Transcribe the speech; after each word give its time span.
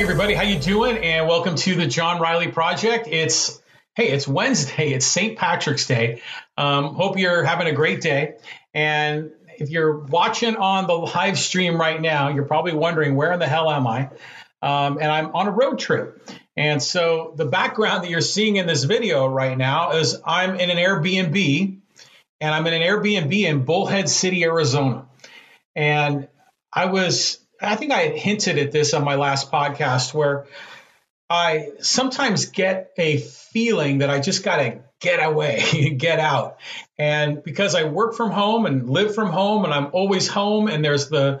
Hey 0.00 0.04
everybody, 0.04 0.32
how 0.32 0.44
you 0.44 0.58
doing? 0.58 0.96
And 0.96 1.28
welcome 1.28 1.56
to 1.56 1.74
the 1.74 1.86
John 1.86 2.22
Riley 2.22 2.48
Project. 2.48 3.06
It's 3.06 3.60
hey, 3.94 4.08
it's 4.08 4.26
Wednesday. 4.26 4.94
It's 4.94 5.04
St. 5.04 5.36
Patrick's 5.36 5.86
Day. 5.86 6.22
Um, 6.56 6.94
hope 6.94 7.18
you're 7.18 7.44
having 7.44 7.66
a 7.66 7.72
great 7.72 8.00
day. 8.00 8.36
And 8.72 9.32
if 9.58 9.68
you're 9.68 9.98
watching 9.98 10.56
on 10.56 10.86
the 10.86 10.94
live 10.94 11.38
stream 11.38 11.78
right 11.78 12.00
now, 12.00 12.30
you're 12.30 12.46
probably 12.46 12.72
wondering 12.72 13.14
where 13.14 13.30
in 13.32 13.40
the 13.40 13.46
hell 13.46 13.70
am 13.70 13.86
I? 13.86 14.08
Um, 14.62 14.96
and 14.96 15.12
I'm 15.12 15.36
on 15.36 15.48
a 15.48 15.50
road 15.50 15.78
trip. 15.78 16.30
And 16.56 16.82
so 16.82 17.34
the 17.36 17.44
background 17.44 18.02
that 18.02 18.08
you're 18.08 18.22
seeing 18.22 18.56
in 18.56 18.66
this 18.66 18.84
video 18.84 19.26
right 19.26 19.58
now 19.58 19.98
is 19.98 20.16
I'm 20.24 20.58
in 20.58 20.70
an 20.70 20.78
Airbnb, 20.78 21.78
and 22.40 22.54
I'm 22.54 22.66
in 22.66 22.72
an 22.72 22.80
Airbnb 22.80 23.38
in 23.38 23.66
Bullhead 23.66 24.08
City, 24.08 24.44
Arizona. 24.44 25.04
And 25.76 26.28
I 26.72 26.86
was 26.86 27.39
I 27.60 27.76
think 27.76 27.92
I 27.92 28.08
hinted 28.08 28.58
at 28.58 28.72
this 28.72 28.94
on 28.94 29.04
my 29.04 29.16
last 29.16 29.50
podcast 29.50 30.14
where 30.14 30.46
I 31.28 31.70
sometimes 31.80 32.46
get 32.46 32.92
a 32.96 33.18
feeling 33.18 33.98
that 33.98 34.10
I 34.10 34.20
just 34.20 34.42
got 34.42 34.56
to 34.56 34.80
get 35.00 35.24
away, 35.24 35.94
get 35.96 36.18
out. 36.18 36.58
And 36.98 37.42
because 37.42 37.74
I 37.74 37.84
work 37.84 38.14
from 38.14 38.30
home 38.30 38.66
and 38.66 38.88
live 38.88 39.14
from 39.14 39.30
home 39.30 39.64
and 39.64 39.72
I'm 39.72 39.88
always 39.92 40.26
home 40.26 40.68
and 40.68 40.84
there's 40.84 41.08
the 41.08 41.40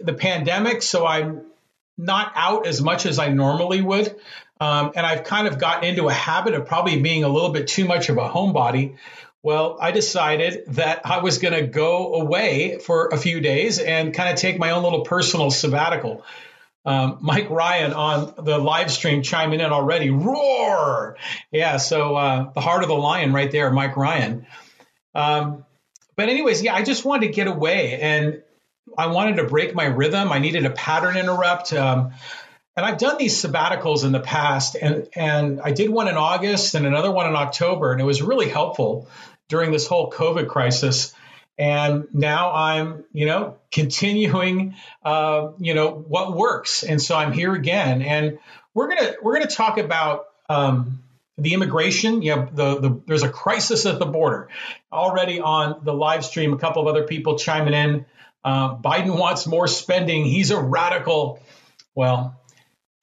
the 0.00 0.14
pandemic, 0.14 0.82
so 0.82 1.06
I'm 1.06 1.42
not 1.98 2.32
out 2.34 2.66
as 2.66 2.80
much 2.80 3.04
as 3.04 3.18
I 3.18 3.28
normally 3.28 3.82
would. 3.82 4.16
Um, 4.60 4.92
and 4.94 5.06
I've 5.06 5.24
kind 5.24 5.46
of 5.46 5.58
gotten 5.58 5.84
into 5.84 6.08
a 6.08 6.12
habit 6.12 6.54
of 6.54 6.66
probably 6.66 7.00
being 7.00 7.24
a 7.24 7.28
little 7.28 7.50
bit 7.50 7.66
too 7.66 7.86
much 7.86 8.08
of 8.08 8.18
a 8.18 8.28
homebody 8.28 8.96
well, 9.42 9.78
I 9.80 9.90
decided 9.90 10.64
that 10.74 11.06
I 11.06 11.18
was 11.18 11.38
going 11.38 11.54
to 11.54 11.66
go 11.66 12.14
away 12.14 12.78
for 12.78 13.08
a 13.08 13.16
few 13.16 13.40
days 13.40 13.78
and 13.78 14.12
kind 14.12 14.28
of 14.30 14.36
take 14.36 14.58
my 14.58 14.72
own 14.72 14.82
little 14.82 15.02
personal 15.02 15.50
sabbatical. 15.50 16.24
Um, 16.84 17.18
Mike 17.20 17.50
Ryan 17.50 17.92
on 17.92 18.34
the 18.44 18.58
live 18.58 18.90
stream 18.90 19.22
chiming 19.22 19.60
in 19.60 19.70
already. 19.72 20.10
Roar! 20.10 21.16
Yeah, 21.50 21.78
so 21.78 22.16
uh, 22.16 22.52
the 22.52 22.60
heart 22.60 22.82
of 22.82 22.88
the 22.88 22.94
lion 22.94 23.32
right 23.32 23.50
there, 23.50 23.70
Mike 23.70 23.96
Ryan. 23.96 24.46
Um, 25.14 25.64
but, 26.16 26.28
anyways, 26.28 26.62
yeah, 26.62 26.74
I 26.74 26.82
just 26.82 27.04
wanted 27.04 27.28
to 27.28 27.32
get 27.32 27.46
away 27.46 28.00
and 28.00 28.42
I 28.96 29.06
wanted 29.06 29.36
to 29.36 29.44
break 29.44 29.74
my 29.74 29.86
rhythm. 29.86 30.32
I 30.32 30.38
needed 30.38 30.66
a 30.66 30.70
pattern 30.70 31.16
interrupt. 31.16 31.72
Um, 31.72 32.12
and 32.76 32.86
I've 32.86 32.98
done 32.98 33.18
these 33.18 33.42
sabbaticals 33.42 34.04
in 34.04 34.12
the 34.12 34.20
past, 34.20 34.76
and 34.80 35.08
and 35.14 35.60
I 35.60 35.72
did 35.72 35.90
one 35.90 36.08
in 36.08 36.16
August 36.16 36.74
and 36.74 36.86
another 36.86 37.10
one 37.10 37.28
in 37.28 37.36
October, 37.36 37.92
and 37.92 38.00
it 38.00 38.04
was 38.04 38.22
really 38.22 38.48
helpful 38.48 39.08
during 39.48 39.72
this 39.72 39.86
whole 39.86 40.10
COVID 40.10 40.48
crisis. 40.48 41.14
And 41.58 42.06
now 42.14 42.54
I'm, 42.54 43.04
you 43.12 43.26
know, 43.26 43.58
continuing, 43.70 44.76
uh, 45.04 45.50
you 45.58 45.74
know, 45.74 45.90
what 45.90 46.34
works. 46.34 46.84
And 46.84 47.02
so 47.02 47.14
I'm 47.14 47.32
here 47.32 47.52
again, 47.54 48.00
and 48.00 48.38
we're 48.72 48.88
gonna 48.88 49.14
we're 49.20 49.34
gonna 49.34 49.46
talk 49.46 49.76
about 49.76 50.26
um, 50.48 51.02
the 51.36 51.52
immigration. 51.52 52.22
You 52.22 52.36
know, 52.36 52.48
the, 52.50 52.80
the 52.80 53.00
there's 53.06 53.24
a 53.24 53.28
crisis 53.28 53.84
at 53.84 53.98
the 53.98 54.06
border 54.06 54.48
already 54.90 55.40
on 55.40 55.80
the 55.82 55.92
live 55.92 56.24
stream. 56.24 56.54
A 56.54 56.58
couple 56.58 56.80
of 56.80 56.88
other 56.88 57.06
people 57.06 57.36
chiming 57.36 57.74
in. 57.74 58.06
Uh, 58.42 58.76
Biden 58.76 59.18
wants 59.18 59.46
more 59.46 59.66
spending. 59.66 60.24
He's 60.24 60.50
a 60.50 60.58
radical. 60.58 61.40
Well, 61.94 62.39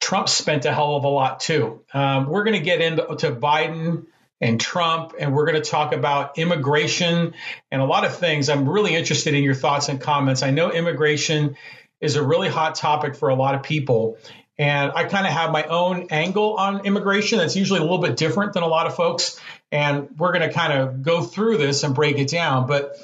Trump 0.00 0.28
spent 0.28 0.64
a 0.64 0.72
hell 0.72 0.96
of 0.96 1.04
a 1.04 1.08
lot 1.08 1.40
too. 1.40 1.80
Um, 1.92 2.28
we're 2.28 2.44
going 2.44 2.56
to 2.56 2.64
get 2.64 2.80
into 2.80 3.30
Biden 3.32 4.06
and 4.40 4.60
Trump, 4.60 5.14
and 5.18 5.34
we're 5.34 5.46
going 5.46 5.60
to 5.60 5.68
talk 5.68 5.92
about 5.92 6.38
immigration 6.38 7.34
and 7.72 7.82
a 7.82 7.84
lot 7.84 8.04
of 8.04 8.16
things. 8.16 8.48
I'm 8.48 8.68
really 8.68 8.94
interested 8.94 9.34
in 9.34 9.42
your 9.42 9.54
thoughts 9.54 9.88
and 9.88 10.00
comments. 10.00 10.42
I 10.42 10.50
know 10.50 10.70
immigration 10.70 11.56
is 12.00 12.16
a 12.16 12.22
really 12.22 12.48
hot 12.48 12.76
topic 12.76 13.16
for 13.16 13.28
a 13.28 13.34
lot 13.34 13.54
of 13.54 13.62
people. 13.62 14.18
And 14.56 14.92
I 14.94 15.04
kind 15.04 15.26
of 15.26 15.32
have 15.32 15.52
my 15.52 15.64
own 15.64 16.08
angle 16.10 16.54
on 16.54 16.84
immigration 16.84 17.38
that's 17.38 17.56
usually 17.56 17.78
a 17.78 17.82
little 17.82 17.98
bit 17.98 18.16
different 18.16 18.52
than 18.52 18.62
a 18.62 18.66
lot 18.66 18.86
of 18.86 18.96
folks. 18.96 19.40
And 19.70 20.08
we're 20.18 20.32
going 20.32 20.48
to 20.48 20.52
kind 20.52 20.72
of 20.72 21.02
go 21.02 21.22
through 21.22 21.58
this 21.58 21.84
and 21.84 21.94
break 21.94 22.18
it 22.18 22.28
down. 22.28 22.66
But 22.66 22.96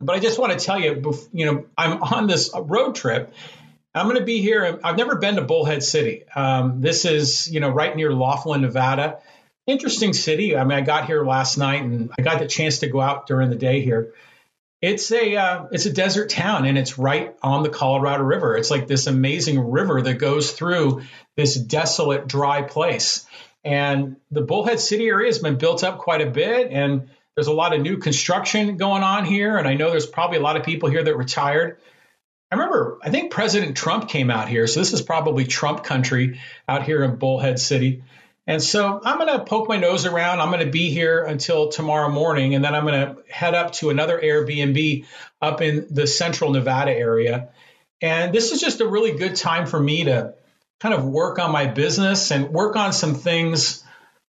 but 0.00 0.16
I 0.16 0.20
just 0.20 0.38
want 0.38 0.58
to 0.58 0.62
tell 0.62 0.78
you, 0.78 1.14
you 1.32 1.46
know, 1.46 1.66
I'm 1.78 2.02
on 2.02 2.26
this 2.26 2.50
road 2.54 2.94
trip. 2.94 3.32
I'm 3.94 4.06
going 4.06 4.18
to 4.18 4.24
be 4.24 4.40
here. 4.40 4.80
I've 4.82 4.96
never 4.96 5.16
been 5.16 5.36
to 5.36 5.42
Bullhead 5.42 5.82
City. 5.82 6.24
Um, 6.34 6.80
this 6.80 7.04
is, 7.04 7.50
you 7.50 7.60
know, 7.60 7.70
right 7.70 7.94
near 7.94 8.12
Laughlin, 8.12 8.62
Nevada 8.62 9.20
interesting 9.66 10.12
city. 10.12 10.56
I 10.56 10.64
mean, 10.64 10.78
I 10.78 10.82
got 10.82 11.06
here 11.06 11.24
last 11.24 11.56
night 11.56 11.82
and 11.82 12.10
I 12.18 12.22
got 12.22 12.38
the 12.38 12.46
chance 12.46 12.80
to 12.80 12.88
go 12.88 13.00
out 13.00 13.26
during 13.26 13.50
the 13.50 13.56
day 13.56 13.80
here. 13.82 14.12
It's 14.82 15.10
a 15.12 15.36
uh, 15.36 15.66
it's 15.72 15.86
a 15.86 15.92
desert 15.92 16.28
town 16.28 16.66
and 16.66 16.76
it's 16.76 16.98
right 16.98 17.34
on 17.42 17.62
the 17.62 17.70
Colorado 17.70 18.22
River. 18.22 18.56
It's 18.56 18.70
like 18.70 18.86
this 18.86 19.06
amazing 19.06 19.58
river 19.70 20.02
that 20.02 20.14
goes 20.14 20.52
through 20.52 21.02
this 21.36 21.54
desolate, 21.54 22.26
dry 22.26 22.62
place. 22.62 23.26
And 23.64 24.16
the 24.30 24.42
Bullhead 24.42 24.78
City 24.78 25.06
area 25.06 25.28
has 25.28 25.38
been 25.38 25.56
built 25.56 25.82
up 25.82 25.98
quite 25.98 26.20
a 26.20 26.30
bit, 26.30 26.70
and 26.70 27.08
there's 27.34 27.46
a 27.46 27.52
lot 27.52 27.74
of 27.74 27.80
new 27.80 27.96
construction 27.96 28.76
going 28.76 29.02
on 29.02 29.24
here. 29.24 29.56
And 29.56 29.66
I 29.66 29.72
know 29.72 29.88
there's 29.88 30.06
probably 30.06 30.36
a 30.36 30.42
lot 30.42 30.58
of 30.58 30.64
people 30.64 30.90
here 30.90 31.02
that 31.02 31.16
retired. 31.16 31.78
I 32.54 32.56
remember, 32.56 32.98
I 33.02 33.10
think 33.10 33.32
President 33.32 33.76
Trump 33.76 34.08
came 34.08 34.30
out 34.30 34.48
here, 34.48 34.68
so 34.68 34.78
this 34.78 34.92
is 34.92 35.02
probably 35.02 35.44
Trump 35.44 35.82
country 35.82 36.38
out 36.68 36.84
here 36.84 37.02
in 37.02 37.16
Bullhead 37.16 37.58
City. 37.58 38.04
And 38.46 38.62
so 38.62 39.00
I'm 39.04 39.18
going 39.18 39.36
to 39.36 39.44
poke 39.44 39.68
my 39.68 39.76
nose 39.76 40.06
around. 40.06 40.38
I'm 40.38 40.52
going 40.52 40.64
to 40.64 40.70
be 40.70 40.90
here 40.90 41.24
until 41.24 41.70
tomorrow 41.70 42.10
morning, 42.10 42.54
and 42.54 42.64
then 42.64 42.72
I'm 42.72 42.86
going 42.86 43.16
to 43.16 43.22
head 43.28 43.54
up 43.56 43.72
to 43.74 43.90
another 43.90 44.20
Airbnb 44.20 45.04
up 45.42 45.62
in 45.62 45.88
the 45.90 46.06
central 46.06 46.52
Nevada 46.52 46.92
area. 46.92 47.48
And 48.00 48.32
this 48.32 48.52
is 48.52 48.60
just 48.60 48.80
a 48.80 48.86
really 48.86 49.18
good 49.18 49.34
time 49.34 49.66
for 49.66 49.80
me 49.80 50.04
to 50.04 50.34
kind 50.78 50.94
of 50.94 51.04
work 51.04 51.40
on 51.40 51.50
my 51.50 51.66
business 51.66 52.30
and 52.30 52.50
work 52.50 52.76
on 52.76 52.92
some 52.92 53.16
things 53.16 53.82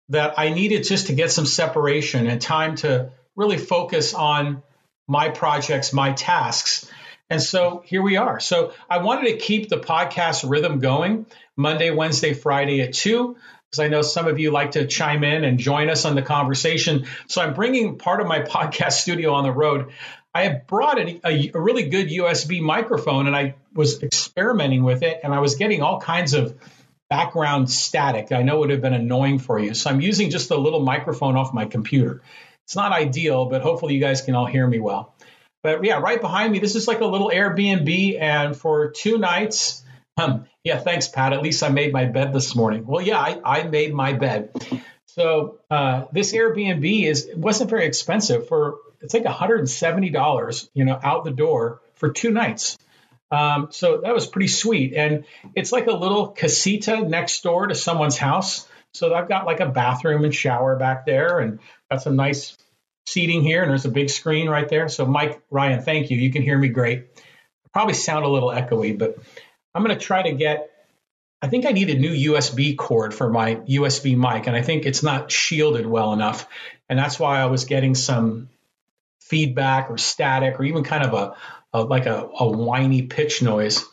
that 0.09 0.39
I 0.39 0.49
needed 0.49 0.85
just 0.85 1.09
to 1.09 1.13
get 1.13 1.31
some 1.31 1.45
separation 1.45 2.27
and 2.27 2.41
time 2.41 2.77
to 2.77 3.11
really 3.37 3.59
focus 3.59 4.15
on 4.15 4.63
my 5.07 5.29
projects, 5.29 5.93
my 5.93 6.13
tasks. 6.13 6.91
And 7.31 7.43
so 7.43 7.83
here 7.85 8.03
we 8.03 8.17
are. 8.17 8.39
So 8.41 8.73
I 8.89 8.99
wanted 8.99 9.31
to 9.31 9.39
keep 9.39 9.69
the 9.69 9.79
podcast 9.79 10.49
rhythm 10.49 10.79
going 10.79 11.27
Monday, 11.57 11.91
Wednesday, 11.91 12.35
Friday 12.35 12.81
at 12.83 12.93
2 12.93 13.37
because 13.71 13.85
I 13.85 13.89
know 13.89 14.03
some 14.03 14.29
of 14.29 14.39
you 14.39 14.51
like 14.51 14.73
to 14.73 14.87
chime 14.87 15.25
in 15.25 15.43
and 15.43 15.59
join 15.59 15.89
us 15.89 16.05
on 16.05 16.15
the 16.15 16.23
conversation. 16.23 17.07
So 17.27 17.43
I'm 17.43 17.55
bringing 17.55 17.99
part 17.99 18.21
of 18.21 18.27
my 18.27 18.41
podcast 18.43 18.93
studio 18.93 19.33
on 19.33 19.45
the 19.45 19.53
road. 19.53 19.93
I 20.35 20.45
have 20.45 20.67
brought 20.67 20.99
a, 20.99 21.21
a, 21.25 21.51
a 21.55 21.61
really 21.61 21.89
good 21.89 22.09
USB 22.09 22.61
microphone 22.61 23.27
and 23.27 23.35
I 23.35 23.55
was 23.73 24.03
experimenting 24.03 24.85
with 24.85 25.03
it 25.03 25.21
and 25.25 25.33
I 25.33 25.41
was 25.41 25.55
getting 25.55 25.81
all 25.83 26.01
kinds 26.01 26.35
of 26.35 26.57
background 27.09 27.71
static. 27.71 28.33
I 28.33 28.43
know 28.43 28.61
would 28.61 28.71
have 28.71 28.81
been 28.81 28.95
annoying 28.95 29.39
for 29.39 29.59
you. 29.59 29.75
So 29.75 29.91
I'm 29.91 30.01
using 30.01 30.31
just 30.31 30.51
a 30.51 30.57
little 30.57 30.81
microphone 30.81 31.37
off 31.37 31.55
my 31.55 31.65
computer. 31.65 32.23
It's 32.65 32.77
not 32.77 32.93
ideal, 32.93 33.47
but 33.47 33.63
hopefully 33.63 33.95
you 33.95 34.01
guys 34.01 34.23
can 34.23 34.35
all 34.35 34.47
hear 34.47 34.67
me 34.67 34.81
well. 34.81 35.15
But 35.65 35.83
yeah, 35.83 35.99
right 35.99 36.21
behind 36.21 36.53
me, 36.53 36.59
this 36.59 36.77
is 36.77 36.87
like 36.87 37.01
a 37.01 37.07
little 37.07 37.31
Airbnb. 37.31 38.21
And 38.21 38.55
for 38.55 38.91
two 38.91 39.17
nights, 39.17 39.83
um, 40.19 40.45
yeah, 40.63 40.79
thanks, 40.79 41.09
Pat. 41.09 41.33
At 41.33 41.41
least 41.41 41.63
I 41.63 41.71
made 41.71 41.91
my 41.91 42.05
bed 42.05 42.35
this 42.35 42.55
morning. 42.55 42.87
Well, 42.87 43.01
yeah, 43.01 43.19
I, 43.19 43.41
I 43.43 43.63
made 43.63 43.95
my 43.95 44.13
bed. 44.13 44.51
So 45.07 45.61
uh, 45.71 46.05
this 46.13 46.35
Airbnb 46.35 47.07
is 47.07 47.31
wasn't 47.35 47.71
very 47.71 47.87
expensive 47.87 48.47
for 48.47 48.77
it's 49.01 49.15
like 49.15 49.25
$170, 49.25 50.69
you 50.75 50.85
know, 50.85 51.01
out 51.03 51.25
the 51.25 51.31
door 51.31 51.81
for 51.95 52.11
two 52.11 52.31
nights. 52.31 52.77
Um, 53.31 53.69
so 53.71 54.03
that 54.03 54.13
was 54.13 54.27
pretty 54.27 54.49
sweet. 54.49 54.93
And 54.93 55.25
it's 55.55 55.73
like 55.73 55.87
a 55.87 55.93
little 55.93 56.29
casita 56.29 57.01
next 57.01 57.43
door 57.43 57.69
to 57.69 57.75
someone's 57.75 58.19
house. 58.19 58.69
So 58.93 59.15
I've 59.15 59.29
got 59.31 59.47
like 59.47 59.61
a 59.61 59.67
bathroom 59.67 60.25
and 60.25 60.35
shower 60.35 60.77
back 60.77 61.07
there 61.07 61.39
and 61.39 61.59
got 61.91 62.03
some 62.03 62.17
nice 62.17 62.55
seating 63.07 63.43
here. 63.43 63.63
And 63.63 63.71
there's 63.71 63.85
a 63.85 63.91
big 63.91 64.11
screen 64.11 64.49
right 64.49 64.69
there. 64.69 64.89
So 64.89 65.07
Mike, 65.07 65.43
Ryan, 65.51 65.83
thank 65.83 66.11
you. 66.11 66.17
You 66.17 66.31
can 66.33 66.43
hear 66.43 66.59
me 66.59 66.69
great. 66.69 67.07
I 67.17 67.69
probably 67.73 67.95
sound 67.95 68.25
a 68.25 68.29
little 68.29 68.51
echoey, 68.51 68.99
but 68.99 69.19
I'm 69.75 69.85
going 69.85 69.97
to 69.97 70.05
try 70.05 70.23
to 70.23 70.33
get. 70.33 70.71
I 71.43 71.49
think 71.49 71.67
I 71.67 71.73
need 71.73 71.91
a 71.91 71.99
new 71.99 72.33
USB 72.33 72.75
cord 72.75 73.13
for 73.13 73.29
my 73.29 73.57
USB 73.57 74.17
mic, 74.17 74.47
and 74.47 74.57
I 74.57 74.63
think 74.63 74.87
it's 74.87 75.03
not 75.03 75.31
shielded 75.31 75.85
well 75.85 76.15
enough, 76.15 76.47
and 76.89 76.99
that's 76.99 77.19
why 77.19 77.39
I 77.39 77.47
was 77.47 77.67
getting 77.67 77.95
some 77.95 78.49
feedback 79.21 79.91
or 79.91 79.99
static 79.99 80.59
or 80.59 80.65
even 80.65 80.85
kind 80.85 81.03
of 81.05 81.13
a, 81.13 81.37
a 81.79 81.83
like 81.83 82.07
a, 82.07 82.29
a 82.39 82.51
whiny 82.51 83.03
pitch 83.03 83.43
noise 83.43 83.85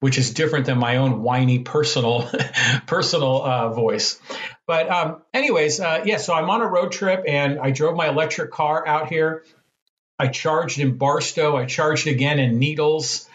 which 0.00 0.18
is 0.18 0.32
different 0.32 0.66
than 0.66 0.78
my 0.78 0.96
own 0.96 1.22
whiny 1.22 1.60
personal 1.60 2.28
personal 2.86 3.42
uh, 3.42 3.68
voice. 3.70 4.20
But 4.66 4.90
um, 4.90 5.22
anyways, 5.32 5.80
uh, 5.80 6.02
yeah. 6.04 6.18
So 6.18 6.34
I'm 6.34 6.50
on 6.50 6.60
a 6.60 6.66
road 6.66 6.92
trip, 6.92 7.24
and 7.26 7.58
I 7.58 7.70
drove 7.70 7.96
my 7.96 8.08
electric 8.08 8.50
car 8.50 8.86
out 8.86 9.08
here. 9.08 9.44
I 10.18 10.28
charged 10.28 10.78
in 10.78 10.98
Barstow. 10.98 11.56
I 11.56 11.66
charged 11.66 12.06
again 12.06 12.38
in 12.38 12.58
Needles 12.58 13.28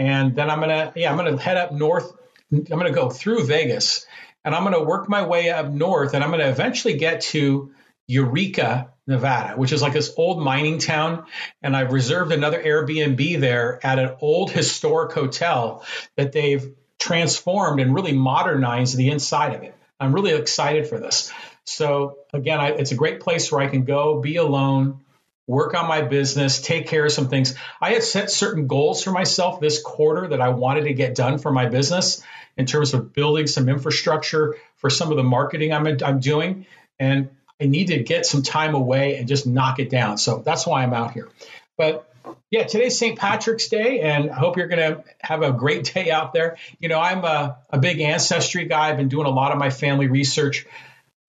and 0.00 0.34
then 0.34 0.48
I'm 0.50 0.60
gonna 0.60 0.92
yeah 0.96 1.10
I'm 1.10 1.16
gonna 1.16 1.40
head 1.40 1.58
up 1.58 1.72
north. 1.72 2.10
I'm 2.50 2.64
gonna 2.64 2.90
go 2.90 3.10
through 3.10 3.44
Vegas, 3.44 4.06
and 4.44 4.54
I'm 4.54 4.64
gonna 4.64 4.82
work 4.82 5.08
my 5.08 5.26
way 5.26 5.50
up 5.50 5.70
north, 5.70 6.14
and 6.14 6.24
I'm 6.24 6.30
gonna 6.30 6.48
eventually 6.48 6.96
get 6.96 7.20
to 7.32 7.72
Eureka, 8.06 8.94
Nevada, 9.10 9.54
which 9.56 9.72
is 9.72 9.82
like 9.82 9.92
this 9.92 10.14
old 10.16 10.42
mining 10.42 10.78
town. 10.78 11.26
And 11.62 11.76
I've 11.76 11.92
reserved 11.92 12.32
another 12.32 12.62
Airbnb 12.62 13.40
there 13.40 13.84
at 13.84 13.98
an 13.98 14.16
old 14.20 14.50
historic 14.50 15.12
hotel 15.12 15.84
that 16.16 16.32
they've 16.32 16.72
transformed 16.98 17.80
and 17.80 17.94
really 17.94 18.12
modernized 18.12 18.96
the 18.96 19.10
inside 19.10 19.54
of 19.54 19.62
it. 19.62 19.74
I'm 19.98 20.14
really 20.14 20.32
excited 20.32 20.86
for 20.86 20.98
this. 20.98 21.32
So 21.64 22.18
again, 22.32 22.60
I, 22.60 22.68
it's 22.70 22.92
a 22.92 22.96
great 22.96 23.20
place 23.20 23.50
where 23.50 23.60
I 23.60 23.66
can 23.66 23.84
go, 23.84 24.20
be 24.20 24.36
alone, 24.36 25.00
work 25.46 25.74
on 25.74 25.88
my 25.88 26.02
business, 26.02 26.60
take 26.60 26.86
care 26.86 27.04
of 27.04 27.12
some 27.12 27.28
things. 27.28 27.54
I 27.80 27.90
had 27.90 28.04
set 28.04 28.30
certain 28.30 28.68
goals 28.68 29.02
for 29.02 29.10
myself 29.10 29.60
this 29.60 29.82
quarter 29.82 30.28
that 30.28 30.40
I 30.40 30.50
wanted 30.50 30.84
to 30.84 30.94
get 30.94 31.16
done 31.16 31.38
for 31.38 31.50
my 31.50 31.66
business 31.66 32.22
in 32.56 32.66
terms 32.66 32.94
of 32.94 33.12
building 33.12 33.48
some 33.48 33.68
infrastructure 33.68 34.56
for 34.76 34.88
some 34.88 35.10
of 35.10 35.16
the 35.16 35.24
marketing 35.24 35.72
I'm, 35.72 35.86
I'm 36.04 36.20
doing. 36.20 36.66
And 36.98 37.30
I 37.60 37.66
need 37.66 37.88
to 37.88 38.02
get 38.02 38.26
some 38.26 38.42
time 38.42 38.74
away 38.74 39.16
and 39.16 39.28
just 39.28 39.46
knock 39.46 39.78
it 39.78 39.90
down. 39.90 40.18
So 40.18 40.42
that's 40.44 40.66
why 40.66 40.82
I'm 40.82 40.94
out 40.94 41.12
here. 41.12 41.28
But 41.76 42.06
yeah, 42.50 42.64
today's 42.64 42.98
St. 42.98 43.18
Patrick's 43.18 43.68
Day, 43.68 44.00
and 44.00 44.30
I 44.30 44.34
hope 44.34 44.56
you're 44.56 44.68
going 44.68 44.94
to 44.94 45.04
have 45.20 45.42
a 45.42 45.52
great 45.52 45.84
day 45.94 46.10
out 46.10 46.32
there. 46.32 46.56
You 46.78 46.88
know, 46.88 46.98
I'm 46.98 47.24
a, 47.24 47.58
a 47.70 47.78
big 47.78 48.00
ancestry 48.00 48.64
guy. 48.64 48.88
I've 48.88 48.96
been 48.96 49.08
doing 49.08 49.26
a 49.26 49.30
lot 49.30 49.52
of 49.52 49.58
my 49.58 49.70
family 49.70 50.08
research. 50.08 50.66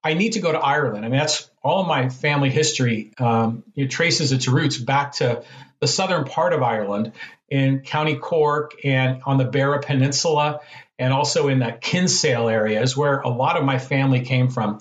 I 0.04 0.16
need 0.16 0.34
to 0.34 0.40
go 0.40 0.52
to 0.52 0.58
Ireland. 0.58 1.06
I 1.06 1.10
mean, 1.10 1.20
that's 1.20 1.50
all 1.62 1.82
of 1.82 1.88
my 1.88 2.10
family 2.10 2.50
history. 2.50 3.14
Um, 3.20 3.64
it 3.76 3.92
traces 3.92 4.32
its 4.32 4.48
roots 4.48 4.78
back 4.78 5.14
to 5.14 5.44
the 5.80 5.88
southern 5.88 6.26
part 6.26 6.54
of 6.54 6.64
Ireland 6.64 7.14
in 7.50 7.82
County 7.82 8.16
Cork 8.16 8.74
and 8.84 9.22
on 9.26 9.38
the 9.38 9.46
Beara 9.46 9.84
Peninsula, 9.84 10.62
and 10.98 11.14
also 11.14 11.50
in 11.50 11.60
that 11.60 11.82
Kinsale 11.82 12.50
area 12.50 12.82
is 12.82 12.98
where 12.98 13.20
a 13.20 13.30
lot 13.30 13.58
of 13.58 13.64
my 13.64 13.78
family 13.78 14.22
came 14.22 14.50
from. 14.50 14.80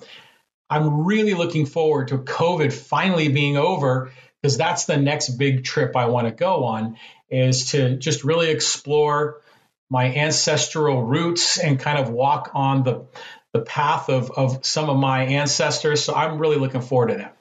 I'm 0.71 1.03
really 1.03 1.33
looking 1.33 1.65
forward 1.65 2.07
to 2.07 2.19
COVID 2.19 2.71
finally 2.71 3.27
being 3.27 3.57
over 3.57 4.13
because 4.41 4.57
that's 4.57 4.85
the 4.85 4.95
next 4.95 5.31
big 5.31 5.65
trip 5.65 5.97
I 5.97 6.05
want 6.05 6.27
to 6.27 6.33
go 6.33 6.63
on 6.63 6.95
is 7.29 7.71
to 7.71 7.97
just 7.97 8.23
really 8.23 8.49
explore 8.49 9.41
my 9.89 10.05
ancestral 10.05 11.03
roots 11.03 11.59
and 11.59 11.77
kind 11.77 11.99
of 11.99 12.09
walk 12.09 12.51
on 12.53 12.83
the 12.83 13.05
the 13.53 13.59
path 13.59 14.07
of, 14.07 14.31
of 14.31 14.65
some 14.65 14.89
of 14.89 14.95
my 14.95 15.23
ancestors. 15.23 16.01
So 16.01 16.15
I'm 16.15 16.37
really 16.37 16.55
looking 16.55 16.79
forward 16.79 17.09
to 17.09 17.15
that. 17.15 17.37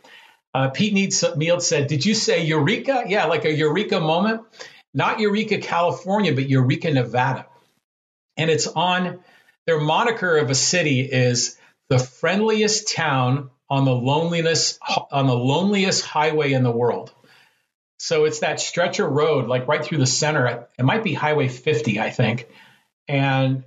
Uh, 0.52 0.70
Pete 0.70 0.92
Mead 0.92 1.12
said, 1.12 1.86
Did 1.86 2.04
you 2.04 2.14
say 2.14 2.44
Eureka? 2.44 3.04
Yeah, 3.06 3.26
like 3.26 3.44
a 3.44 3.52
Eureka 3.52 4.00
moment. 4.00 4.42
Not 4.92 5.20
Eureka, 5.20 5.58
California, 5.58 6.34
but 6.34 6.48
Eureka, 6.48 6.92
Nevada. 6.92 7.46
And 8.36 8.50
it's 8.50 8.66
on 8.66 9.20
their 9.66 9.78
moniker 9.78 10.38
of 10.38 10.50
a 10.50 10.54
city 10.56 11.02
is 11.02 11.56
the 11.90 11.98
friendliest 11.98 12.94
town 12.94 13.50
on 13.69 13.84
the 13.84 13.94
loneliness 13.94 14.78
on 15.10 15.26
the 15.26 15.37
loneliest 15.37 16.04
highway 16.04 16.52
in 16.52 16.62
the 16.62 16.70
world. 16.70 17.12
So 17.98 18.25
it's 18.25 18.38
that 18.38 18.60
stretch 18.60 18.98
of 19.00 19.10
road, 19.10 19.48
like 19.48 19.69
right 19.69 19.84
through 19.84 19.98
the 19.98 20.06
center. 20.06 20.69
It 20.78 20.82
might 20.84 21.04
be 21.04 21.12
Highway 21.12 21.48
50, 21.48 22.00
I 22.00 22.10
think. 22.10 22.48
And 23.06 23.64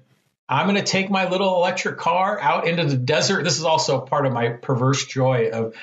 I'm 0.50 0.68
going 0.68 0.84
to 0.84 0.90
take 0.92 1.12
my 1.12 1.30
little 1.30 1.56
electric 1.58 2.00
car 2.00 2.40
out 2.40 2.68
into 2.68 2.86
the 2.86 2.98
desert. 2.98 3.44
This 3.44 3.60
is 3.60 3.66
also 3.66 4.00
part 4.00 4.26
of 4.26 4.34
my 4.34 4.50
perverse 4.50 5.06
joy 5.06 5.50
of 5.52 5.76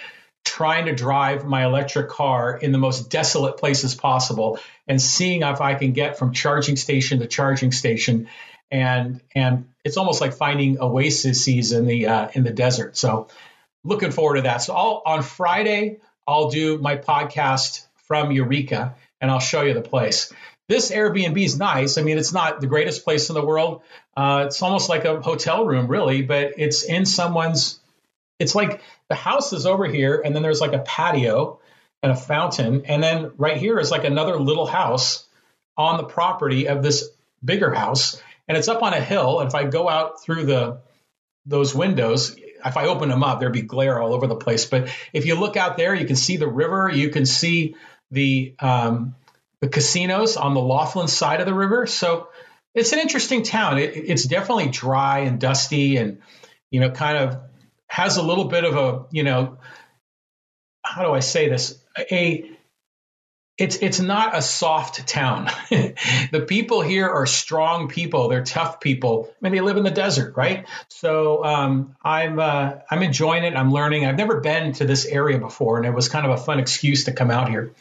trying 0.45 0.87
to 0.87 0.95
drive 0.95 1.45
my 1.45 1.65
electric 1.65 2.09
car 2.09 2.57
in 2.57 2.73
the 2.73 2.79
most 2.79 3.11
desolate 3.11 3.59
places 3.59 3.95
possible 3.95 4.59
and 4.89 5.01
seeing 5.01 5.43
if 5.43 5.61
I 5.61 5.75
can 5.75 5.93
get 5.93 6.19
from 6.19 6.33
charging 6.33 6.77
station 6.77 7.21
to 7.21 7.27
charging 7.27 7.71
station. 7.71 8.29
And 8.71 9.21
and 9.35 9.67
it's 9.85 9.97
almost 9.97 10.21
like 10.21 10.33
finding 10.33 10.79
oases 10.81 11.73
in 11.73 11.87
the 11.87 12.07
uh, 12.07 12.29
in 12.35 12.45
the 12.45 12.53
desert. 12.53 12.97
So 12.97 13.29
looking 13.85 14.11
forward 14.11 14.37
to 14.37 14.43
that. 14.43 14.59
So 14.59 14.75
I'll, 14.75 15.03
on 15.05 15.23
Friday, 15.23 15.99
I'll 16.27 16.51
do 16.51 16.79
my 16.79 16.97
podcast 16.97 17.87
from 18.05 18.31
Eureka 18.31 18.95
and 19.21 19.31
I'll 19.31 19.41
show 19.41 19.63
you 19.63 19.75
the 19.75 19.81
place. 19.83 20.33
This 20.69 20.91
Airbnb 20.93 21.43
is 21.43 21.59
nice. 21.59 21.99
I 21.99 22.03
mean, 22.03 22.17
it's 22.17 22.33
not 22.33 22.61
the 22.61 22.69
greatest 22.69 23.05
place 23.05 23.29
in 23.29 23.35
the 23.35 23.45
world. 23.45 23.83
Uh, 24.17 24.45
it's 24.47 24.63
almost 24.63 24.89
like 24.89 25.05
a 25.05 25.21
hotel 25.21 25.65
room, 25.65 25.89
really, 25.89 26.23
but 26.23 26.55
it's 26.59 26.85
in 26.85 27.07
someone's. 27.07 27.81
It's 28.39 28.55
like 28.55 28.81
the 29.09 29.17
house 29.17 29.53
is 29.53 29.67
over 29.67 29.87
here, 29.87 30.23
and 30.25 30.35
then 30.35 30.43
there's 30.43 30.61
like 30.61 30.73
a 30.73 30.79
patio 30.79 31.59
and 32.03 32.13
a 32.13 32.17
fountain, 32.17 32.85
and 32.87 33.03
then 33.03 33.33
right 33.37 33.57
here 33.57 33.79
is 33.79 33.91
like 33.91 34.05
another 34.05 34.39
little 34.39 34.67
house 34.67 35.27
on 35.77 35.97
the 35.97 36.05
property 36.05 36.69
of 36.69 36.83
this 36.83 37.11
bigger 37.45 37.75
house, 37.75 38.23
and 38.51 38.59
it's 38.59 38.67
up 38.67 38.83
on 38.83 38.93
a 38.93 39.01
hill. 39.01 39.39
And 39.39 39.47
if 39.47 39.55
I 39.55 39.63
go 39.63 39.89
out 39.89 40.21
through 40.25 40.45
the 40.47 40.81
those 41.47 41.73
windows, 41.73 42.35
if 42.35 42.77
I 42.77 42.87
open 42.87 43.09
them 43.09 43.23
up, 43.23 43.39
there'd 43.39 43.53
be 43.53 43.63
glare 43.63 44.01
all 44.03 44.13
over 44.13 44.27
the 44.27 44.35
place. 44.35 44.65
But 44.65 44.89
if 45.13 45.25
you 45.25 45.37
look 45.37 45.57
out 45.57 45.77
there, 45.77 45.95
you 45.95 46.05
can 46.05 46.17
see 46.17 46.37
the 46.37 46.49
river. 46.49 46.91
You 46.93 47.11
can 47.11 47.27
see 47.27 47.77
the 48.11 48.57
um, 48.59 49.15
the 49.61 49.69
casinos 49.69 50.37
on 50.37 50.55
the 50.55 50.61
Laughlin 50.61 51.07
side 51.07 51.39
of 51.39 51.47
the 51.47 51.55
river. 51.55 51.87
So 51.87 52.27
it's 52.75 52.93
an 52.93 52.99
interesting 52.99 53.45
town. 53.45 53.79
It, 53.79 53.93
it's 53.95 54.25
definitely 54.25 54.67
dry 54.67 55.21
and 55.21 55.39
dusty, 55.39 55.97
and 55.97 56.21
you 56.73 56.81
know, 56.81 56.91
kind 56.91 57.19
of 57.19 57.39
has 57.87 58.17
a 58.17 58.23
little 58.23 58.47
bit 58.47 58.65
of 58.65 58.77
a 58.77 59.07
you 59.13 59.23
know, 59.23 59.59
how 60.85 61.05
do 61.05 61.13
I 61.13 61.21
say 61.21 61.49
this? 61.49 61.81
A 62.11 62.51
it's 63.59 63.77
it's 63.77 64.01
not 64.01 64.37
a 64.37 64.41
soft 64.41 65.07
town. 65.07 65.49
the 65.71 66.45
people 66.49 66.81
here 66.81 67.09
are 67.09 67.27
strong 67.27 67.89
people. 67.89 68.29
They're 68.29 68.45
tough 68.45 68.81
people. 68.81 69.31
I 69.43 69.45
mean, 69.45 69.53
they 69.53 69.61
live 69.61 69.77
in 69.77 69.85
the 69.85 69.91
desert, 69.91 70.35
right? 70.37 70.67
So 70.89 71.45
um, 71.45 71.95
I'm 72.03 72.39
uh, 72.39 72.77
I'm 72.91 73.03
enjoying 73.03 73.45
it. 73.45 73.55
I'm 73.55 73.71
learning. 73.71 74.07
I've 74.07 74.17
never 74.17 74.41
been 74.41 74.73
to 74.75 74.87
this 74.87 75.05
area 75.05 75.39
before, 75.39 75.77
and 75.77 75.87
it 75.87 75.93
was 75.93 76.09
kind 76.09 76.25
of 76.25 76.33
a 76.33 76.43
fun 76.43 76.59
excuse 76.59 77.05
to 77.05 77.13
come 77.13 77.31
out 77.31 77.51
here. 77.51 77.75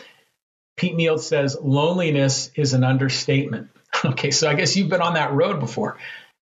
Pete 0.76 0.96
Neal 0.96 1.18
says 1.18 1.58
loneliness 1.62 2.52
is 2.56 2.74
an 2.74 2.84
understatement. 2.84 3.70
okay, 4.06 4.32
so 4.32 4.50
I 4.50 4.56
guess 4.56 4.76
you've 4.76 4.90
been 4.90 5.02
on 5.02 5.14
that 5.14 5.34
road 5.34 5.60
before. 5.60 5.98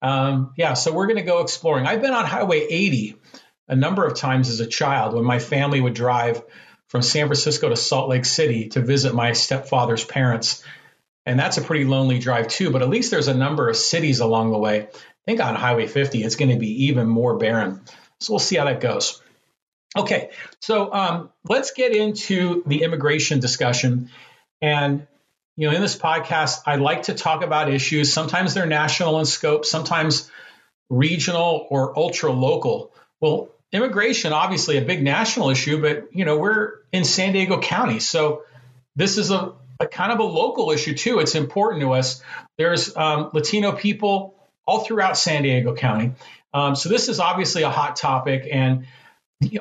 Um, 0.01 0.53
yeah, 0.57 0.73
so 0.73 0.91
we're 0.91 1.07
going 1.07 1.17
to 1.17 1.23
go 1.23 1.41
exploring. 1.41 1.85
I've 1.85 2.01
been 2.01 2.13
on 2.13 2.25
Highway 2.25 2.65
80 2.69 3.17
a 3.67 3.75
number 3.75 4.05
of 4.05 4.15
times 4.15 4.49
as 4.49 4.59
a 4.59 4.67
child 4.67 5.13
when 5.13 5.23
my 5.23 5.39
family 5.39 5.79
would 5.79 5.93
drive 5.93 6.41
from 6.91 7.01
San 7.01 7.27
Francisco 7.27 7.69
to 7.69 7.77
Salt 7.77 8.09
Lake 8.09 8.25
City 8.25 8.67
to 8.67 8.81
visit 8.81 9.15
my 9.15 9.31
stepfather's 9.31 10.03
parents. 10.03 10.61
And 11.25 11.39
that's 11.39 11.57
a 11.57 11.61
pretty 11.61 11.85
lonely 11.85 12.19
drive 12.19 12.49
too, 12.49 12.69
but 12.69 12.81
at 12.81 12.89
least 12.89 13.11
there's 13.11 13.29
a 13.29 13.33
number 13.33 13.69
of 13.69 13.77
cities 13.77 14.19
along 14.19 14.51
the 14.51 14.57
way. 14.57 14.81
I 14.81 14.87
think 15.25 15.39
on 15.39 15.55
Highway 15.55 15.87
50, 15.87 16.21
it's 16.21 16.35
going 16.35 16.51
to 16.51 16.59
be 16.59 16.87
even 16.87 17.07
more 17.07 17.37
barren. 17.37 17.79
So 18.19 18.33
we'll 18.33 18.39
see 18.39 18.57
how 18.57 18.65
that 18.65 18.81
goes. 18.81 19.21
Okay, 19.97 20.31
so 20.59 20.93
um, 20.93 21.29
let's 21.47 21.71
get 21.71 21.95
into 21.95 22.61
the 22.65 22.83
immigration 22.83 23.39
discussion. 23.39 24.09
And 24.61 25.07
you 25.55 25.69
know, 25.69 25.73
in 25.73 25.81
this 25.81 25.97
podcast, 25.97 26.63
I 26.65 26.75
like 26.75 27.03
to 27.03 27.13
talk 27.13 27.41
about 27.41 27.71
issues. 27.71 28.11
Sometimes 28.11 28.53
they're 28.53 28.65
national 28.65 29.17
in 29.19 29.25
scope, 29.25 29.63
sometimes 29.63 30.29
regional 30.89 31.67
or 31.69 31.97
ultra 31.97 32.33
local. 32.33 32.91
Well, 33.21 33.49
immigration 33.71 34.33
obviously 34.33 34.77
a 34.77 34.81
big 34.81 35.01
national 35.01 35.49
issue, 35.49 35.81
but 35.81 36.15
you 36.15 36.25
know 36.25 36.37
we're 36.37 36.73
in 36.91 37.03
San 37.03 37.33
Diego 37.33 37.59
County, 37.59 37.99
so 37.99 38.43
this 38.95 39.17
is 39.17 39.31
a, 39.31 39.53
a 39.79 39.87
kind 39.87 40.11
of 40.11 40.19
a 40.19 40.23
local 40.23 40.71
issue 40.71 40.95
too. 40.95 41.19
It's 41.19 41.35
important 41.35 41.81
to 41.81 41.93
us. 41.93 42.21
There's 42.57 42.95
um, 42.95 43.31
Latino 43.33 43.71
people 43.71 44.35
all 44.65 44.83
throughout 44.83 45.17
San 45.17 45.43
Diego 45.43 45.75
County, 45.75 46.13
um, 46.53 46.75
so 46.75 46.89
this 46.89 47.07
is 47.07 47.19
obviously 47.19 47.63
a 47.63 47.69
hot 47.69 47.95
topic, 47.95 48.47
and 48.51 48.85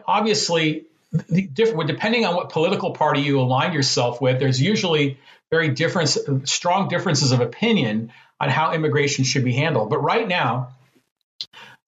obviously 0.07 0.87
depending 1.29 2.25
on 2.25 2.37
what 2.37 2.50
political 2.50 2.93
party 2.93 3.21
you 3.23 3.40
align 3.40 3.73
yourself 3.73 4.21
with, 4.21 4.38
there's 4.38 4.61
usually 4.61 5.19
very 5.50 5.69
different, 5.69 6.09
strong 6.49 6.88
differences 6.88 7.33
of 7.33 7.40
opinion 7.40 8.12
on 8.38 8.49
how 8.49 8.73
immigration 8.73 9.25
should 9.25 9.45
be 9.45 9.52
handled. 9.52 9.90
But 9.90 9.99
right 9.99 10.26
now, 10.26 10.71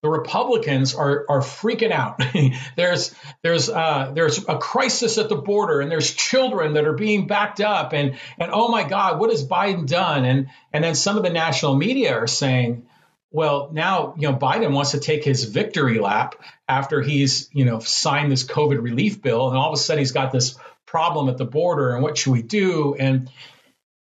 the 0.03 0.09
Republicans 0.09 0.95
are 0.95 1.25
are 1.29 1.41
freaking 1.41 1.93
out. 1.93 2.21
there's 2.77 3.15
there's 3.43 3.71
uh, 3.71 4.11
there's 4.15 4.39
a 4.49 4.59
crisis 4.59 5.17
at 5.17 5.29
the 5.29 5.37
border, 5.37 5.81
and 5.81 5.91
there's 5.91 6.13
children 6.13 6.75
that 6.75 6.85
are 6.87 6.93
being 6.93 7.29
backed 7.29 7.61
up, 7.61 7.93
and 7.93 8.17
and 8.39 8.51
oh 8.53 8.69
my 8.69 8.83
God, 8.83 9.21
what 9.21 9.31
has 9.31 9.47
Biden 9.47 9.87
done? 9.87 10.25
And 10.25 10.49
and 10.73 10.83
then 10.83 10.97
some 10.97 11.17
of 11.17 11.23
the 11.23 11.31
national 11.31 11.77
media 11.77 12.15
are 12.15 12.27
saying, 12.27 12.87
well, 13.31 13.71
now 13.73 14.15
you 14.19 14.29
know 14.29 14.37
Biden 14.37 14.73
wants 14.73 14.91
to 14.91 15.01
take 15.01 15.25
his 15.25 15.45
victory 15.45 16.01
lap 16.01 16.35
after 16.69 17.01
he's 17.01 17.49
you 17.53 17.65
know 17.65 17.79
signed 17.79 18.33
this 18.33 18.45
COVID 18.45 18.83
relief 18.83 19.23
bill, 19.23 19.49
and 19.49 19.57
all 19.57 19.69
of 19.69 19.75
a 19.75 19.81
sudden 19.81 20.01
he's 20.01 20.13
got 20.13 20.33
this 20.33 20.57
problem 20.85 21.29
at 21.29 21.39
the 21.39 21.45
border, 21.45 21.95
and 21.95 22.03
what 22.03 22.19
should 22.19 22.33
we 22.33 22.43
do? 22.43 22.97
And 22.99 23.31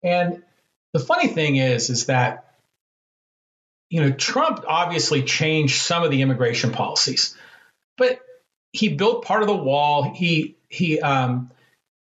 and 0.03 0.43
the 0.91 0.99
funny 0.99 1.29
thing 1.29 1.55
is, 1.55 1.89
is 1.89 2.07
that 2.07 2.44
you 3.95 4.01
know, 4.01 4.11
Trump 4.11 4.65
obviously 4.67 5.23
changed 5.23 5.81
some 5.81 6.03
of 6.03 6.11
the 6.11 6.21
immigration 6.21 6.73
policies, 6.73 7.33
but 7.97 8.19
he 8.73 8.89
built 8.89 9.23
part 9.23 9.41
of 9.41 9.47
the 9.47 9.55
wall. 9.55 10.13
He 10.13 10.57
he 10.67 10.99
um, 10.99 11.49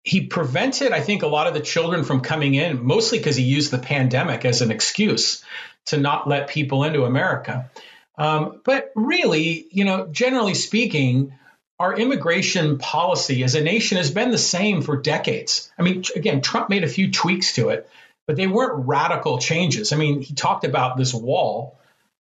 he 0.04 0.26
prevented, 0.26 0.92
I 0.92 1.00
think, 1.00 1.22
a 1.22 1.26
lot 1.28 1.46
of 1.46 1.54
the 1.54 1.60
children 1.60 2.04
from 2.04 2.20
coming 2.20 2.52
in, 2.52 2.84
mostly 2.84 3.16
because 3.16 3.36
he 3.36 3.44
used 3.44 3.70
the 3.70 3.78
pandemic 3.78 4.44
as 4.44 4.60
an 4.60 4.70
excuse 4.70 5.42
to 5.86 5.96
not 5.96 6.28
let 6.28 6.48
people 6.48 6.84
into 6.84 7.04
America. 7.04 7.70
Um, 8.18 8.60
but 8.66 8.92
really, 8.94 9.66
you 9.70 9.86
know, 9.86 10.08
generally 10.08 10.52
speaking, 10.52 11.32
our 11.78 11.96
immigration 11.96 12.76
policy 12.76 13.44
as 13.44 13.54
a 13.54 13.62
nation 13.62 13.96
has 13.96 14.10
been 14.10 14.30
the 14.30 14.36
same 14.36 14.82
for 14.82 15.00
decades. 15.00 15.72
I 15.78 15.82
mean, 15.82 16.04
again, 16.14 16.42
Trump 16.42 16.68
made 16.68 16.84
a 16.84 16.88
few 16.88 17.10
tweaks 17.12 17.54
to 17.54 17.70
it, 17.70 17.88
but 18.28 18.36
they 18.36 18.46
weren't 18.46 18.86
radical 18.86 19.38
changes. 19.38 19.90
I 19.90 19.96
mean, 19.96 20.20
he 20.20 20.34
talked 20.34 20.64
about 20.64 20.98
this 20.98 21.14
wall, 21.14 21.80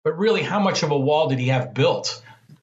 but 0.03 0.19
really, 0.19 0.43
how 0.43 0.59
much 0.59 0.83
of 0.83 0.91
a 0.91 0.99
wall 0.99 1.29
did 1.29 1.39
he 1.39 1.49
have 1.49 1.75
built? 1.75 2.23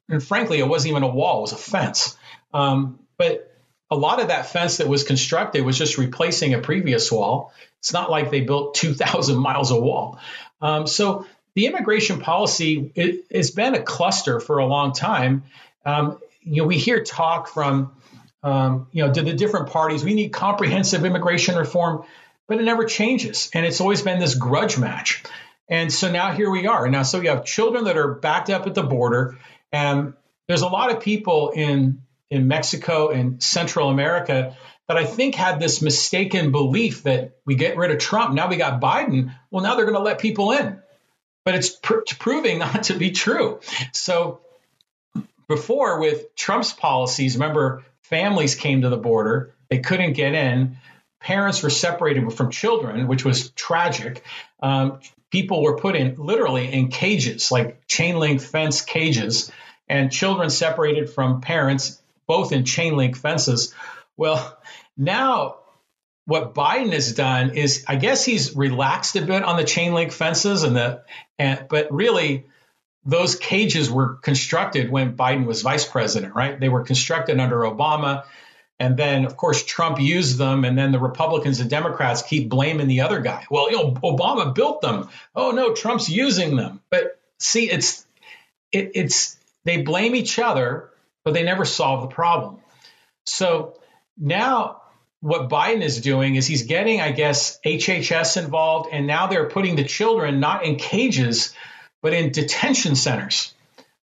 And 0.09 0.23
frankly, 0.23 0.57
it 0.57 0.67
wasn't 0.67 0.91
even 0.91 1.03
a 1.03 1.07
wall; 1.07 1.37
it 1.37 1.41
was 1.41 1.51
a 1.51 1.57
fence. 1.57 2.17
Um, 2.51 2.99
but 3.15 3.55
a 3.91 3.95
lot 3.95 4.19
of 4.19 4.29
that 4.29 4.47
fence 4.47 4.77
that 4.77 4.87
was 4.87 5.03
constructed 5.03 5.63
was 5.63 5.77
just 5.77 5.99
replacing 5.99 6.55
a 6.55 6.59
previous 6.59 7.11
wall. 7.11 7.53
It's 7.79 7.93
not 7.93 8.09
like 8.09 8.31
they 8.31 8.41
built 8.41 8.73
2,000 8.73 9.37
miles 9.41 9.71
of 9.71 9.83
wall. 9.83 10.19
Um, 10.59 10.87
so 10.87 11.27
the 11.53 11.67
immigration 11.67 12.19
policy 12.19 12.91
it, 12.95 13.25
has 13.31 13.51
been 13.51 13.75
a 13.75 13.83
cluster 13.83 14.39
for 14.39 14.57
a 14.57 14.65
long 14.65 14.93
time. 14.93 15.43
Um, 15.85 16.19
you 16.41 16.63
know, 16.63 16.67
we 16.67 16.79
hear 16.79 17.03
talk 17.03 17.49
from 17.49 17.91
um, 18.41 18.87
you 18.91 19.05
know 19.05 19.13
to 19.13 19.21
the 19.21 19.33
different 19.33 19.69
parties. 19.69 20.03
We 20.03 20.15
need 20.15 20.29
comprehensive 20.29 21.05
immigration 21.05 21.55
reform, 21.55 22.03
but 22.47 22.59
it 22.59 22.63
never 22.63 22.85
changes, 22.85 23.49
and 23.53 23.65
it's 23.65 23.81
always 23.81 24.01
been 24.01 24.19
this 24.19 24.35
grudge 24.35 24.77
match. 24.77 25.23
And 25.69 25.91
so 25.91 26.11
now 26.11 26.31
here 26.31 26.49
we 26.49 26.65
are. 26.65 26.87
Now, 26.87 27.03
so 27.03 27.19
we 27.19 27.27
have 27.27 27.43
children 27.43 27.85
that 27.85 27.97
are 27.97 28.13
backed 28.13 28.49
up 28.49 28.67
at 28.67 28.75
the 28.75 28.83
border, 28.83 29.37
and 29.71 30.13
there's 30.47 30.61
a 30.61 30.67
lot 30.67 30.91
of 30.91 31.01
people 31.01 31.51
in 31.51 32.01
in 32.29 32.47
Mexico 32.47 33.09
and 33.09 33.41
Central 33.41 33.89
America 33.89 34.55
that 34.87 34.97
I 34.97 35.05
think 35.05 35.35
had 35.35 35.59
this 35.59 35.81
mistaken 35.81 36.51
belief 36.51 37.03
that 37.03 37.37
we 37.45 37.55
get 37.55 37.77
rid 37.77 37.91
of 37.91 37.99
Trump. 37.99 38.33
Now 38.33 38.47
we 38.47 38.55
got 38.57 38.81
Biden. 38.81 39.33
Well, 39.51 39.63
now 39.63 39.75
they're 39.75 39.85
going 39.85 39.97
to 39.97 40.03
let 40.03 40.19
people 40.19 40.51
in. 40.51 40.81
But 41.45 41.55
it's 41.55 41.69
pr- 41.69 41.99
proving 42.19 42.59
not 42.59 42.83
to 42.83 42.93
be 42.93 43.11
true. 43.11 43.59
So 43.91 44.41
before, 45.47 45.99
with 45.99 46.35
Trump's 46.35 46.73
policies, 46.73 47.35
remember, 47.35 47.83
families 48.01 48.55
came 48.55 48.81
to 48.81 48.89
the 48.89 48.97
border, 48.97 49.53
they 49.69 49.79
couldn't 49.79 50.13
get 50.13 50.33
in. 50.33 50.77
Parents 51.19 51.63
were 51.63 51.69
separated 51.69 52.31
from 52.33 52.51
children, 52.51 53.07
which 53.07 53.25
was 53.25 53.51
tragic. 53.51 54.23
Um, 54.61 54.99
people 55.31 55.63
were 55.63 55.77
put 55.77 55.95
in 55.95 56.15
literally 56.17 56.71
in 56.71 56.89
cages, 56.89 57.51
like 57.51 57.85
chain 57.87 58.17
link 58.17 58.41
fence 58.41 58.81
cages, 58.81 59.51
and 59.89 60.11
children 60.11 60.49
separated 60.49 61.09
from 61.09 61.41
parents 61.41 62.01
both 62.27 62.51
in 62.51 62.65
chain 62.65 62.95
link 62.95 63.17
fences. 63.17 63.73
Well, 64.15 64.57
now 64.97 65.57
what 66.25 66.53
Biden 66.53 66.91
has 66.91 67.13
done 67.13 67.51
is, 67.55 67.85
I 67.87 67.95
guess 67.95 68.25
he's 68.25 68.55
relaxed 68.55 69.15
a 69.15 69.21
bit 69.21 69.43
on 69.43 69.55
the 69.57 69.63
chain 69.63 69.93
link 69.93 70.11
fences 70.11 70.63
and 70.63 70.75
the, 70.75 71.03
and, 71.39 71.67
but 71.69 71.91
really 71.91 72.45
those 73.05 73.35
cages 73.35 73.89
were 73.89 74.15
constructed 74.15 74.91
when 74.91 75.15
Biden 75.15 75.45
was 75.45 75.61
vice 75.61 75.85
president, 75.85 76.35
right? 76.35 76.59
They 76.59 76.67
were 76.67 76.83
constructed 76.83 77.39
under 77.39 77.59
Obama. 77.59 78.25
And 78.79 78.95
then, 78.95 79.25
of 79.25 79.35
course, 79.35 79.65
Trump 79.65 79.99
used 79.99 80.37
them, 80.37 80.63
and 80.63 80.77
then 80.77 80.91
the 80.91 80.99
Republicans 80.99 81.59
and 81.59 81.69
Democrats 81.69 82.21
keep 82.21 82.47
blaming 82.47 82.87
the 82.87 83.01
other 83.01 83.21
guy. 83.21 83.45
Well, 83.49 83.71
you 83.71 83.77
know, 83.77 83.91
Obama 83.91 84.53
built 84.53 84.81
them. 84.81 85.09
Oh 85.35 85.51
no, 85.51 85.73
Trump's 85.73 86.09
using 86.09 86.55
them. 86.55 86.81
But 86.91 87.19
see, 87.39 87.69
it's 87.69 88.05
it, 88.71 88.91
it's 88.93 89.37
they 89.63 89.81
blame 89.81 90.13
each 90.13 90.37
other 90.37 90.91
but 91.27 91.33
they 91.33 91.43
never 91.43 91.65
solve 91.65 92.03
the 92.03 92.15
problem. 92.15 92.55
So 93.25 93.77
now 94.17 94.83
what 95.19 95.49
Biden 95.49 95.81
is 95.81 95.99
doing 95.99 96.35
is 96.35 96.47
he's 96.47 96.63
getting, 96.63 97.01
I 97.01 97.11
guess, 97.11 97.59
HHS 97.65 98.41
involved, 98.41 98.87
and 98.93 99.07
now 99.07 99.27
they're 99.27 99.49
putting 99.49 99.75
the 99.75 99.83
children 99.83 100.39
not 100.39 100.63
in 100.63 100.77
cages, 100.77 101.53
but 102.01 102.13
in 102.13 102.31
detention 102.31 102.95
centers. 102.95 103.53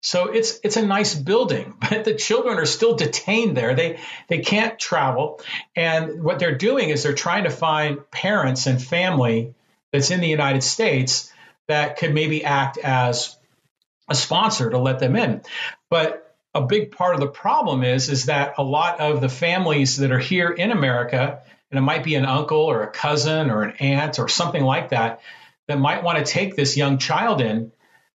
So 0.02 0.30
it's 0.30 0.60
it's 0.64 0.78
a 0.78 0.86
nice 0.86 1.14
building, 1.16 1.76
but 1.90 2.04
the 2.04 2.16
children 2.16 2.58
are 2.58 2.66
still 2.66 2.96
detained 2.96 3.56
there. 3.56 3.76
They 3.76 4.00
they 4.28 4.40
can't 4.40 4.78
travel, 4.78 5.42
and 5.76 6.24
what 6.24 6.40
they're 6.40 6.58
doing 6.58 6.90
is 6.90 7.04
they're 7.04 7.14
trying 7.14 7.44
to 7.44 7.50
find 7.50 8.10
parents 8.12 8.68
and 8.68 8.82
family 8.82 9.54
that's 9.92 10.12
in 10.12 10.22
the 10.22 10.28
United 10.28 10.64
States 10.64 11.32
that 11.68 11.98
could 11.98 12.14
maybe 12.14 12.44
act 12.44 12.78
as 12.78 13.38
a 14.10 14.16
sponsor 14.16 14.70
to 14.70 14.78
let 14.78 15.00
them 15.00 15.16
in. 15.16 15.42
But 15.90 16.36
a 16.54 16.62
big 16.62 16.92
part 16.92 17.14
of 17.14 17.22
the 17.22 17.28
problem 17.28 17.84
is 17.84 18.10
is 18.10 18.26
that 18.26 18.56
a 18.58 18.64
lot 18.64 19.00
of 19.00 19.22
the 19.22 19.30
families 19.30 19.98
that 19.98 20.12
are 20.12 20.20
here 20.20 20.50
in 20.50 20.72
America, 20.72 21.42
and 21.70 21.78
it 21.78 21.82
might 21.82 22.04
be 22.04 22.16
an 22.16 22.26
uncle 22.26 22.60
or 22.60 22.84
a 22.84 22.92
cousin 22.92 23.50
or 23.50 23.64
an 23.64 23.78
aunt 23.80 24.20
or 24.20 24.28
something 24.28 24.64
like 24.64 24.90
that, 24.90 25.22
that 25.68 25.80
might 25.80 26.04
want 26.04 26.18
to 26.18 26.26
take 26.26 26.56
this 26.56 26.76
young 26.76 26.98
child 26.98 27.40
in, 27.40 27.72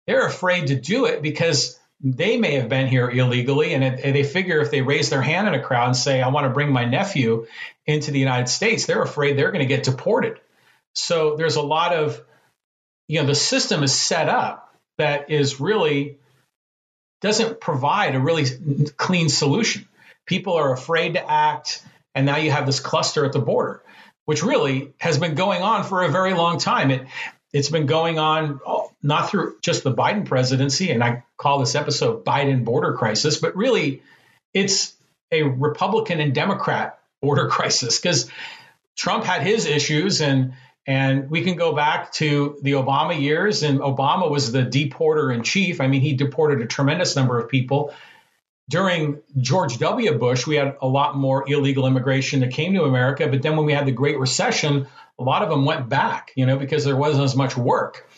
they're 0.07 0.27
afraid 0.27 0.69
to 0.69 0.75
do 0.75 1.07
it 1.07 1.23
because 1.23 1.79
they 2.01 2.37
may 2.37 2.57
have 2.57 2.69
been 2.69 2.87
here 2.87 3.09
illegally, 3.09 3.73
and, 3.73 3.83
it, 3.83 4.03
they 4.03 4.25
figure 4.25 4.61
if 4.61 4.71
they 4.71 4.83
raise 4.83 5.09
their 5.09 5.23
hand 5.23 5.49
in 5.49 5.55
a 5.55 5.63
crowd 5.63 5.87
and 5.87 5.97
say, 5.97 6.21
"I 6.21 6.29
want 6.29 6.45
to 6.45 6.51
bring 6.51 6.73
my 6.73 6.85
nephew 6.85 7.47
into 7.87 8.11
the 8.11 8.19
United 8.19 8.49
States," 8.49 8.85
they're 8.85 9.03
afraid 9.03 9.39
they're 9.39 9.53
going 9.53 9.67
to 9.67 9.75
get 9.75 9.85
deported. 9.85 10.39
So 10.95 11.37
there's 11.37 11.57
a 11.57 11.63
lot 11.63 11.95
of, 11.95 12.21
you 13.09 13.21
know, 13.21 13.27
the 13.27 13.35
system 13.35 13.83
is 13.83 13.95
set 13.95 14.29
up 14.29 14.75
that 14.99 15.31
is 15.31 15.61
really 15.61 16.19
doesn't 17.21 17.61
provide 17.61 18.15
a 18.15 18.21
really 18.21 18.45
clean 18.97 19.29
solution. 19.29 19.89
People 20.27 20.55
are 20.55 20.73
afraid 20.73 21.15
to 21.15 21.31
act, 21.31 21.83
and 22.15 22.27
now 22.27 22.37
you 22.37 22.51
have 22.51 22.67
this 22.67 22.81
cluster 22.81 23.25
at 23.25 23.33
the 23.33 23.39
border, 23.39 23.83
which 24.27 24.43
really 24.43 24.93
has 24.99 25.19
been 25.19 25.35
going 25.35 25.63
on 25.63 25.85
for 25.85 26.03
a 26.03 26.11
very 26.11 26.35
long 26.35 26.59
time. 26.59 26.91
It 26.91 27.07
it's 27.55 27.71
been 27.71 27.87
going 27.87 28.19
on 28.19 28.61
oh, 28.67 28.91
not 29.01 29.31
through 29.31 29.57
just 29.63 29.85
the 29.85 29.95
Biden 29.95 30.27
presidency, 30.27 30.91
and 30.91 31.03
I 31.03 31.23
call 31.37 31.61
this 31.61 31.77
episode 31.77 32.25
Biden 32.25 32.65
border 32.65 32.95
crisis, 32.95 33.39
but 33.39 33.57
really 33.57 34.03
it's 34.53 34.93
a 35.31 35.45
Republican 35.45 36.21
and 36.21 36.35
Democrat 36.35 36.99
border 37.23 37.49
crisis 37.51 37.99
because 37.99 38.29
Trump 38.97 39.25
had 39.25 39.43
his 39.43 39.67
issues 39.67 40.21
and 40.21 40.55
and 40.87 41.31
we 41.31 41.43
can 41.43 41.57
go 41.57 41.75
back 41.75 42.13
to 42.15 42.59
the 42.61 42.73
Obama 42.73 43.19
years, 43.19 43.63
and 43.63 43.79
Obama 43.81 44.31
was 44.31 44.53
the 44.53 44.65
deporter 44.65 45.35
in 45.35 45.43
chief. 45.43 45.81
I 45.81 45.87
mean, 45.87 46.03
he 46.03 46.13
deported 46.13 46.61
a 46.61 46.67
tremendous 46.67 47.17
number 47.17 47.39
of 47.39 47.49
people. 47.49 47.95
During 48.69 49.21
George 49.37 49.79
W. 49.79 50.17
Bush, 50.19 50.47
we 50.47 50.57
had 50.57 50.77
a 50.81 50.89
lot 50.89 51.17
more 51.17 51.51
illegal 51.51 51.87
immigration 51.87 52.41
that 52.41 52.53
came 52.53 52.75
to 52.75 52.85
America. 52.85 53.29
But 53.29 53.43
then 53.43 53.57
when 53.57 53.67
we 53.67 53.75
had 53.75 53.87
the 53.87 53.93
Great 53.93 54.19
Recession, 54.19 54.87
a 55.19 55.23
lot 55.23 55.43
of 55.43 55.51
them 55.51 55.65
went 55.65 55.89
back, 55.89 56.33
you 56.35 56.47
know, 56.47 56.59
because 56.59 56.85
there 56.85 56.97
wasn't 56.97 57.25
as 57.25 57.37
much 57.37 57.57
work. 57.57 58.09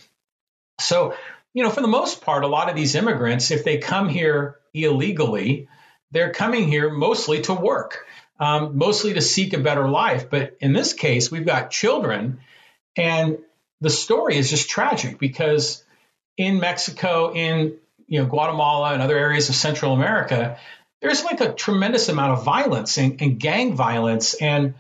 So, 0.81 1.15
you 1.53 1.65
know, 1.65 1.71
for 1.71 1.81
the 1.81 1.89
most 1.89 2.21
part, 2.21 2.45
a 2.45 2.49
lot 2.49 2.69
of 2.69 2.77
these 2.77 2.95
immigrants, 2.95 3.51
if 3.51 3.65
they 3.65 3.79
come 3.79 4.09
here 4.09 4.57
illegally, 4.73 5.69
they're 6.13 6.33
coming 6.33 6.69
here 6.69 6.91
mostly 6.91 7.43
to 7.43 7.55
work, 7.55 8.05
um, 8.39 8.79
mostly 8.79 9.15
to 9.15 9.21
seek 9.21 9.53
a 9.53 9.59
better 9.59 9.89
life. 9.89 10.31
But 10.31 10.57
in 10.61 10.73
this 10.73 10.93
case, 10.93 11.31
we've 11.31 11.47
got 11.47 11.71
children 11.71 12.39
and 12.97 13.39
the 13.81 13.91
story 13.91 14.37
is 14.37 14.49
just 14.49 14.71
tragic 14.71 15.19
because 15.19 15.85
in 16.37 16.61
Mexico, 16.61 17.33
in 17.35 17.77
you 18.07 18.21
know 18.21 18.27
Guatemala 18.27 18.93
and 18.93 19.03
other 19.03 19.17
areas 19.17 19.49
of 19.49 19.55
Central 19.55 19.93
America, 19.93 20.59
there's 21.01 21.25
like 21.25 21.41
a 21.41 21.53
tremendous 21.53 22.09
amount 22.09 22.33
of 22.33 22.45
violence 22.45 22.99
and, 22.99 23.21
and 23.21 23.39
gang 23.39 23.75
violence, 23.75 24.35
and 24.35 24.75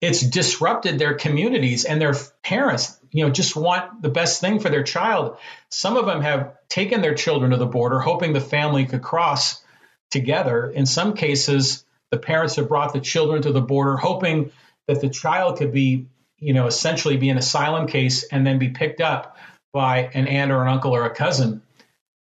it's 0.00 0.20
disrupted 0.20 0.98
their 0.98 1.14
communities 1.14 1.84
and 1.84 2.00
their 2.00 2.14
parents. 2.42 2.98
You 3.10 3.24
know, 3.24 3.30
just 3.30 3.54
want 3.54 4.02
the 4.02 4.08
best 4.08 4.40
thing 4.40 4.58
for 4.60 4.68
their 4.68 4.82
child. 4.82 5.36
Some 5.70 5.96
of 5.96 6.06
them 6.06 6.22
have 6.22 6.54
taken 6.68 7.02
their 7.02 7.14
children 7.14 7.52
to 7.52 7.56
the 7.56 7.66
border, 7.66 8.00
hoping 8.00 8.32
the 8.32 8.40
family 8.40 8.86
could 8.86 9.02
cross 9.02 9.62
together. 10.10 10.68
In 10.68 10.86
some 10.86 11.14
cases, 11.14 11.84
the 12.10 12.18
parents 12.18 12.56
have 12.56 12.68
brought 12.68 12.92
the 12.92 13.00
children 13.00 13.42
to 13.42 13.52
the 13.52 13.60
border, 13.60 13.96
hoping 13.96 14.50
that 14.88 15.00
the 15.00 15.08
child 15.08 15.58
could 15.58 15.72
be 15.72 16.06
you 16.42 16.52
know, 16.52 16.66
essentially 16.66 17.16
be 17.16 17.28
an 17.28 17.38
asylum 17.38 17.86
case 17.86 18.24
and 18.24 18.44
then 18.44 18.58
be 18.58 18.70
picked 18.70 19.00
up 19.00 19.36
by 19.72 20.10
an 20.12 20.26
aunt 20.26 20.50
or 20.50 20.62
an 20.62 20.68
uncle 20.68 20.94
or 20.94 21.06
a 21.06 21.14
cousin. 21.14 21.62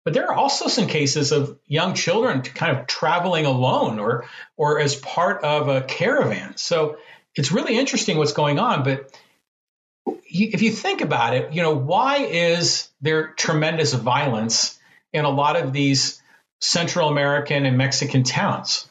But 0.05 0.13
there 0.13 0.29
are 0.29 0.35
also 0.35 0.67
some 0.67 0.87
cases 0.87 1.31
of 1.31 1.59
young 1.67 1.93
children 1.93 2.41
kind 2.41 2.77
of 2.77 2.87
traveling 2.87 3.45
alone 3.45 3.99
or 3.99 4.25
or 4.57 4.79
as 4.79 4.95
part 4.95 5.43
of 5.43 5.67
a 5.67 5.81
caravan. 5.81 6.57
So 6.57 6.97
it's 7.35 7.51
really 7.51 7.77
interesting 7.77 8.17
what's 8.17 8.33
going 8.33 8.59
on. 8.59 8.83
But 8.83 9.15
if 10.05 10.61
you 10.61 10.71
think 10.71 11.01
about 11.01 11.35
it, 11.35 11.53
you 11.53 11.61
know, 11.61 11.75
why 11.75 12.17
is 12.17 12.89
there 13.01 13.33
tremendous 13.33 13.93
violence 13.93 14.79
in 15.13 15.25
a 15.25 15.29
lot 15.29 15.55
of 15.55 15.73
these 15.73 16.21
Central 16.61 17.09
American 17.09 17.65
and 17.65 17.77
Mexican 17.77 18.23
towns? 18.23 18.87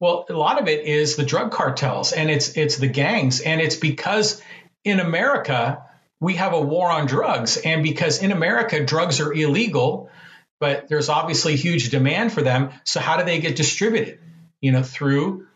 Well, 0.00 0.26
a 0.28 0.34
lot 0.34 0.60
of 0.60 0.68
it 0.68 0.84
is 0.84 1.16
the 1.16 1.24
drug 1.24 1.52
cartels 1.52 2.12
and 2.12 2.30
it's 2.30 2.56
it's 2.56 2.76
the 2.76 2.88
gangs 2.88 3.40
and 3.40 3.60
it's 3.60 3.76
because 3.76 4.42
in 4.84 5.00
America 5.00 5.82
we 6.20 6.34
have 6.34 6.52
a 6.52 6.60
war 6.60 6.90
on 6.90 7.06
drugs 7.06 7.56
and 7.56 7.82
because 7.82 8.22
in 8.22 8.32
America 8.32 8.84
drugs 8.84 9.20
are 9.20 9.32
illegal 9.32 10.10
but 10.64 10.88
there's 10.88 11.10
obviously 11.10 11.56
huge 11.56 11.90
demand 11.90 12.32
for 12.32 12.40
them 12.40 12.70
so 12.84 13.00
how 13.00 13.18
do 13.18 13.24
they 13.24 13.38
get 13.38 13.54
distributed 13.54 14.18
you 14.62 14.72
know 14.72 14.82
through 14.82 15.46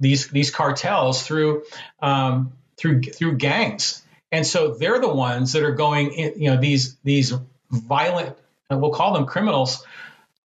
these 0.00 0.28
these 0.28 0.50
cartels 0.50 1.22
through 1.22 1.64
um, 2.00 2.54
through 2.78 3.02
through 3.02 3.36
gangs 3.36 4.02
and 4.32 4.46
so 4.46 4.74
they're 4.74 5.00
the 5.00 5.12
ones 5.12 5.52
that 5.52 5.62
are 5.62 5.74
going 5.74 6.12
in, 6.12 6.40
you 6.40 6.50
know 6.50 6.58
these 6.58 6.96
these 7.04 7.34
violent 7.70 8.34
we'll 8.70 8.90
call 8.90 9.12
them 9.12 9.26
criminals 9.26 9.84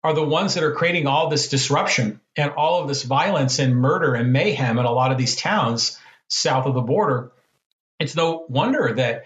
are 0.05 0.13
the 0.13 0.23
ones 0.23 0.53
that 0.53 0.63
are 0.63 0.71
creating 0.71 1.07
all 1.07 1.29
this 1.29 1.49
disruption 1.49 2.21
and 2.37 2.51
all 2.51 2.81
of 2.81 2.87
this 2.87 3.03
violence 3.03 3.59
and 3.59 3.75
murder 3.75 4.13
and 4.13 4.31
mayhem 4.31 4.77
in 4.77 4.85
a 4.85 4.91
lot 4.91 5.11
of 5.11 5.17
these 5.17 5.35
towns 5.35 5.99
south 6.27 6.67
of 6.67 6.73
the 6.75 6.81
border. 6.81 7.31
It's 7.99 8.15
no 8.15 8.45
wonder 8.47 8.93
that, 8.97 9.25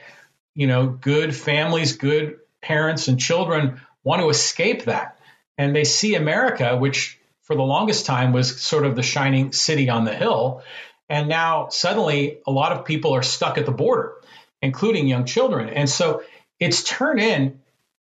you 0.55 0.67
know, 0.67 0.87
good 0.87 1.35
families, 1.35 1.97
good 1.97 2.39
parents 2.61 3.09
and 3.09 3.19
children 3.19 3.81
want 4.03 4.21
to 4.21 4.29
escape 4.29 4.85
that. 4.85 5.19
And 5.57 5.75
they 5.75 5.83
see 5.83 6.15
America, 6.15 6.77
which 6.77 7.19
for 7.43 7.55
the 7.55 7.63
longest 7.63 8.05
time 8.05 8.31
was 8.31 8.61
sort 8.61 8.85
of 8.85 8.95
the 8.95 9.03
shining 9.03 9.51
city 9.51 9.89
on 9.89 10.05
the 10.05 10.13
hill. 10.13 10.63
And 11.09 11.27
now 11.27 11.69
suddenly 11.69 12.39
a 12.45 12.51
lot 12.51 12.71
of 12.71 12.85
people 12.85 13.13
are 13.13 13.23
stuck 13.23 13.57
at 13.57 13.65
the 13.65 13.71
border, 13.71 14.13
including 14.61 15.07
young 15.07 15.25
children. 15.25 15.69
And 15.69 15.89
so 15.89 16.23
it's 16.59 16.83
turned 16.83 17.19
in, 17.19 17.59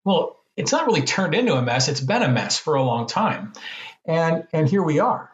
well, 0.05 0.39
it's 0.57 0.73
not 0.73 0.87
really 0.87 1.03
turned 1.03 1.35
into 1.35 1.55
a 1.55 1.63
mess. 1.63 1.89
It's 1.89 2.01
been 2.01 2.23
a 2.23 2.29
mess 2.29 2.59
for 2.59 2.75
a 2.75 2.83
long 2.83 3.07
time. 3.07 3.53
And, 4.05 4.47
and 4.53 4.69
here 4.69 4.83
we 4.83 4.99
are. 4.99 5.31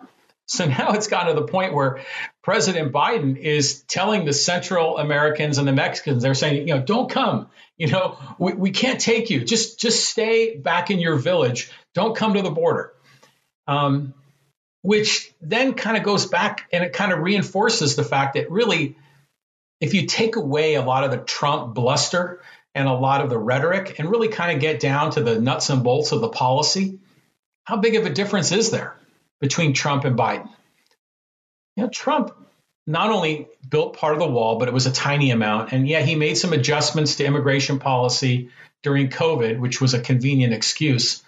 So 0.47 0.65
now 0.67 0.93
it's 0.93 1.09
gotten 1.09 1.35
to 1.35 1.41
the 1.41 1.47
point 1.47 1.75
where 1.75 2.05
President 2.49 2.95
Biden 2.95 3.37
is 3.37 3.83
telling 3.83 4.25
the 4.25 4.33
Central 4.33 4.97
Americans 4.97 5.59
and 5.59 5.69
the 5.69 5.73
Mexicans, 5.75 6.23
they're 6.23 6.33
saying, 6.33 6.67
you 6.67 6.75
know, 6.75 6.81
don't 6.81 7.11
come. 7.11 7.51
You 7.77 7.89
know, 7.89 8.17
we, 8.39 8.55
we 8.55 8.71
can't 8.71 8.99
take 8.99 9.29
you. 9.29 9.45
Just 9.45 9.79
just 9.79 10.09
stay 10.09 10.57
back 10.57 10.91
in 10.91 10.99
your 10.99 11.17
village. 11.17 11.71
Don't 11.93 12.17
come 12.17 12.33
to 12.33 12.41
the 12.41 12.51
border. 12.51 12.95
Um, 13.67 14.15
which 14.81 15.31
then 15.43 15.75
kind 15.75 15.99
of 15.99 16.05
goes 16.05 16.25
back 16.25 16.67
and 16.73 16.83
it 16.83 16.95
kind 16.95 17.13
of 17.13 17.19
reinforces 17.19 17.97
the 17.97 18.03
fact 18.03 18.33
that 18.33 18.51
really, 18.51 18.97
if 19.83 19.93
you 19.93 20.07
take 20.07 20.37
away 20.37 20.77
a 20.77 20.83
lot 20.83 21.05
of 21.05 21.11
the 21.11 21.19
Trump 21.19 21.75
bluster 21.75 22.41
and 22.75 22.89
a 22.89 22.95
lot 22.95 23.21
of 23.21 23.29
the 23.29 23.37
rhetoric 23.37 23.99
and 23.99 24.11
really 24.11 24.29
kind 24.29 24.53
of 24.53 24.61
get 24.63 24.81
down 24.81 25.11
to 25.11 25.21
the 25.21 25.39
nuts 25.39 25.69
and 25.69 25.85
bolts 25.85 26.13
of 26.13 26.23
the 26.23 26.31
policy, 26.31 26.99
how 27.65 27.77
big 27.77 27.97
of 27.97 28.07
a 28.07 28.11
difference 28.11 28.53
is 28.53 28.71
there? 28.71 28.95
between 29.41 29.73
Trump 29.73 30.05
and 30.05 30.19
Biden. 30.19 30.49
Know, 31.79 31.89
Trump 31.89 32.35
not 32.87 33.11
only 33.11 33.49
built 33.69 33.97
part 33.97 34.15
of 34.15 34.19
the 34.19 34.29
wall, 34.29 34.59
but 34.59 34.67
it 34.67 34.75
was 34.75 34.87
a 34.87 34.93
tiny 34.93 35.31
amount. 35.31 35.73
And 35.73 35.87
yeah, 35.87 36.01
he 36.01 36.15
made 36.15 36.37
some 36.37 36.53
adjustments 36.53 37.17
to 37.17 37.25
immigration 37.25 37.79
policy 37.79 38.51
during 38.83 39.11
COVID, 39.11 39.59
which 39.59 39.81
was 39.81 39.95
a 39.95 40.01
convenient 40.01 40.53
excuse. 40.53 41.23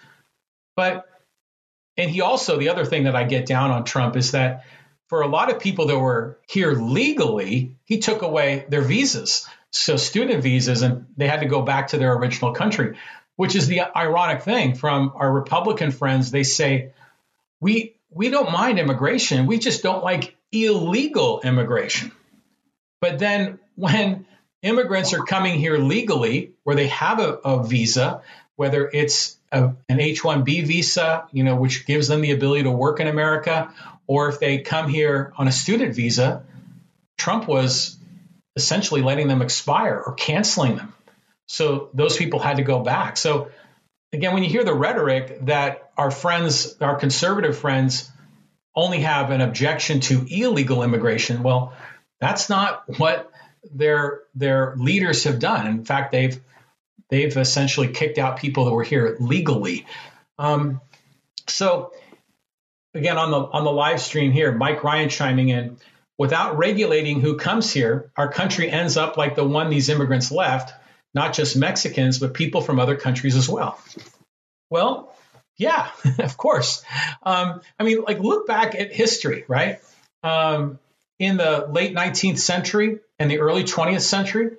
But, 0.75 1.05
and 1.97 2.09
he 2.09 2.21
also, 2.21 2.57
the 2.57 2.69
other 2.69 2.85
thing 2.85 3.03
that 3.03 3.15
I 3.15 3.23
get 3.23 3.45
down 3.45 3.71
on 3.71 3.85
Trump 3.85 4.15
is 4.17 4.31
that 4.31 4.65
for 5.07 5.21
a 5.21 5.27
lot 5.27 5.51
of 5.51 5.59
people 5.59 5.87
that 5.87 5.99
were 5.99 6.39
here 6.47 6.73
legally, 6.73 7.75
he 7.85 7.99
took 7.99 8.21
away 8.21 8.65
their 8.69 8.81
visas. 8.81 9.47
So 9.71 9.95
student 9.95 10.43
visas, 10.43 10.81
and 10.81 11.05
they 11.15 11.27
had 11.27 11.41
to 11.41 11.45
go 11.45 11.61
back 11.61 11.89
to 11.89 11.97
their 11.97 12.13
original 12.13 12.53
country, 12.53 12.97
which 13.35 13.55
is 13.55 13.67
the 13.67 13.81
ironic 13.95 14.41
thing 14.41 14.75
from 14.75 15.13
our 15.15 15.31
Republican 15.31 15.91
friends. 15.91 16.31
They 16.31 16.43
say, 16.43 16.91
we 17.61 17.95
we 18.09 18.29
don't 18.29 18.51
mind 18.51 18.79
immigration. 18.79 19.47
We 19.47 19.57
just 19.57 19.83
don't 19.83 20.03
like 20.03 20.35
illegal 20.51 21.41
immigration. 21.41 22.11
But 22.99 23.19
then 23.19 23.59
when 23.75 24.25
immigrants 24.61 25.13
are 25.13 25.23
coming 25.23 25.59
here 25.59 25.77
legally, 25.77 26.51
where 26.63 26.75
they 26.75 26.87
have 26.87 27.19
a, 27.19 27.33
a 27.43 27.63
visa, 27.63 28.21
whether 28.55 28.89
it's 28.91 29.37
a, 29.51 29.73
an 29.89 29.99
H-1B 29.99 30.65
visa, 30.65 31.27
you 31.31 31.43
know, 31.43 31.55
which 31.55 31.85
gives 31.85 32.07
them 32.07 32.21
the 32.21 32.31
ability 32.31 32.63
to 32.63 32.71
work 32.71 32.99
in 32.99 33.07
America, 33.07 33.73
or 34.07 34.29
if 34.29 34.39
they 34.39 34.59
come 34.59 34.89
here 34.89 35.33
on 35.37 35.47
a 35.47 35.51
student 35.51 35.95
visa, 35.95 36.43
Trump 37.17 37.47
was 37.47 37.97
essentially 38.55 39.01
letting 39.01 39.27
them 39.27 39.41
expire 39.41 40.01
or 40.05 40.13
canceling 40.13 40.75
them. 40.75 40.93
So 41.47 41.89
those 41.93 42.17
people 42.17 42.39
had 42.39 42.57
to 42.57 42.63
go 42.63 42.79
back. 42.79 43.17
So 43.17 43.51
again, 44.13 44.33
when 44.33 44.43
you 44.43 44.49
hear 44.49 44.63
the 44.63 44.73
rhetoric 44.73 45.45
that 45.45 45.91
our 45.97 46.11
friends, 46.11 46.75
our 46.81 46.95
conservative 46.97 47.57
friends, 47.57 48.09
only 48.75 49.01
have 49.01 49.31
an 49.31 49.41
objection 49.41 49.99
to 50.01 50.25
illegal 50.29 50.83
immigration, 50.83 51.43
well, 51.43 51.73
that's 52.19 52.49
not 52.49 52.83
what 52.97 53.31
their 53.73 54.21
their 54.35 54.75
leaders 54.77 55.25
have 55.25 55.39
done. 55.39 55.67
In 55.67 55.85
fact, 55.85 56.11
they've 56.11 56.39
they've 57.09 57.35
essentially 57.35 57.89
kicked 57.89 58.17
out 58.17 58.37
people 58.37 58.65
that 58.65 58.73
were 58.73 58.83
here 58.83 59.17
legally. 59.19 59.85
Um, 60.37 60.81
so 61.47 61.91
again, 62.93 63.17
on 63.17 63.31
the 63.31 63.39
on 63.39 63.63
the 63.63 63.71
live 63.71 64.01
stream 64.01 64.31
here, 64.31 64.51
Mike 64.51 64.83
Ryan 64.83 65.09
chiming 65.09 65.49
in. 65.49 65.77
Without 66.17 66.57
regulating 66.57 67.19
who 67.19 67.37
comes 67.37 67.73
here, 67.73 68.11
our 68.15 68.31
country 68.31 68.69
ends 68.69 68.95
up 68.95 69.17
like 69.17 69.35
the 69.35 69.43
one 69.43 69.71
these 69.71 69.89
immigrants 69.89 70.31
left, 70.31 70.71
not 71.15 71.33
just 71.33 71.57
Mexicans, 71.57 72.19
but 72.19 72.35
people 72.35 72.61
from 72.61 72.79
other 72.79 72.95
countries 72.95 73.35
as 73.35 73.49
well. 73.49 73.79
Well, 74.69 75.10
yeah, 75.61 75.89
of 76.19 76.37
course. 76.37 76.83
Um, 77.23 77.61
I 77.79 77.83
mean, 77.83 78.01
like 78.01 78.19
look 78.19 78.47
back 78.47 78.73
at 78.73 78.91
history, 78.91 79.45
right? 79.47 79.79
Um, 80.23 80.79
in 81.19 81.37
the 81.37 81.67
late 81.69 81.95
19th 81.95 82.39
century 82.39 82.99
and 83.19 83.29
the 83.29 83.39
early 83.39 83.63
20th 83.63 84.01
century, 84.01 84.57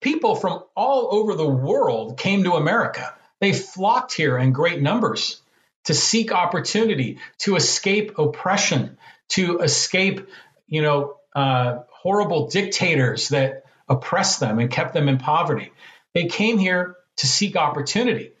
people 0.00 0.36
from 0.36 0.62
all 0.76 1.08
over 1.10 1.34
the 1.34 1.48
world 1.48 2.16
came 2.16 2.44
to 2.44 2.52
America. 2.52 3.12
They 3.40 3.52
flocked 3.52 4.14
here 4.14 4.38
in 4.38 4.52
great 4.52 4.80
numbers 4.80 5.40
to 5.86 5.94
seek 5.94 6.30
opportunity, 6.30 7.18
to 7.38 7.56
escape 7.56 8.16
oppression, 8.16 8.96
to 9.30 9.58
escape, 9.58 10.28
you 10.68 10.82
know, 10.82 11.16
uh, 11.34 11.80
horrible 11.90 12.46
dictators 12.46 13.30
that 13.30 13.64
oppressed 13.88 14.38
them 14.38 14.60
and 14.60 14.70
kept 14.70 14.94
them 14.94 15.08
in 15.08 15.18
poverty. 15.18 15.72
They 16.14 16.26
came 16.26 16.58
here 16.58 16.96
to 17.16 17.26
seek 17.26 17.56
opportunity. 17.56 18.33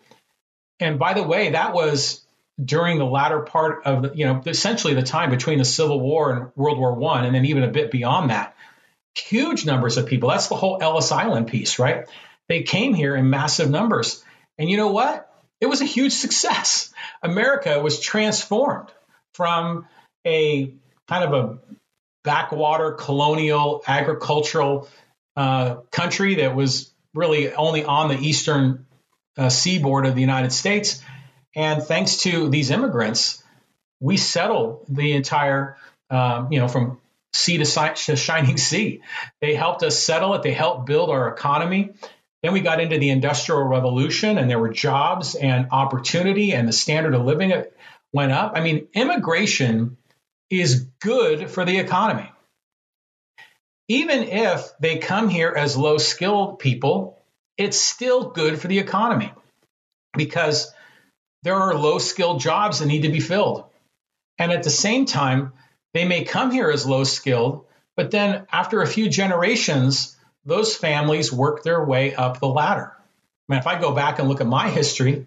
And 0.80 0.98
by 0.98 1.14
the 1.14 1.22
way, 1.22 1.50
that 1.50 1.72
was 1.72 2.24
during 2.62 2.98
the 2.98 3.04
latter 3.04 3.40
part 3.40 3.84
of 3.84 4.02
the, 4.02 4.12
you 4.14 4.26
know, 4.26 4.42
essentially 4.46 4.94
the 4.94 5.02
time 5.02 5.30
between 5.30 5.58
the 5.58 5.64
Civil 5.64 6.00
War 6.00 6.32
and 6.32 6.50
World 6.56 6.78
War 6.78 6.94
One, 6.94 7.24
and 7.24 7.34
then 7.34 7.44
even 7.46 7.62
a 7.62 7.68
bit 7.68 7.90
beyond 7.90 8.30
that. 8.30 8.56
Huge 9.16 9.64
numbers 9.64 9.96
of 9.96 10.06
people. 10.06 10.30
That's 10.30 10.48
the 10.48 10.56
whole 10.56 10.78
Ellis 10.80 11.12
Island 11.12 11.48
piece, 11.48 11.78
right? 11.78 12.08
They 12.48 12.62
came 12.62 12.94
here 12.94 13.14
in 13.14 13.30
massive 13.30 13.70
numbers. 13.70 14.22
And 14.58 14.68
you 14.68 14.76
know 14.76 14.90
what? 14.90 15.30
It 15.60 15.66
was 15.66 15.80
a 15.80 15.86
huge 15.86 16.12
success. 16.12 16.92
America 17.22 17.80
was 17.80 18.00
transformed 18.00 18.90
from 19.34 19.86
a 20.26 20.74
kind 21.08 21.24
of 21.24 21.32
a 21.32 21.58
backwater 22.22 22.92
colonial 22.92 23.82
agricultural 23.86 24.88
uh, 25.36 25.76
country 25.90 26.36
that 26.36 26.54
was 26.54 26.92
really 27.14 27.52
only 27.52 27.84
on 27.84 28.08
the 28.08 28.18
eastern 28.18 28.86
uh, 29.36 29.48
seaboard 29.48 30.06
of 30.06 30.14
the 30.14 30.20
United 30.20 30.52
States. 30.52 31.02
And 31.54 31.82
thanks 31.82 32.18
to 32.18 32.48
these 32.48 32.70
immigrants, 32.70 33.42
we 34.00 34.16
settled 34.16 34.84
the 34.88 35.12
entire, 35.12 35.76
um, 36.10 36.52
you 36.52 36.58
know, 36.58 36.68
from 36.68 37.00
sea 37.32 37.58
to, 37.58 37.64
si- 37.64 37.94
to 38.06 38.16
shining 38.16 38.56
sea. 38.70 39.02
They 39.40 39.54
helped 39.54 39.82
us 39.82 39.98
settle 40.02 40.34
it. 40.34 40.42
They 40.42 40.52
helped 40.52 40.86
build 40.86 41.10
our 41.10 41.28
economy. 41.28 41.90
Then 42.42 42.52
we 42.52 42.60
got 42.60 42.80
into 42.80 42.98
the 42.98 43.10
Industrial 43.10 43.62
Revolution, 43.62 44.36
and 44.36 44.50
there 44.50 44.58
were 44.58 44.68
jobs 44.68 45.34
and 45.34 45.68
opportunity, 45.70 46.52
and 46.52 46.68
the 46.68 46.72
standard 46.72 47.14
of 47.14 47.24
living 47.24 47.64
went 48.12 48.32
up. 48.32 48.52
I 48.54 48.60
mean, 48.60 48.88
immigration 48.92 49.96
is 50.50 50.86
good 51.00 51.50
for 51.50 51.64
the 51.64 51.78
economy. 51.78 52.30
Even 53.88 54.24
if 54.24 54.68
they 54.78 54.98
come 54.98 55.28
here 55.28 55.54
as 55.56 55.76
low 55.76 55.98
skilled 55.98 56.58
people, 56.58 57.23
it's 57.56 57.78
still 57.78 58.30
good 58.30 58.60
for 58.60 58.68
the 58.68 58.78
economy 58.78 59.32
because 60.16 60.72
there 61.42 61.56
are 61.56 61.74
low 61.74 61.98
skilled 61.98 62.40
jobs 62.40 62.78
that 62.78 62.86
need 62.86 63.02
to 63.02 63.10
be 63.10 63.20
filled. 63.20 63.64
And 64.38 64.52
at 64.52 64.62
the 64.62 64.70
same 64.70 65.06
time, 65.06 65.52
they 65.92 66.04
may 66.04 66.24
come 66.24 66.50
here 66.50 66.70
as 66.70 66.86
low 66.86 67.04
skilled, 67.04 67.66
but 67.96 68.10
then 68.10 68.46
after 68.50 68.82
a 68.82 68.86
few 68.86 69.08
generations, 69.08 70.16
those 70.44 70.74
families 70.76 71.32
work 71.32 71.62
their 71.62 71.84
way 71.84 72.14
up 72.14 72.40
the 72.40 72.48
ladder. 72.48 72.92
I 72.96 73.52
mean, 73.52 73.60
if 73.60 73.66
I 73.66 73.80
go 73.80 73.92
back 73.92 74.18
and 74.18 74.28
look 74.28 74.40
at 74.40 74.46
my 74.46 74.68
history, 74.68 75.26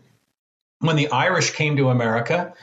when 0.79 0.95
the 0.95 1.09
Irish 1.09 1.51
came 1.51 1.77
to 1.77 1.89
America, 1.89 2.53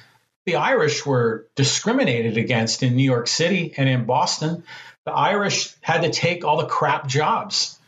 the 0.47 0.57
Irish 0.57 1.07
were 1.07 1.47
discriminated 1.57 2.37
against 2.37 2.83
in 2.83 2.97
New 2.97 3.05
York 3.05 3.29
City 3.29 3.73
and 3.77 3.89
in 3.89 4.05
Boston. 4.05 4.65
The 5.07 5.13
Irish 5.13 5.75
had 5.81 6.03
to 6.03 6.11
take 6.11 6.45
all 6.45 6.59
the 6.59 6.67
crap 6.67 7.07
jobs. 7.07 7.79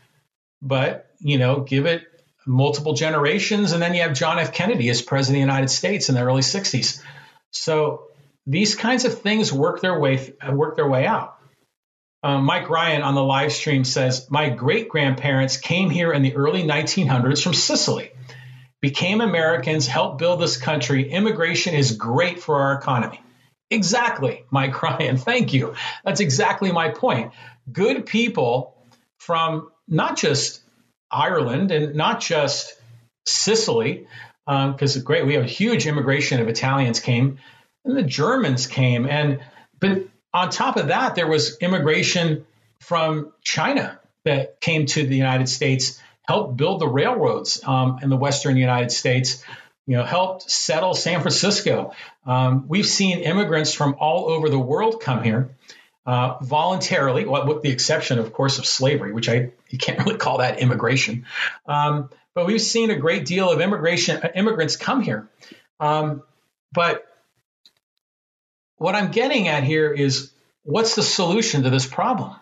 But 0.62 1.05
you 1.20 1.38
know, 1.38 1.60
give 1.60 1.86
it 1.86 2.02
multiple 2.46 2.94
generations, 2.94 3.72
and 3.72 3.82
then 3.82 3.94
you 3.94 4.02
have 4.02 4.14
John 4.14 4.38
F. 4.38 4.52
Kennedy 4.52 4.88
as 4.88 5.02
president 5.02 5.36
of 5.36 5.46
the 5.46 5.52
United 5.52 5.70
States 5.70 6.08
in 6.08 6.14
the 6.14 6.22
early 6.22 6.42
'60s. 6.42 7.02
So 7.50 8.08
these 8.46 8.74
kinds 8.74 9.04
of 9.04 9.20
things 9.20 9.52
work 9.52 9.80
their 9.80 9.98
way 9.98 10.32
work 10.50 10.76
their 10.76 10.88
way 10.88 11.06
out. 11.06 11.36
Um, 12.22 12.44
Mike 12.44 12.68
Ryan 12.68 13.02
on 13.02 13.14
the 13.14 13.22
live 13.22 13.52
stream 13.52 13.84
says, 13.84 14.28
My 14.30 14.48
great 14.48 14.88
grandparents 14.88 15.58
came 15.58 15.90
here 15.90 16.12
in 16.12 16.22
the 16.22 16.34
early 16.34 16.64
1900s 16.64 17.40
from 17.40 17.54
Sicily, 17.54 18.10
became 18.80 19.20
Americans, 19.20 19.86
helped 19.86 20.18
build 20.18 20.40
this 20.40 20.56
country. 20.56 21.08
Immigration 21.08 21.74
is 21.74 21.92
great 21.92 22.42
for 22.42 22.56
our 22.60 22.72
economy. 22.78 23.22
Exactly, 23.70 24.44
Mike 24.50 24.82
Ryan. 24.82 25.18
Thank 25.18 25.52
you. 25.52 25.74
That's 26.04 26.20
exactly 26.20 26.72
my 26.72 26.90
point. 26.90 27.32
Good 27.70 28.06
people 28.06 28.74
from 29.18 29.70
not 29.86 30.16
just 30.16 30.62
Ireland 31.10 31.70
and 31.70 31.94
not 31.94 32.20
just 32.20 32.74
Sicily, 33.26 34.06
because 34.46 34.96
um, 34.96 35.02
great 35.02 35.26
we 35.26 35.34
have 35.34 35.44
a 35.44 35.48
huge 35.48 35.86
immigration 35.86 36.40
of 36.40 36.48
Italians 36.48 37.00
came, 37.00 37.38
and 37.84 37.96
the 37.96 38.02
Germans 38.02 38.66
came, 38.66 39.06
and 39.06 39.40
but 39.80 40.02
on 40.32 40.50
top 40.50 40.76
of 40.76 40.88
that, 40.88 41.14
there 41.14 41.26
was 41.26 41.58
immigration 41.58 42.46
from 42.80 43.32
China 43.42 43.98
that 44.24 44.60
came 44.60 44.86
to 44.86 45.06
the 45.06 45.16
United 45.16 45.48
States, 45.48 46.00
helped 46.22 46.56
build 46.56 46.80
the 46.80 46.88
railroads 46.88 47.62
um, 47.64 47.98
in 48.02 48.10
the 48.10 48.16
western 48.16 48.56
United 48.56 48.92
States. 48.92 49.42
You 49.88 49.96
know, 49.96 50.04
helped 50.04 50.50
settle 50.50 50.94
San 50.94 51.20
Francisco. 51.20 51.92
Um, 52.24 52.66
we've 52.66 52.86
seen 52.86 53.20
immigrants 53.20 53.72
from 53.72 53.96
all 54.00 54.28
over 54.28 54.48
the 54.48 54.58
world 54.58 55.00
come 55.00 55.22
here 55.22 55.50
uh, 56.06 56.38
voluntarily, 56.40 57.24
with 57.24 57.62
the 57.62 57.70
exception, 57.70 58.18
of 58.18 58.32
course, 58.32 58.58
of 58.58 58.66
slavery, 58.66 59.12
which 59.12 59.28
I 59.28 59.50
you 59.68 59.78
can't 59.78 59.98
really 60.04 60.16
call 60.16 60.38
that 60.38 60.60
immigration. 60.60 61.26
Um, 61.66 62.10
but 62.34 62.46
we've 62.46 62.62
seen 62.62 62.90
a 62.90 62.96
great 62.96 63.24
deal 63.24 63.50
of 63.50 63.60
immigration 63.60 64.22
immigrants 64.34 64.76
come 64.76 65.00
here. 65.00 65.28
Um, 65.80 66.22
but 66.72 67.06
what 68.76 68.94
I'm 68.94 69.10
getting 69.10 69.48
at 69.48 69.64
here 69.64 69.90
is 69.90 70.30
what's 70.62 70.94
the 70.94 71.02
solution 71.02 71.62
to 71.64 71.70
this 71.70 71.86
problem? 71.86 72.36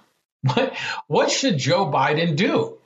What, 0.55 0.77
what 1.07 1.31
should 1.31 1.57
Joe 1.57 1.87
Biden 1.91 2.37
do? 2.37 2.77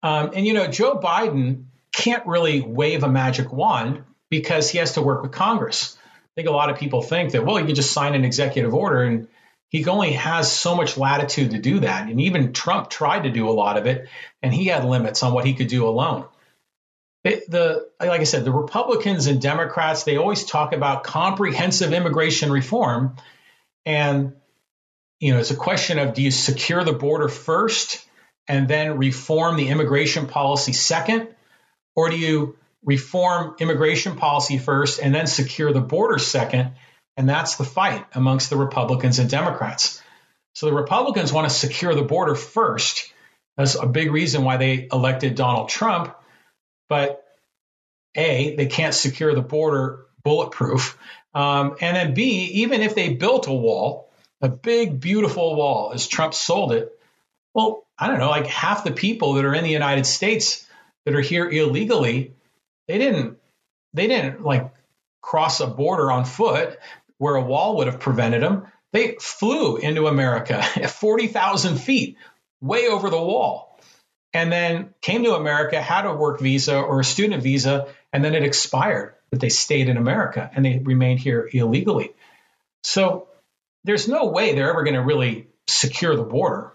Um, 0.00 0.30
and, 0.32 0.46
you 0.46 0.52
know, 0.52 0.68
Joe 0.68 1.00
Biden 1.02 1.64
can't 1.92 2.24
really 2.24 2.60
wave 2.60 3.02
a 3.02 3.08
magic 3.08 3.52
wand 3.52 4.04
because 4.28 4.70
he 4.70 4.78
has 4.78 4.92
to 4.92 5.02
work 5.02 5.22
with 5.22 5.32
Congress. 5.32 5.98
I 5.98 6.30
think 6.36 6.46
a 6.46 6.52
lot 6.52 6.70
of 6.70 6.78
people 6.78 7.02
think 7.02 7.32
that, 7.32 7.44
well, 7.44 7.58
you 7.58 7.66
can 7.66 7.74
just 7.74 7.90
sign 7.90 8.14
an 8.14 8.24
executive 8.24 8.74
order 8.74 9.02
and 9.02 9.26
he 9.70 9.86
only 9.86 10.12
has 10.12 10.52
so 10.52 10.74
much 10.74 10.98
latitude 10.98 11.52
to 11.52 11.58
do 11.58 11.80
that. 11.80 12.08
And 12.08 12.20
even 12.20 12.52
Trump 12.52 12.90
tried 12.90 13.22
to 13.22 13.30
do 13.30 13.48
a 13.48 13.52
lot 13.52 13.78
of 13.78 13.86
it, 13.86 14.08
and 14.42 14.52
he 14.52 14.66
had 14.66 14.84
limits 14.84 15.22
on 15.22 15.32
what 15.32 15.46
he 15.46 15.54
could 15.54 15.68
do 15.68 15.88
alone. 15.88 16.26
It, 17.22 17.48
the 17.48 17.88
like 18.00 18.20
I 18.20 18.24
said, 18.24 18.44
the 18.44 18.52
Republicans 18.52 19.26
and 19.26 19.40
Democrats 19.40 20.02
they 20.02 20.16
always 20.16 20.44
talk 20.44 20.72
about 20.72 21.04
comprehensive 21.04 21.92
immigration 21.92 22.50
reform, 22.50 23.16
and 23.86 24.32
you 25.20 25.32
know 25.32 25.38
it's 25.38 25.52
a 25.52 25.56
question 25.56 25.98
of 25.98 26.14
do 26.14 26.22
you 26.22 26.30
secure 26.30 26.82
the 26.82 26.94
border 26.94 27.28
first 27.28 28.04
and 28.48 28.66
then 28.66 28.96
reform 28.96 29.56
the 29.56 29.68
immigration 29.68 30.26
policy 30.26 30.72
second, 30.72 31.28
or 31.94 32.10
do 32.10 32.18
you 32.18 32.56
reform 32.82 33.54
immigration 33.60 34.16
policy 34.16 34.58
first 34.58 34.98
and 35.00 35.14
then 35.14 35.26
secure 35.26 35.72
the 35.72 35.80
border 35.80 36.18
second? 36.18 36.72
And 37.20 37.28
that's 37.28 37.56
the 37.56 37.64
fight 37.64 38.06
amongst 38.14 38.48
the 38.48 38.56
Republicans 38.56 39.18
and 39.18 39.28
Democrats. 39.28 40.02
So 40.54 40.64
the 40.64 40.72
Republicans 40.72 41.34
want 41.34 41.46
to 41.46 41.54
secure 41.54 41.94
the 41.94 42.00
border 42.00 42.34
first. 42.34 43.12
That's 43.58 43.74
a 43.74 43.84
big 43.84 44.10
reason 44.10 44.42
why 44.42 44.56
they 44.56 44.88
elected 44.90 45.34
Donald 45.34 45.68
Trump. 45.68 46.16
But 46.88 47.22
A, 48.16 48.56
they 48.56 48.64
can't 48.64 48.94
secure 48.94 49.34
the 49.34 49.42
border 49.42 50.06
bulletproof. 50.24 50.96
Um, 51.34 51.76
and 51.82 51.94
then 51.94 52.14
B, 52.14 52.52
even 52.62 52.80
if 52.80 52.94
they 52.94 53.12
built 53.12 53.48
a 53.48 53.52
wall, 53.52 54.10
a 54.40 54.48
big, 54.48 54.98
beautiful 54.98 55.56
wall, 55.56 55.92
as 55.92 56.06
Trump 56.06 56.32
sold 56.32 56.72
it, 56.72 56.98
well, 57.52 57.86
I 57.98 58.08
don't 58.08 58.18
know, 58.18 58.30
like 58.30 58.46
half 58.46 58.82
the 58.82 58.92
people 58.92 59.34
that 59.34 59.44
are 59.44 59.54
in 59.54 59.64
the 59.64 59.68
United 59.68 60.06
States 60.06 60.66
that 61.04 61.14
are 61.14 61.20
here 61.20 61.46
illegally, 61.46 62.32
they 62.88 62.96
didn't, 62.96 63.36
they 63.92 64.06
didn't 64.06 64.42
like 64.42 64.72
cross 65.20 65.60
a 65.60 65.66
border 65.66 66.10
on 66.10 66.24
foot 66.24 66.78
where 67.20 67.34
a 67.34 67.42
wall 67.42 67.76
would 67.76 67.86
have 67.86 68.00
prevented 68.00 68.42
them. 68.42 68.66
They 68.94 69.16
flew 69.20 69.76
into 69.76 70.06
America 70.06 70.54
at 70.76 70.90
40,000 70.90 71.76
feet, 71.76 72.16
way 72.62 72.88
over 72.88 73.10
the 73.10 73.20
wall, 73.20 73.78
and 74.32 74.50
then 74.50 74.94
came 75.02 75.24
to 75.24 75.34
America, 75.34 75.80
had 75.80 76.06
a 76.06 76.14
work 76.14 76.40
visa 76.40 76.80
or 76.80 77.00
a 77.00 77.04
student 77.04 77.42
visa, 77.42 77.88
and 78.10 78.24
then 78.24 78.34
it 78.34 78.42
expired. 78.42 79.16
But 79.30 79.40
they 79.40 79.50
stayed 79.50 79.90
in 79.90 79.98
America 79.98 80.50
and 80.54 80.64
they 80.64 80.78
remained 80.78 81.20
here 81.20 81.48
illegally. 81.52 82.14
So 82.82 83.28
there's 83.84 84.08
no 84.08 84.28
way 84.28 84.54
they're 84.54 84.70
ever 84.70 84.82
going 84.82 84.94
to 84.94 85.02
really 85.02 85.48
secure 85.68 86.16
the 86.16 86.24
border. 86.24 86.72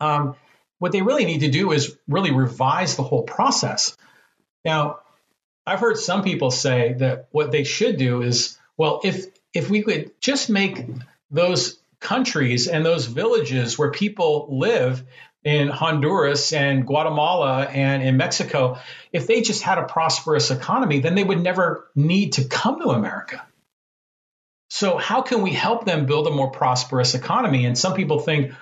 Um, 0.00 0.36
what 0.78 0.92
they 0.92 1.02
really 1.02 1.26
need 1.26 1.40
to 1.40 1.50
do 1.50 1.70
is 1.72 1.98
really 2.08 2.32
revise 2.32 2.96
the 2.96 3.02
whole 3.02 3.24
process. 3.24 3.94
Now, 4.64 5.00
I've 5.66 5.80
heard 5.80 5.98
some 5.98 6.22
people 6.22 6.50
say 6.50 6.94
that 6.94 7.28
what 7.30 7.52
they 7.52 7.64
should 7.64 7.98
do 7.98 8.22
is, 8.22 8.58
well, 8.78 9.00
if 9.04 9.26
if 9.54 9.70
we 9.70 9.82
could 9.82 10.10
just 10.20 10.50
make 10.50 10.84
those 11.30 11.78
countries 12.00 12.68
and 12.68 12.84
those 12.84 13.06
villages 13.06 13.78
where 13.78 13.90
people 13.90 14.48
live 14.50 15.02
in 15.44 15.68
Honduras 15.68 16.52
and 16.52 16.86
Guatemala 16.86 17.64
and 17.64 18.02
in 18.02 18.16
Mexico, 18.16 18.78
if 19.12 19.26
they 19.26 19.42
just 19.42 19.62
had 19.62 19.78
a 19.78 19.84
prosperous 19.84 20.50
economy, 20.50 21.00
then 21.00 21.14
they 21.14 21.24
would 21.24 21.40
never 21.40 21.88
need 21.94 22.34
to 22.34 22.44
come 22.44 22.80
to 22.80 22.88
America. 22.88 23.46
So, 24.70 24.96
how 24.96 25.22
can 25.22 25.42
we 25.42 25.52
help 25.52 25.84
them 25.84 26.06
build 26.06 26.26
a 26.26 26.30
more 26.30 26.50
prosperous 26.50 27.14
economy? 27.14 27.64
And 27.64 27.78
some 27.78 27.94
people 27.94 28.18
think, 28.18 28.52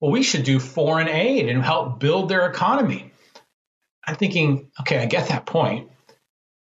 well, 0.00 0.10
we 0.10 0.22
should 0.22 0.44
do 0.44 0.58
foreign 0.58 1.08
aid 1.08 1.48
and 1.48 1.62
help 1.62 1.98
build 1.98 2.28
their 2.28 2.46
economy. 2.50 3.12
I'm 4.06 4.16
thinking, 4.16 4.70
okay, 4.80 4.98
I 4.98 5.06
get 5.06 5.28
that 5.28 5.46
point. 5.46 5.90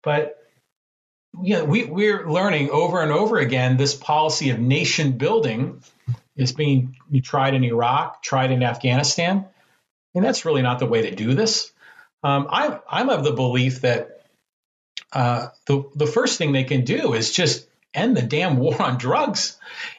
But 0.03 0.37
you 1.41 1.57
know, 1.57 1.65
we, 1.65 1.85
we're 1.85 2.29
learning 2.29 2.69
over 2.69 3.01
and 3.01 3.11
over 3.11 3.37
again 3.37 3.77
this 3.77 3.95
policy 3.95 4.49
of 4.49 4.59
nation 4.59 5.13
building 5.13 5.81
is 6.35 6.51
being 6.51 6.95
tried 7.23 7.53
in 7.53 7.63
Iraq, 7.63 8.21
tried 8.21 8.51
in 8.51 8.63
Afghanistan. 8.63 9.45
And 10.13 10.23
that's 10.23 10.45
really 10.45 10.61
not 10.61 10.79
the 10.79 10.85
way 10.85 11.09
to 11.09 11.15
do 11.15 11.33
this. 11.33 11.71
Um, 12.23 12.47
I'm, 12.49 12.79
I'm 12.89 13.09
of 13.09 13.23
the 13.23 13.33
belief 13.33 13.81
that 13.81 14.21
uh, 15.11 15.47
the, 15.65 15.89
the 15.95 16.07
first 16.07 16.37
thing 16.37 16.51
they 16.51 16.63
can 16.63 16.83
do 16.83 17.13
is 17.13 17.31
just 17.31 17.67
end 17.93 18.17
the 18.17 18.21
damn 18.21 18.57
war 18.57 18.81
on 18.81 18.97
drugs. 18.97 19.57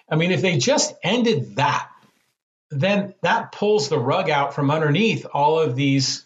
I 0.08 0.16
mean, 0.16 0.30
if 0.30 0.42
they 0.42 0.58
just 0.58 0.94
ended 1.02 1.56
that, 1.56 1.88
then 2.70 3.14
that 3.22 3.52
pulls 3.52 3.88
the 3.88 3.98
rug 3.98 4.28
out 4.28 4.54
from 4.54 4.70
underneath 4.70 5.26
all 5.32 5.58
of 5.58 5.76
these 5.76 6.24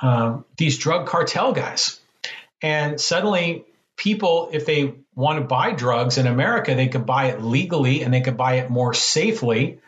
um, 0.00 0.44
these 0.56 0.78
drug 0.78 1.06
cartel 1.06 1.52
guys, 1.52 2.00
and 2.60 3.00
suddenly 3.00 3.64
people, 3.96 4.50
if 4.52 4.66
they 4.66 4.94
want 5.14 5.38
to 5.38 5.44
buy 5.44 5.72
drugs 5.72 6.18
in 6.18 6.26
America, 6.26 6.74
they 6.74 6.88
could 6.88 7.06
buy 7.06 7.26
it 7.26 7.42
legally 7.42 8.02
and 8.02 8.12
they 8.12 8.20
could 8.20 8.36
buy 8.36 8.54
it 8.54 8.70
more 8.70 8.94
safely. 8.94 9.80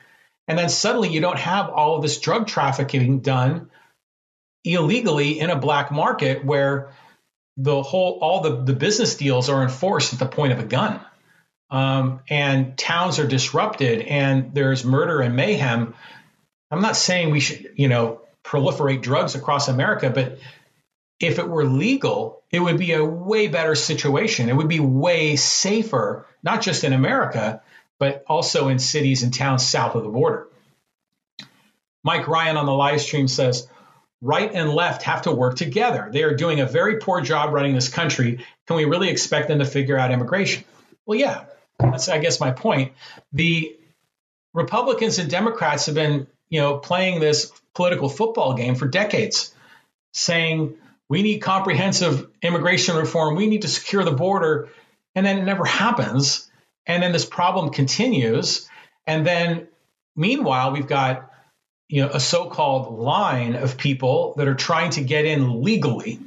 And 0.48 0.58
then 0.58 0.68
suddenly 0.68 1.08
you 1.08 1.20
don't 1.20 1.38
have 1.38 1.70
all 1.70 1.96
of 1.96 2.02
this 2.02 2.20
drug 2.20 2.46
trafficking 2.46 3.20
done 3.20 3.70
illegally 4.64 5.38
in 5.40 5.50
a 5.50 5.56
black 5.56 5.90
market 5.90 6.44
where 6.44 6.92
the 7.56 7.82
whole 7.82 8.18
all 8.20 8.40
the, 8.42 8.62
the 8.62 8.72
business 8.72 9.16
deals 9.16 9.48
are 9.48 9.62
enforced 9.62 10.12
at 10.12 10.18
the 10.18 10.26
point 10.26 10.52
of 10.52 10.58
a 10.58 10.64
gun. 10.64 11.00
Um, 11.68 12.20
and 12.28 12.78
towns 12.78 13.18
are 13.18 13.26
disrupted 13.26 14.02
and 14.02 14.54
there's 14.54 14.84
murder 14.84 15.20
and 15.20 15.34
mayhem. 15.34 15.94
I'm 16.70 16.80
not 16.80 16.96
saying 16.96 17.30
we 17.30 17.40
should, 17.40 17.72
you 17.74 17.88
know, 17.88 18.20
proliferate 18.44 19.02
drugs 19.02 19.34
across 19.34 19.66
America, 19.66 20.10
but 20.10 20.38
if 21.18 21.38
it 21.38 21.48
were 21.48 21.64
legal, 21.64 22.42
it 22.50 22.60
would 22.60 22.78
be 22.78 22.92
a 22.92 23.04
way 23.04 23.48
better 23.48 23.74
situation. 23.74 24.48
It 24.48 24.56
would 24.56 24.68
be 24.68 24.80
way 24.80 25.36
safer, 25.36 26.26
not 26.42 26.62
just 26.62 26.84
in 26.84 26.92
America, 26.92 27.62
but 27.98 28.24
also 28.26 28.68
in 28.68 28.78
cities 28.78 29.22
and 29.22 29.32
towns 29.32 29.66
south 29.66 29.94
of 29.94 30.02
the 30.02 30.10
border. 30.10 30.48
Mike 32.04 32.28
Ryan 32.28 32.56
on 32.56 32.66
the 32.66 32.72
live 32.72 33.00
stream 33.00 33.28
says, 33.28 33.68
right 34.20 34.50
and 34.52 34.70
left 34.70 35.02
have 35.02 35.22
to 35.22 35.32
work 35.32 35.56
together. 35.56 36.08
They 36.12 36.22
are 36.22 36.34
doing 36.34 36.60
a 36.60 36.66
very 36.66 36.98
poor 36.98 37.20
job 37.20 37.52
running 37.52 37.74
this 37.74 37.88
country. 37.88 38.44
Can 38.66 38.76
we 38.76 38.84
really 38.84 39.08
expect 39.08 39.48
them 39.48 39.58
to 39.58 39.64
figure 39.64 39.98
out 39.98 40.10
immigration? 40.10 40.64
Well, 41.04 41.18
yeah, 41.18 41.44
that's, 41.78 42.08
I 42.08 42.18
guess, 42.18 42.40
my 42.40 42.50
point. 42.50 42.92
The 43.32 43.76
Republicans 44.54 45.18
and 45.18 45.30
Democrats 45.30 45.86
have 45.86 45.94
been, 45.94 46.26
you 46.48 46.60
know, 46.60 46.78
playing 46.78 47.20
this 47.20 47.52
political 47.74 48.08
football 48.08 48.54
game 48.54 48.74
for 48.74 48.86
decades, 48.86 49.54
saying, 50.12 50.76
we 51.08 51.22
need 51.22 51.38
comprehensive 51.38 52.28
immigration 52.42 52.96
reform. 52.96 53.36
We 53.36 53.46
need 53.46 53.62
to 53.62 53.68
secure 53.68 54.04
the 54.04 54.12
border. 54.12 54.68
And 55.14 55.24
then 55.24 55.38
it 55.38 55.44
never 55.44 55.64
happens. 55.64 56.50
And 56.86 57.02
then 57.02 57.12
this 57.12 57.24
problem 57.24 57.70
continues. 57.70 58.68
And 59.06 59.26
then 59.26 59.68
meanwhile, 60.14 60.72
we've 60.72 60.86
got 60.86 61.30
you 61.88 62.02
know 62.02 62.10
a 62.10 62.20
so-called 62.20 62.98
line 62.98 63.54
of 63.54 63.76
people 63.78 64.34
that 64.36 64.48
are 64.48 64.54
trying 64.54 64.90
to 64.90 65.02
get 65.02 65.24
in 65.24 65.62
legally 65.62 66.18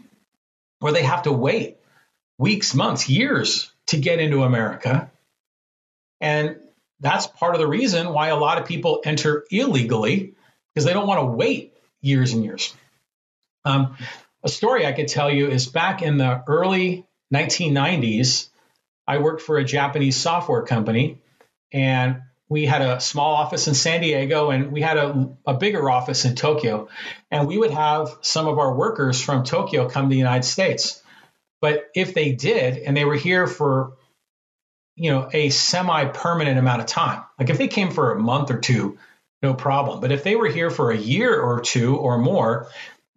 where 0.79 0.93
they 0.93 1.03
have 1.03 1.23
to 1.23 1.31
wait 1.31 1.77
weeks, 2.37 2.73
months, 2.73 3.09
years 3.09 3.71
to 3.87 3.97
get 3.97 4.19
into 4.19 4.43
America. 4.43 5.11
And 6.21 6.57
that's 7.01 7.27
part 7.27 7.55
of 7.55 7.59
the 7.59 7.67
reason 7.67 8.13
why 8.13 8.29
a 8.29 8.37
lot 8.37 8.57
of 8.57 8.65
people 8.65 9.01
enter 9.03 9.45
illegally 9.51 10.33
because 10.73 10.85
they 10.85 10.93
don't 10.93 11.07
want 11.07 11.19
to 11.19 11.25
wait 11.25 11.73
years 12.01 12.33
and 12.33 12.43
years. 12.43 12.73
Um, 13.65 13.97
a 14.43 14.49
story 14.49 14.86
I 14.86 14.91
could 14.91 15.08
tell 15.08 15.32
you 15.32 15.47
is 15.47 15.67
back 15.67 16.02
in 16.02 16.17
the 16.17 16.43
early 16.47 17.06
1990s, 17.34 18.49
I 19.08 19.17
worked 19.17 19.41
for 19.41 19.58
a 19.58 19.63
Japanese 19.63 20.17
software 20.17 20.63
company 20.63 21.19
and 21.71 22.21
we 22.47 22.65
had 22.65 22.82
a 22.82 22.99
small 22.99 23.36
office 23.36 23.67
in 23.67 23.75
San 23.75 24.02
Diego 24.02 24.49
and 24.49 24.71
we 24.71 24.82
had 24.82 24.97
a, 24.97 25.30
a, 25.45 25.54
bigger 25.54 25.88
office 25.88 26.25
in 26.25 26.36
Tokyo. 26.36 26.89
And 27.30 27.47
we 27.47 27.58
would 27.58 27.71
have 27.71 28.17
some 28.21 28.47
of 28.47 28.58
our 28.58 28.73
workers 28.73 29.21
from 29.21 29.43
Tokyo 29.43 29.88
come 29.88 30.06
to 30.06 30.10
the 30.10 30.17
United 30.17 30.45
States. 30.45 31.02
But 31.62 31.89
if 31.93 32.13
they 32.15 32.32
did, 32.32 32.78
and 32.78 32.97
they 32.97 33.06
were 33.06 33.15
here 33.15 33.45
for, 33.45 33.97
you 34.95 35.12
know, 35.12 35.30
a 35.32 35.49
semi-permanent 35.49 36.58
amount 36.58 36.82
of 36.82 36.88
time, 36.88 37.23
like 37.38 37.49
if 37.49 37.58
they 37.60 37.67
came 37.67 37.91
for 37.91 38.13
a 38.13 38.19
month 38.19 38.49
or 38.49 38.58
two, 38.58 38.97
no 39.43 39.54
problem. 39.54 39.99
But 39.99 40.12
if 40.12 40.23
they 40.23 40.36
were 40.36 40.47
here 40.47 40.69
for 40.69 40.91
a 40.91 40.97
year 40.97 41.39
or 41.39 41.62
two 41.62 41.97
or 41.97 42.17
more, 42.17 42.69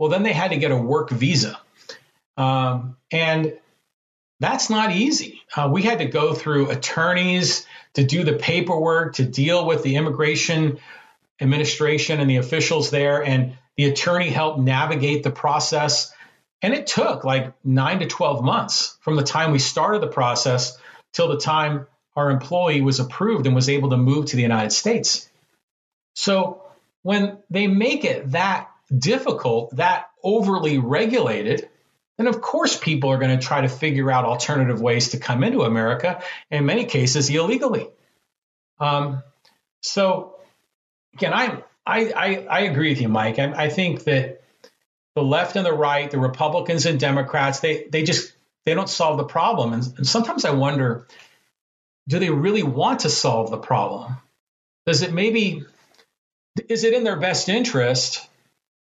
well, 0.03 0.11
then 0.11 0.25
they 0.25 0.33
had 0.33 0.51
to 0.51 0.57
get 0.57 0.73
a 0.73 0.77
work 0.77 1.11
visa. 1.11 1.61
Um, 2.37 2.97
and 3.13 3.57
that's 4.41 4.69
not 4.69 4.91
easy. 4.91 5.41
Uh, 5.57 5.69
we 5.73 5.83
had 5.83 6.01
to 6.01 6.07
go 6.07 6.35
through 6.35 6.71
attorneys 6.71 7.65
to 7.95 8.03
do 8.03 8.25
the 8.25 8.33
paperwork, 8.33 9.15
to 9.15 9.25
deal 9.25 9.65
with 9.65 9.85
the 9.85 9.95
immigration 9.95 10.81
administration 11.41 12.19
and 12.19 12.29
the 12.29 12.39
officials 12.39 12.91
there. 12.91 13.23
And 13.23 13.57
the 13.77 13.85
attorney 13.85 14.31
helped 14.31 14.59
navigate 14.59 15.23
the 15.23 15.31
process. 15.31 16.13
And 16.63 16.75
it 16.75 16.89
took 16.89 17.23
like 17.23 17.55
nine 17.63 18.01
to 18.01 18.09
12 18.09 18.43
months 18.43 18.99
from 19.03 19.15
the 19.15 19.23
time 19.23 19.53
we 19.53 19.61
started 19.61 20.03
the 20.03 20.09
process 20.09 20.77
till 21.13 21.29
the 21.29 21.39
time 21.39 21.87
our 22.17 22.29
employee 22.29 22.81
was 22.81 22.99
approved 22.99 23.47
and 23.47 23.55
was 23.55 23.69
able 23.69 23.91
to 23.91 23.97
move 23.97 24.27
to 24.27 24.35
the 24.35 24.43
United 24.43 24.73
States. 24.73 25.31
So 26.17 26.65
when 27.03 27.39
they 27.51 27.69
make 27.69 28.05
it 28.05 28.33
that 28.33 28.69
difficult, 28.97 29.77
that 29.77 30.11
overly 30.23 30.79
regulated, 30.79 31.69
then 32.19 32.27
of 32.27 32.41
course 32.41 32.77
people 32.77 33.11
are 33.11 33.19
going 33.19 33.39
to 33.39 33.45
try 33.45 33.63
to 33.63 33.69
figure 33.69 34.11
out 34.11 34.25
alternative 34.25 34.81
ways 34.81 35.11
to 35.11 35.19
come 35.19 35.45
into 35.45 35.63
America, 35.63 36.23
in 36.51 36.67
many 36.67 36.85
cases 36.85 37.31
illegally. 37.31 37.89
Um, 38.79 39.23
so 39.81 40.37
again, 41.15 41.33
I, 41.33 41.63
I, 41.87 42.47
I 42.49 42.61
agree 42.61 42.91
with 42.91 43.01
you, 43.01 43.09
Mike. 43.09 43.39
I, 43.39 43.65
I 43.65 43.69
think 43.69 44.05
that 44.05 44.43
the 45.15 45.23
left 45.23 45.57
and 45.57 45.67
the 45.67 45.73
right, 45.73 46.11
the 46.11 46.19
Republicans 46.19 46.87
and 46.87 46.99
Democrats, 46.99 47.61
they 47.61 47.87
they 47.91 48.03
just 48.03 48.33
they 48.65 48.75
don't 48.75 48.89
solve 48.89 49.19
the 49.19 49.25
problem. 49.25 49.73
And, 49.73 49.83
and 49.99 50.07
sometimes 50.07 50.45
I 50.45 50.53
wonder, 50.53 51.07
do 52.09 52.19
they 52.19 52.31
really 52.31 52.63
want 52.63 53.01
to 53.01 53.11
solve 53.11 53.51
the 53.51 53.59
problem? 53.59 54.17
Does 54.87 55.03
it 55.03 55.13
maybe 55.13 55.65
is 56.69 56.85
it 56.85 56.95
in 56.95 57.05
their 57.05 57.19
best 57.19 57.49
interest 57.49 58.29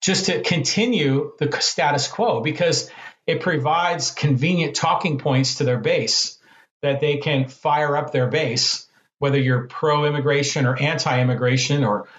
just 0.04 0.26
to 0.26 0.42
continue 0.42 1.32
the 1.39 1.50
status 1.62 2.10
quo 2.10 2.42
because 2.42 2.92
it 3.26 3.39
provides 3.39 4.12
convenient 4.12 4.76
talking 4.76 5.18
points 5.18 5.56
to 5.56 5.63
their 5.63 5.80
base 5.80 6.38
that 6.82 7.00
they 7.00 7.18
can 7.18 7.48
fire 7.48 7.96
up 7.96 8.12
their 8.12 8.28
base, 8.28 8.86
whether 9.20 9.39
you're 9.39 9.68
pro 9.68 10.06
immigration 10.06 10.66
or 10.66 10.78
anti 10.78 11.22
immigration 11.22 11.86
or 11.86 12.10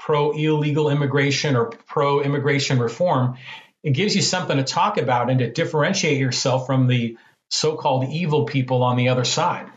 pro 0.00 0.32
illegal 0.32 0.90
immigration 0.90 1.54
or 1.54 1.66
pro 1.66 2.20
immigration 2.20 2.80
reform. 2.80 3.36
It 3.84 3.90
gives 3.90 4.16
you 4.16 4.22
something 4.22 4.56
to 4.56 4.64
talk 4.64 4.98
about 4.98 5.30
and 5.30 5.38
to 5.38 5.52
differentiate 5.52 6.18
yourself 6.18 6.66
from 6.66 6.88
the 6.88 7.16
so 7.50 7.76
called 7.76 8.08
evil 8.10 8.46
people 8.46 8.82
on 8.82 8.96
the 8.96 9.10
other 9.10 9.24
side. 9.24 9.70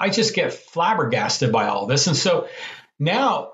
I 0.00 0.10
just 0.10 0.34
get 0.34 0.52
flabbergasted 0.52 1.52
by 1.52 1.68
all 1.68 1.86
this. 1.86 2.08
And 2.08 2.16
so 2.16 2.48
now 2.98 3.52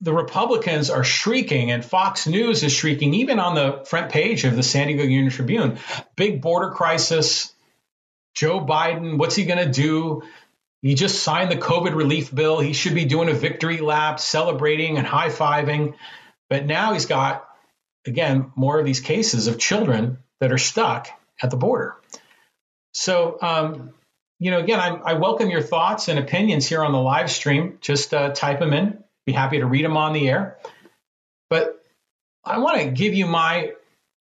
the 0.00 0.14
Republicans 0.14 0.88
are 0.88 1.04
shrieking, 1.04 1.70
and 1.70 1.84
Fox 1.84 2.26
News 2.26 2.62
is 2.62 2.72
shrieking, 2.72 3.14
even 3.14 3.38
on 3.38 3.54
the 3.54 3.84
front 3.84 4.10
page 4.10 4.44
of 4.44 4.56
the 4.56 4.62
San 4.62 4.86
Diego 4.86 5.02
Union 5.02 5.30
Tribune. 5.30 5.78
Big 6.16 6.40
border 6.40 6.70
crisis. 6.70 7.52
Joe 8.34 8.64
Biden, 8.64 9.18
what's 9.18 9.36
he 9.36 9.44
going 9.44 9.64
to 9.64 9.70
do? 9.70 10.22
He 10.80 10.94
just 10.94 11.22
signed 11.22 11.50
the 11.50 11.56
COVID 11.56 11.94
relief 11.94 12.34
bill. 12.34 12.60
He 12.60 12.72
should 12.72 12.94
be 12.94 13.04
doing 13.04 13.28
a 13.28 13.34
victory 13.34 13.80
lap, 13.80 14.20
celebrating 14.20 14.96
and 14.96 15.06
high 15.06 15.28
fiving. 15.28 15.94
But 16.48 16.64
now 16.64 16.94
he's 16.94 17.06
got, 17.06 17.46
again, 18.06 18.52
more 18.56 18.78
of 18.78 18.86
these 18.86 19.00
cases 19.00 19.46
of 19.48 19.58
children 19.58 20.18
that 20.40 20.52
are 20.52 20.58
stuck 20.58 21.08
at 21.42 21.50
the 21.50 21.56
border. 21.58 21.96
So, 22.92 23.36
um, 23.42 23.92
you 24.38 24.50
know, 24.50 24.60
again, 24.60 24.80
I, 24.80 24.88
I, 24.88 25.12
welcome 25.14 25.50
your 25.50 25.60
thoughts 25.60 26.08
and 26.08 26.18
opinions 26.18 26.66
here 26.66 26.82
on 26.82 26.92
the 26.92 27.00
live 27.00 27.30
stream. 27.30 27.76
Just 27.82 28.14
uh, 28.14 28.30
type 28.30 28.58
them 28.58 28.72
in 28.72 29.04
be 29.30 29.36
happy 29.36 29.58
to 29.58 29.66
read 29.66 29.84
them 29.84 29.96
on 29.96 30.12
the 30.12 30.28
air. 30.28 30.58
But 31.48 31.82
I 32.44 32.58
want 32.58 32.80
to 32.80 32.90
give 32.90 33.14
you 33.14 33.26
my, 33.26 33.72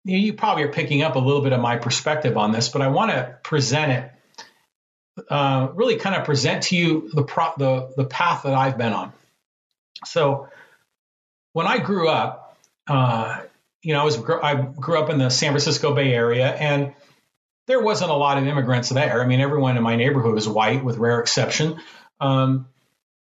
you 0.04 0.32
probably 0.32 0.64
are 0.64 0.72
picking 0.72 1.02
up 1.02 1.16
a 1.16 1.18
little 1.18 1.42
bit 1.42 1.52
of 1.52 1.60
my 1.60 1.76
perspective 1.76 2.36
on 2.36 2.52
this, 2.52 2.68
but 2.68 2.82
I 2.82 2.88
want 2.88 3.10
to 3.10 3.38
present 3.42 3.92
it, 3.92 5.24
uh, 5.28 5.68
really 5.74 5.96
kind 5.96 6.16
of 6.16 6.24
present 6.24 6.64
to 6.64 6.76
you 6.76 7.10
the, 7.12 7.22
pro, 7.22 7.52
the, 7.58 7.92
the 7.96 8.04
path 8.04 8.44
that 8.44 8.54
I've 8.54 8.78
been 8.78 8.92
on. 8.92 9.12
So 10.04 10.48
when 11.52 11.66
I 11.66 11.78
grew 11.78 12.08
up, 12.08 12.56
uh, 12.86 13.40
you 13.82 13.94
know, 13.94 14.00
I 14.00 14.04
was 14.04 14.18
I 14.18 14.54
grew 14.54 14.98
up 14.98 15.10
in 15.10 15.18
the 15.18 15.30
San 15.30 15.52
Francisco 15.52 15.94
Bay 15.94 16.12
Area, 16.12 16.48
and 16.48 16.94
there 17.66 17.80
wasn't 17.80 18.10
a 18.10 18.14
lot 18.14 18.38
of 18.38 18.46
immigrants 18.46 18.88
there. 18.88 19.22
I 19.22 19.26
mean, 19.26 19.40
everyone 19.40 19.76
in 19.76 19.82
my 19.82 19.96
neighborhood 19.96 20.34
was 20.34 20.48
white, 20.48 20.82
with 20.82 20.98
rare 20.98 21.20
exception. 21.20 21.80
Um, 22.20 22.66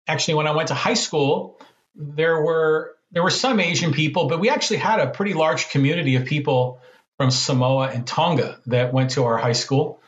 actually, 0.06 0.34
when 0.34 0.46
I 0.46 0.52
went 0.52 0.68
to 0.68 0.74
high 0.74 0.94
school, 0.94 1.60
there 1.94 2.40
were 2.40 2.94
there 3.14 3.22
were 3.22 3.30
some 3.30 3.60
Asian 3.60 3.92
people, 3.92 4.26
but 4.26 4.40
we 4.40 4.50
actually 4.50 4.78
had 4.78 4.98
a 4.98 5.08
pretty 5.08 5.34
large 5.34 5.70
community 5.70 6.16
of 6.16 6.24
people 6.24 6.80
from 7.16 7.30
Samoa 7.30 7.88
and 7.88 8.06
Tonga 8.06 8.58
that 8.66 8.92
went 8.92 9.10
to 9.10 9.24
our 9.24 9.36
high 9.36 9.52
school. 9.52 10.00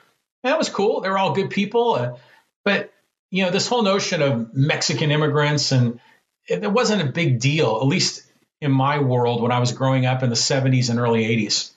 And 0.43 0.53
that 0.53 0.59
was 0.59 0.69
cool. 0.69 1.01
They 1.01 1.09
were 1.09 1.19
all 1.19 1.33
good 1.33 1.51
people. 1.51 1.95
Uh, 1.95 2.17
but, 2.65 2.93
you 3.31 3.45
know, 3.45 3.51
this 3.51 3.69
whole 3.69 3.83
notion 3.83 4.23
of 4.23 4.55
Mexican 4.55 5.13
immigrants 5.13 5.71
and 5.71 6.01
it, 6.49 6.65
it 6.65 6.73
wasn't 6.73 7.03
a 7.03 7.13
big 7.13 7.39
deal, 7.39 7.79
at 7.81 7.87
least 7.87 8.25
in 8.61 8.73
my 8.73 8.99
world 8.99 9.41
when 9.41 9.53
I 9.53 9.61
was 9.61 9.71
growing 9.71 10.05
up 10.05 10.25
in 10.25 10.31
the 10.31 10.37
70s 10.37 10.91
and 10.91 10.99
early 10.99 11.25
80s. 11.25 11.73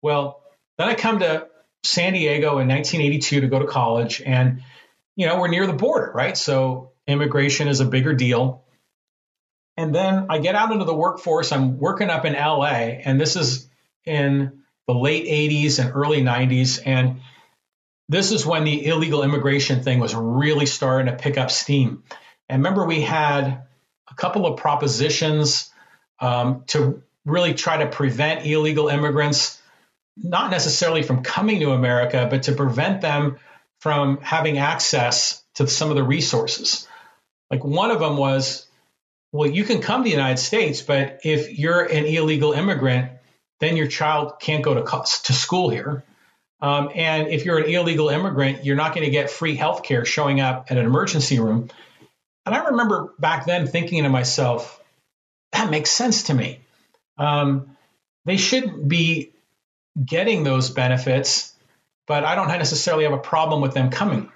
Well, 0.00 0.40
then 0.78 0.88
I 0.88 0.94
come 0.94 1.18
to 1.18 1.48
San 1.82 2.14
Diego 2.14 2.58
in 2.58 2.68
1982 2.68 3.42
to 3.42 3.48
go 3.48 3.58
to 3.58 3.66
college. 3.66 4.22
And, 4.24 4.62
you 5.14 5.26
know, 5.26 5.38
we're 5.38 5.48
near 5.48 5.66
the 5.66 5.74
border, 5.74 6.10
right? 6.14 6.36
So 6.36 6.92
immigration 7.08 7.66
is 7.66 7.80
a 7.80 7.84
bigger 7.84 8.12
deal. 8.12 8.64
And 9.76 9.94
then 9.94 10.26
I 10.28 10.38
get 10.38 10.54
out 10.54 10.72
into 10.72 10.84
the 10.84 10.94
workforce. 10.94 11.50
I'm 11.52 11.78
working 11.78 12.10
up 12.10 12.24
in 12.24 12.34
LA, 12.34 13.00
and 13.04 13.20
this 13.20 13.36
is 13.36 13.68
in 14.04 14.62
the 14.86 14.94
late 14.94 15.26
80s 15.26 15.78
and 15.78 15.94
early 15.94 16.22
90s. 16.22 16.80
And 16.84 17.20
this 18.08 18.32
is 18.32 18.44
when 18.44 18.64
the 18.64 18.86
illegal 18.86 19.22
immigration 19.22 19.82
thing 19.82 20.00
was 20.00 20.14
really 20.14 20.66
starting 20.66 21.06
to 21.06 21.20
pick 21.20 21.38
up 21.38 21.50
steam. 21.50 22.02
And 22.48 22.60
remember, 22.60 22.86
we 22.86 23.02
had 23.02 23.62
a 24.10 24.14
couple 24.14 24.46
of 24.46 24.58
propositions 24.58 25.70
um, 26.20 26.64
to 26.68 27.02
really 27.24 27.54
try 27.54 27.78
to 27.78 27.86
prevent 27.86 28.46
illegal 28.46 28.88
immigrants, 28.88 29.60
not 30.16 30.50
necessarily 30.50 31.02
from 31.02 31.22
coming 31.22 31.60
to 31.60 31.72
America, 31.72 32.26
but 32.30 32.44
to 32.44 32.52
prevent 32.52 33.00
them 33.00 33.38
from 33.80 34.18
having 34.22 34.58
access 34.58 35.42
to 35.54 35.66
some 35.68 35.90
of 35.90 35.96
the 35.96 36.02
resources. 36.02 36.88
Like 37.50 37.64
one 37.64 37.90
of 37.90 38.00
them 38.00 38.16
was 38.16 38.66
well, 39.32 39.50
you 39.50 39.64
can 39.64 39.82
come 39.82 40.02
to 40.02 40.04
the 40.04 40.10
United 40.10 40.38
States, 40.38 40.80
but 40.80 41.20
if 41.24 41.58
you're 41.58 41.82
an 41.82 42.06
illegal 42.06 42.52
immigrant, 42.52 43.12
then 43.60 43.76
your 43.76 43.86
child 43.86 44.40
can't 44.40 44.64
go 44.64 44.74
to, 44.74 44.82
to 45.24 45.32
school 45.32 45.68
here. 45.68 46.04
Um, 46.60 46.90
and 46.94 47.28
if 47.28 47.44
you're 47.44 47.58
an 47.58 47.68
illegal 47.68 48.08
immigrant, 48.08 48.64
you're 48.64 48.76
not 48.76 48.94
going 48.94 49.04
to 49.04 49.10
get 49.10 49.30
free 49.30 49.54
health 49.54 49.82
care 49.82 50.04
showing 50.04 50.40
up 50.40 50.70
at 50.70 50.78
an 50.78 50.84
emergency 50.84 51.38
room. 51.38 51.68
And 52.46 52.54
I 52.54 52.64
remember 52.70 53.12
back 53.18 53.46
then 53.46 53.66
thinking 53.66 54.02
to 54.04 54.08
myself, 54.08 54.82
that 55.52 55.70
makes 55.70 55.90
sense 55.90 56.24
to 56.24 56.34
me. 56.34 56.60
Um, 57.18 57.76
they 58.24 58.38
shouldn't 58.38 58.88
be 58.88 59.32
getting 60.02 60.42
those 60.42 60.70
benefits, 60.70 61.52
but 62.06 62.24
I 62.24 62.34
don't 62.34 62.48
necessarily 62.48 63.04
have 63.04 63.12
a 63.12 63.18
problem 63.18 63.60
with 63.60 63.74
them 63.74 63.90
coming. 63.90 64.32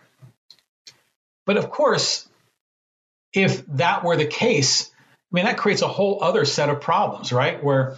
But 1.46 1.56
of 1.56 1.70
course, 1.70 2.28
if 3.32 3.66
that 3.66 4.04
were 4.04 4.16
the 4.16 4.26
case, 4.26 4.90
I 4.90 5.36
mean, 5.36 5.44
that 5.46 5.56
creates 5.56 5.82
a 5.82 5.88
whole 5.88 6.22
other 6.22 6.44
set 6.44 6.68
of 6.68 6.80
problems, 6.80 7.32
right? 7.32 7.62
Where 7.62 7.96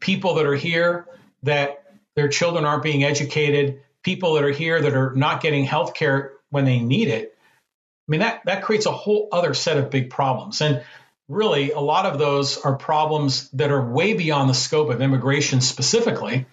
people 0.00 0.34
that 0.34 0.46
are 0.46 0.54
here 0.54 1.06
that 1.42 1.82
their 2.14 2.28
children 2.28 2.64
aren't 2.64 2.82
being 2.82 3.04
educated, 3.04 3.82
people 4.02 4.34
that 4.34 4.44
are 4.44 4.50
here 4.50 4.80
that 4.80 4.94
are 4.94 5.14
not 5.14 5.40
getting 5.42 5.64
health 5.64 5.94
care 5.94 6.32
when 6.50 6.64
they 6.64 6.78
need 6.78 7.08
it. 7.08 7.36
I 8.08 8.10
mean, 8.10 8.20
that, 8.20 8.42
that 8.44 8.62
creates 8.62 8.86
a 8.86 8.92
whole 8.92 9.28
other 9.32 9.52
set 9.52 9.78
of 9.78 9.90
big 9.90 10.10
problems. 10.10 10.60
And 10.60 10.84
really, 11.28 11.72
a 11.72 11.80
lot 11.80 12.06
of 12.06 12.18
those 12.18 12.58
are 12.58 12.76
problems 12.76 13.50
that 13.50 13.72
are 13.72 13.84
way 13.84 14.14
beyond 14.14 14.48
the 14.48 14.54
scope 14.54 14.90
of 14.90 15.02
immigration 15.02 15.60
specifically. 15.60 16.46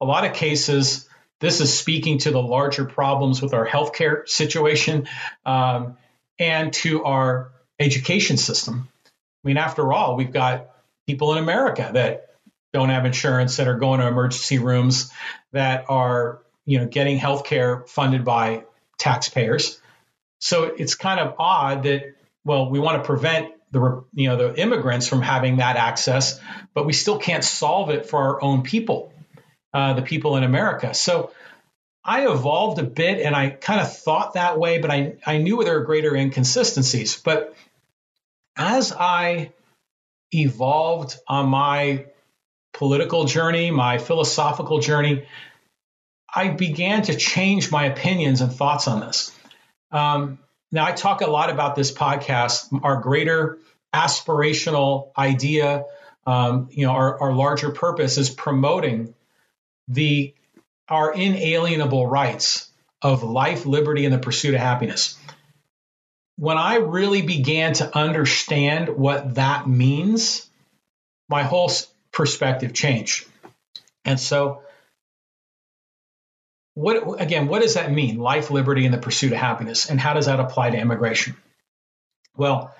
A 0.00 0.04
lot 0.04 0.24
of 0.24 0.34
cases, 0.34 1.08
this 1.40 1.60
is 1.60 1.76
speaking 1.78 2.18
to 2.18 2.32
the 2.32 2.42
larger 2.42 2.84
problems 2.84 3.40
with 3.40 3.54
our 3.54 3.66
healthcare 3.66 4.28
situation. 4.28 5.06
Um, 5.46 5.96
and 6.38 6.72
to 6.72 7.04
our 7.04 7.52
education 7.78 8.36
system. 8.36 8.88
I 9.06 9.48
mean, 9.48 9.56
after 9.56 9.92
all, 9.92 10.16
we've 10.16 10.32
got 10.32 10.70
people 11.06 11.32
in 11.32 11.38
America 11.38 11.90
that 11.92 12.30
don't 12.72 12.88
have 12.88 13.04
insurance 13.04 13.56
that 13.56 13.68
are 13.68 13.78
going 13.78 14.00
to 14.00 14.06
emergency 14.06 14.58
rooms 14.58 15.12
that 15.52 15.84
are, 15.88 16.40
you 16.66 16.78
know, 16.78 16.86
getting 16.86 17.18
health 17.18 17.44
care 17.44 17.84
funded 17.86 18.24
by 18.24 18.64
taxpayers. 18.98 19.80
So 20.40 20.64
it's 20.64 20.94
kind 20.94 21.20
of 21.20 21.36
odd 21.38 21.84
that, 21.84 22.14
well, 22.44 22.70
we 22.70 22.80
want 22.80 23.02
to 23.02 23.06
prevent 23.06 23.52
the, 23.70 24.04
you 24.12 24.28
know, 24.28 24.36
the 24.36 24.60
immigrants 24.60 25.08
from 25.08 25.22
having 25.22 25.58
that 25.58 25.76
access, 25.76 26.40
but 26.74 26.86
we 26.86 26.92
still 26.92 27.18
can't 27.18 27.44
solve 27.44 27.90
it 27.90 28.06
for 28.06 28.18
our 28.18 28.42
own 28.42 28.62
people, 28.62 29.12
uh, 29.72 29.94
the 29.94 30.02
people 30.02 30.36
in 30.36 30.44
America. 30.44 30.94
So 30.94 31.30
I 32.04 32.28
evolved 32.28 32.78
a 32.78 32.82
bit 32.84 33.20
and 33.20 33.34
I 33.34 33.50
kind 33.50 33.80
of 33.80 33.96
thought 33.96 34.34
that 34.34 34.58
way, 34.58 34.78
but 34.78 34.90
I, 34.90 35.16
I 35.24 35.38
knew 35.38 35.62
there 35.64 35.78
were 35.78 35.84
greater 35.84 36.14
inconsistencies. 36.14 37.16
But 37.16 37.54
as 38.56 38.92
I 38.92 39.52
evolved 40.32 41.18
on 41.26 41.48
my 41.48 42.06
political 42.74 43.24
journey, 43.24 43.70
my 43.70 43.98
philosophical 43.98 44.80
journey, 44.80 45.26
I 46.34 46.48
began 46.48 47.02
to 47.02 47.16
change 47.16 47.70
my 47.70 47.86
opinions 47.86 48.40
and 48.40 48.52
thoughts 48.52 48.86
on 48.88 49.00
this. 49.00 49.32
Um, 49.90 50.40
now, 50.72 50.84
I 50.84 50.92
talk 50.92 51.20
a 51.20 51.30
lot 51.30 51.50
about 51.50 51.76
this 51.76 51.92
podcast, 51.92 52.80
our 52.82 53.00
greater 53.00 53.58
aspirational 53.94 55.12
idea, 55.16 55.84
um, 56.26 56.68
you 56.72 56.86
know, 56.86 56.92
our, 56.92 57.20
our 57.20 57.32
larger 57.32 57.70
purpose 57.70 58.18
is 58.18 58.28
promoting 58.28 59.14
the 59.86 60.34
our 60.88 61.12
inalienable 61.12 62.06
rights 62.06 62.70
of 63.00 63.22
life, 63.22 63.66
liberty, 63.66 64.04
and 64.04 64.14
the 64.14 64.18
pursuit 64.18 64.54
of 64.54 64.60
happiness. 64.60 65.18
When 66.36 66.58
I 66.58 66.76
really 66.76 67.22
began 67.22 67.74
to 67.74 67.96
understand 67.96 68.88
what 68.88 69.36
that 69.36 69.68
means, 69.68 70.48
my 71.28 71.42
whole 71.42 71.70
perspective 72.12 72.72
changed. 72.72 73.26
And 74.04 74.18
so, 74.18 74.62
what 76.74 77.20
again, 77.20 77.46
what 77.46 77.62
does 77.62 77.74
that 77.74 77.92
mean? 77.92 78.18
Life, 78.18 78.50
liberty, 78.50 78.84
and 78.84 78.92
the 78.92 78.98
pursuit 78.98 79.32
of 79.32 79.38
happiness. 79.38 79.88
And 79.88 80.00
how 80.00 80.14
does 80.14 80.26
that 80.26 80.40
apply 80.40 80.70
to 80.70 80.78
immigration? 80.78 81.36
Well, 82.36 82.74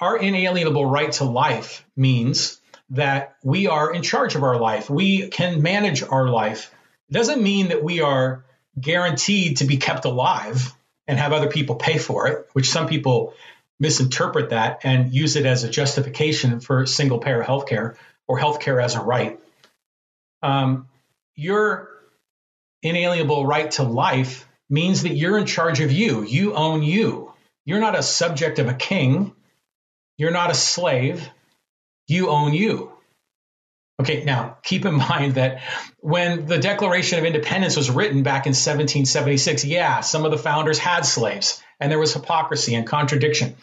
our 0.00 0.16
inalienable 0.16 0.86
right 0.86 1.12
to 1.12 1.24
life 1.24 1.84
means 1.94 2.60
that 2.92 3.36
we 3.42 3.66
are 3.66 3.92
in 3.92 4.02
charge 4.02 4.34
of 4.34 4.42
our 4.42 4.58
life. 4.58 4.88
We 4.88 5.28
can 5.28 5.62
manage 5.62 6.02
our 6.02 6.28
life. 6.28 6.72
It 7.08 7.14
doesn't 7.14 7.42
mean 7.42 7.68
that 7.68 7.82
we 7.82 8.00
are 8.00 8.44
guaranteed 8.78 9.58
to 9.58 9.64
be 9.64 9.78
kept 9.78 10.04
alive 10.04 10.74
and 11.06 11.18
have 11.18 11.32
other 11.32 11.48
people 11.48 11.76
pay 11.76 11.98
for 11.98 12.28
it, 12.28 12.48
which 12.52 12.70
some 12.70 12.86
people 12.86 13.34
misinterpret 13.80 14.50
that 14.50 14.80
and 14.84 15.12
use 15.12 15.36
it 15.36 15.46
as 15.46 15.64
a 15.64 15.70
justification 15.70 16.60
for 16.60 16.86
single 16.86 17.18
payer 17.18 17.42
health 17.42 17.66
care 17.66 17.96
or 18.28 18.38
health 18.38 18.60
care 18.60 18.80
as 18.80 18.94
a 18.94 19.00
right. 19.00 19.40
Um, 20.42 20.88
your 21.34 21.88
inalienable 22.82 23.46
right 23.46 23.70
to 23.72 23.82
life 23.82 24.46
means 24.68 25.02
that 25.02 25.14
you're 25.14 25.38
in 25.38 25.46
charge 25.46 25.80
of 25.80 25.90
you. 25.90 26.22
You 26.22 26.54
own 26.54 26.82
you. 26.82 27.32
You're 27.64 27.80
not 27.80 27.98
a 27.98 28.02
subject 28.02 28.58
of 28.58 28.68
a 28.68 28.74
king. 28.74 29.34
You're 30.18 30.30
not 30.30 30.50
a 30.50 30.54
slave. 30.54 31.28
You 32.12 32.28
own 32.28 32.52
you. 32.52 32.92
Okay, 34.00 34.24
now 34.24 34.58
keep 34.62 34.84
in 34.84 34.94
mind 35.08 35.36
that 35.36 35.62
when 35.98 36.46
the 36.46 36.58
Declaration 36.58 37.18
of 37.18 37.24
Independence 37.24 37.76
was 37.76 37.90
written 37.90 38.22
back 38.22 38.46
in 38.46 38.50
1776, 38.50 39.64
yeah, 39.64 40.00
some 40.00 40.24
of 40.24 40.30
the 40.30 40.38
founders 40.38 40.78
had 40.78 41.06
slaves 41.06 41.62
and 41.80 41.90
there 41.90 41.98
was 41.98 42.12
hypocrisy 42.12 42.74
and 42.74 42.86
contradiction. 42.86 43.56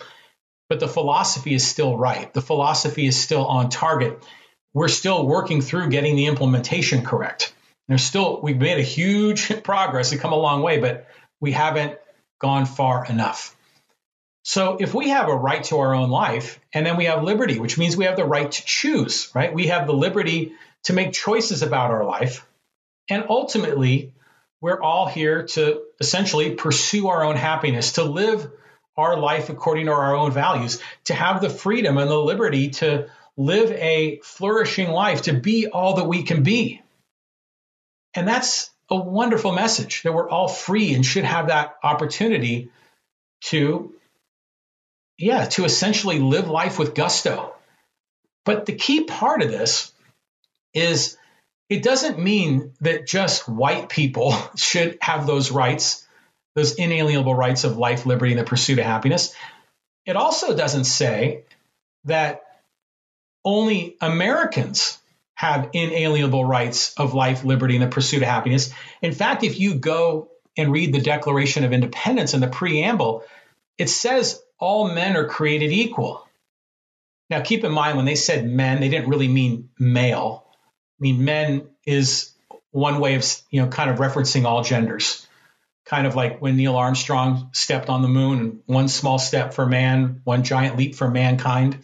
But 0.67 0.79
the 0.79 0.87
philosophy 0.87 1.53
is 1.53 1.67
still 1.67 1.97
right. 1.97 2.31
The 2.33 2.41
philosophy 2.41 3.05
is 3.05 3.19
still 3.19 3.45
on 3.45 3.69
target. 3.69 4.23
We're 4.73 4.87
still 4.87 5.25
working 5.25 5.61
through 5.61 5.89
getting 5.89 6.15
the 6.15 6.27
implementation 6.27 7.03
correct. 7.03 7.53
There's 7.87 8.03
still, 8.03 8.39
we've 8.41 8.57
made 8.57 8.77
a 8.77 8.83
huge 8.83 9.63
progress 9.63 10.11
and 10.11 10.21
come 10.21 10.31
a 10.31 10.37
long 10.37 10.61
way, 10.61 10.79
but 10.79 11.07
we 11.39 11.51
haven't 11.51 11.97
gone 12.39 12.65
far 12.65 13.05
enough. 13.05 13.55
So 14.43 14.77
if 14.79 14.93
we 14.93 15.09
have 15.09 15.27
a 15.27 15.35
right 15.35 15.63
to 15.65 15.79
our 15.79 15.93
own 15.93 16.09
life 16.09 16.59
and 16.73 16.85
then 16.85 16.97
we 16.97 17.05
have 17.05 17.23
liberty, 17.23 17.59
which 17.59 17.77
means 17.77 17.97
we 17.97 18.05
have 18.05 18.15
the 18.15 18.25
right 18.25 18.51
to 18.51 18.65
choose, 18.65 19.29
right? 19.35 19.53
We 19.53 19.67
have 19.67 19.85
the 19.85 19.93
liberty 19.93 20.53
to 20.83 20.93
make 20.93 21.13
choices 21.13 21.61
about 21.61 21.91
our 21.91 22.05
life. 22.05 22.45
And 23.09 23.25
ultimately, 23.29 24.13
we're 24.61 24.81
all 24.81 25.07
here 25.07 25.43
to 25.47 25.81
essentially 25.99 26.55
pursue 26.55 27.09
our 27.09 27.23
own 27.23 27.35
happiness, 27.35 27.93
to 27.93 28.03
live 28.03 28.51
our 28.97 29.17
life 29.17 29.49
according 29.49 29.85
to 29.85 29.91
our 29.93 30.15
own 30.15 30.31
values, 30.31 30.81
to 31.05 31.13
have 31.13 31.41
the 31.41 31.49
freedom 31.49 31.97
and 31.97 32.09
the 32.09 32.17
liberty 32.17 32.69
to 32.69 33.09
live 33.37 33.71
a 33.71 34.19
flourishing 34.23 34.89
life, 34.89 35.23
to 35.23 35.33
be 35.33 35.67
all 35.67 35.95
that 35.95 36.07
we 36.07 36.23
can 36.23 36.43
be. 36.43 36.81
And 38.13 38.27
that's 38.27 38.69
a 38.89 38.97
wonderful 38.97 39.53
message 39.53 40.03
that 40.03 40.13
we're 40.13 40.29
all 40.29 40.47
free 40.47 40.93
and 40.93 41.05
should 41.05 41.23
have 41.23 41.47
that 41.47 41.75
opportunity 41.83 42.69
to 43.41 43.93
yeah, 45.19 45.45
to 45.45 45.65
essentially 45.65 46.19
live 46.19 46.49
life 46.49 46.79
with 46.79 46.95
gusto. 46.95 47.53
But 48.45 48.65
the 48.65 48.73
key 48.73 49.03
part 49.03 49.41
of 49.41 49.51
this 49.51 49.91
is 50.73 51.17
it 51.69 51.83
doesn't 51.83 52.17
mean 52.17 52.73
that 52.81 53.05
just 53.05 53.47
white 53.47 53.89
people 53.89 54.33
should 54.55 54.97
have 55.01 55.27
those 55.27 55.51
rights, 55.51 56.07
those 56.55 56.75
inalienable 56.75 57.35
rights 57.35 57.65
of 57.65 57.77
life, 57.77 58.05
liberty, 58.05 58.31
and 58.31 58.39
the 58.39 58.45
pursuit 58.45 58.79
of 58.79 58.85
happiness. 58.85 59.35
It 60.05 60.15
also 60.15 60.55
doesn't 60.55 60.85
say 60.85 61.43
that 62.05 62.41
only 63.43 63.97
Americans 64.01 64.97
have 65.35 65.69
inalienable 65.73 66.43
rights 66.43 66.93
of 66.95 67.13
life, 67.13 67.43
liberty, 67.43 67.75
and 67.75 67.83
the 67.83 67.87
pursuit 67.87 68.21
of 68.21 68.27
happiness. 68.27 68.73
In 69.01 69.11
fact, 69.11 69.43
if 69.43 69.59
you 69.59 69.75
go 69.75 70.29
and 70.57 70.71
read 70.71 70.93
the 70.93 71.01
Declaration 71.01 71.63
of 71.63 71.73
Independence 71.73 72.33
and 72.33 72.41
the 72.41 72.47
preamble, 72.47 73.23
it 73.77 73.89
says 73.89 74.41
all 74.59 74.93
men 74.93 75.15
are 75.15 75.25
created 75.25 75.71
equal. 75.71 76.27
Now, 77.29 77.41
keep 77.41 77.63
in 77.63 77.71
mind 77.71 77.95
when 77.95 78.05
they 78.05 78.15
said 78.15 78.47
men, 78.47 78.81
they 78.81 78.89
didn't 78.89 79.09
really 79.09 79.27
mean 79.27 79.69
male. 79.79 80.45
I 80.53 80.99
mean, 80.99 81.23
men 81.23 81.69
is 81.85 82.31
one 82.71 82.99
way 82.99 83.15
of, 83.15 83.25
you 83.49 83.61
know, 83.61 83.69
kind 83.69 83.89
of 83.89 83.97
referencing 83.97 84.45
all 84.45 84.63
genders. 84.63 85.25
Kind 85.85 86.05
of 86.05 86.15
like 86.15 86.39
when 86.39 86.57
Neil 86.57 86.75
Armstrong 86.75 87.49
stepped 87.53 87.89
on 87.89 88.01
the 88.01 88.07
moon, 88.07 88.61
one 88.65 88.87
small 88.89 89.17
step 89.17 89.53
for 89.53 89.65
man, 89.65 90.21
one 90.23 90.43
giant 90.43 90.77
leap 90.77 90.95
for 90.95 91.09
mankind. 91.09 91.83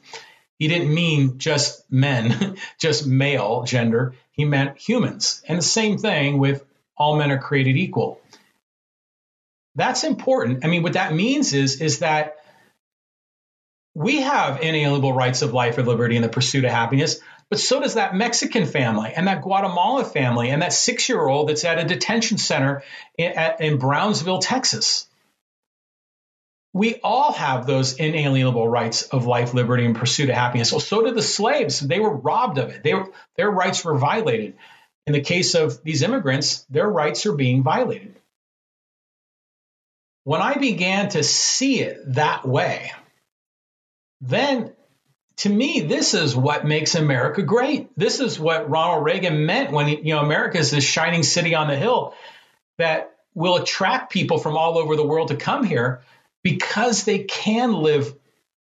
He 0.58 0.68
didn't 0.68 0.94
mean 0.94 1.38
just 1.38 1.90
men, 1.92 2.58
just 2.80 3.08
male 3.08 3.64
gender. 3.64 4.16
He 4.32 4.46
meant 4.46 4.78
humans. 4.78 5.42
And 5.48 5.58
the 5.58 5.64
same 5.64 5.98
thing 5.98 6.40
with 6.40 6.64
all 6.98 7.18
men 7.18 7.32
are 7.32 7.40
created 7.40 7.78
equal. 7.78 8.20
That's 9.76 10.04
important. 10.04 10.64
I 10.64 10.68
mean, 10.68 10.84
what 10.84 10.94
that 10.94 11.14
means 11.14 11.54
is, 11.54 11.82
is 11.82 12.00
that 12.00 12.38
we 13.96 14.22
have 14.22 14.62
inalienable 14.62 15.14
rights 15.14 15.42
of 15.42 15.54
life 15.54 15.78
and 15.78 15.88
liberty 15.88 16.18
and 16.18 16.24
the 16.24 16.30
pursuit 16.30 16.66
of 16.66 16.72
happiness, 16.72 17.22
but 17.50 17.60
so 17.60 17.80
does 17.80 17.94
that 17.94 18.14
Mexican 18.14 18.66
family 18.66 19.14
and 19.16 19.28
that 19.28 19.42
Guatemala 19.42 20.04
family 20.04 20.50
and 20.50 20.62
that 20.62 20.74
six 20.74 21.08
year 21.08 21.26
old 21.26 21.48
that's 21.48 21.64
at 21.64 21.80
a 21.80 21.86
detention 21.86 22.38
center 22.38 22.84
in, 23.18 23.32
at, 23.32 23.62
in 23.62 23.78
Brownsville, 23.78 24.40
Texas. 24.40 25.08
We 26.74 26.96
all 26.96 27.32
have 27.32 27.66
those 27.66 27.94
inalienable 27.94 28.68
rights 28.68 29.04
of 29.04 29.26
life, 29.26 29.54
liberty, 29.54 29.86
and 29.86 29.96
pursuit 29.96 30.30
of 30.30 30.36
happiness. 30.36 30.72
So, 30.72 30.80
so 30.80 31.04
did 31.04 31.16
the 31.16 31.22
slaves. 31.22 31.80
They 31.80 32.02
were 32.02 32.14
robbed 32.14 32.58
of 32.58 32.70
it. 32.72 32.84
They 32.84 32.94
were, 32.94 33.10
their 33.38 33.50
rights 33.50 33.86
were 33.86 33.98
violated. 33.98 34.56
In 35.08 35.14
the 35.14 35.22
case 35.22 35.56
of 35.56 35.82
these 35.84 36.02
immigrants, 36.02 36.64
their 36.64 36.90
rights 36.90 37.26
are 37.28 37.34
being 37.34 37.64
violated. 37.64 38.20
When 40.26 40.42
I 40.42 40.56
began 40.56 41.10
to 41.10 41.24
see 41.24 41.80
it 41.80 42.16
that 42.16 42.46
way, 42.46 42.92
then 44.22 44.74
to 45.38 45.50
me, 45.50 45.82
this 45.82 46.14
is 46.14 46.36
what 46.36 46.66
makes 46.66 46.96
America 46.96 47.42
great. 47.42 47.90
This 47.98 48.20
is 48.20 48.40
what 48.40 48.70
Ronald 48.70 49.04
Reagan 49.04 49.46
meant 49.46 49.72
when, 49.72 49.88
he, 49.88 49.98
you 49.98 50.16
know, 50.16 50.22
America 50.22 50.58
is 50.58 50.72
this 50.72 50.84
shining 50.84 51.24
city 51.24 51.56
on 51.56 51.68
the 51.68 51.76
hill 51.76 52.14
that 52.78 53.12
will 53.34 53.58
attract 53.58 54.12
people 54.12 54.38
from 54.38 54.56
all 54.56 54.78
over 54.78 54.96
the 54.96 55.06
world 55.06 55.28
to 55.28 55.36
come 55.36 55.64
here 55.66 56.02
because 56.42 57.04
they 57.04 57.20
can 57.20 57.74
live 57.74 58.16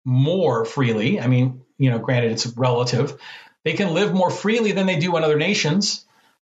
more 0.03 0.65
freely. 0.65 1.19
I 1.19 1.27
mean, 1.27 1.62
you 1.77 1.91
know, 1.91 1.99
granted, 1.99 2.31
it's 2.31 2.47
relative. 2.47 3.19
They 3.63 3.73
can 3.73 3.93
live 3.93 4.13
more 4.13 4.31
freely 4.31 4.71
than 4.71 4.88
they 4.88 4.97
do 4.97 5.15
in 5.17 5.23
other 5.23 5.38
nations. 5.38 6.05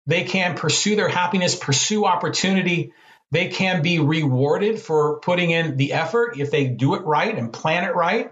They 0.07 0.23
can 0.23 0.55
pursue 0.55 0.95
their 0.95 1.09
happiness, 1.09 1.55
pursue 1.55 2.05
opportunity. 2.05 2.93
They 3.29 3.49
can 3.49 3.81
be 3.81 3.99
rewarded 3.99 4.79
for 4.79 5.19
putting 5.19 5.51
in 5.51 5.77
the 5.77 5.93
effort 5.93 6.39
if 6.39 6.49
they 6.49 6.65
do 6.67 6.95
it 6.95 7.03
right 7.03 7.37
and 7.37 7.53
plan 7.53 7.83
it 7.83 7.93
right 7.93 8.31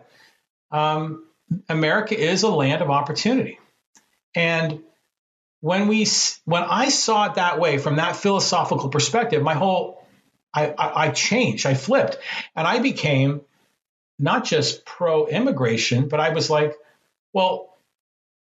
um, 0.76 1.24
America 1.70 2.20
is 2.20 2.44
a 2.44 2.50
land 2.50 2.82
of 2.82 2.90
opportunity. 2.90 3.60
And 4.36 4.82
when 5.62 5.88
we 5.88 6.06
when 6.44 6.64
I 6.64 6.90
saw 6.90 7.28
it 7.28 7.36
that 7.36 7.60
way 7.60 7.78
from 7.78 7.96
that 7.96 8.18
philosophical 8.18 8.90
perspective, 8.90 9.42
my 9.42 9.54
whole 9.54 10.06
I, 10.54 10.74
I, 10.78 11.10
changed, 11.10 11.66
I 11.66 11.74
flipped, 11.74 12.18
and 12.56 12.66
I 12.66 12.80
became 12.80 13.42
not 14.18 14.46
just 14.46 14.86
pro 14.86 15.28
immigration, 15.28 16.08
but 16.08 16.22
I 16.22 16.30
was 16.30 16.50
like, 16.50 16.74
well, 17.34 17.78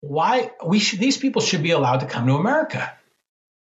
why 0.01 0.51
we 0.63 0.77
should 0.77 0.99
these 0.99 1.17
people 1.17 1.41
should 1.41 1.63
be 1.63 1.71
allowed 1.71 2.01
to 2.01 2.05
come 2.07 2.27
to 2.27 2.35
America? 2.35 2.91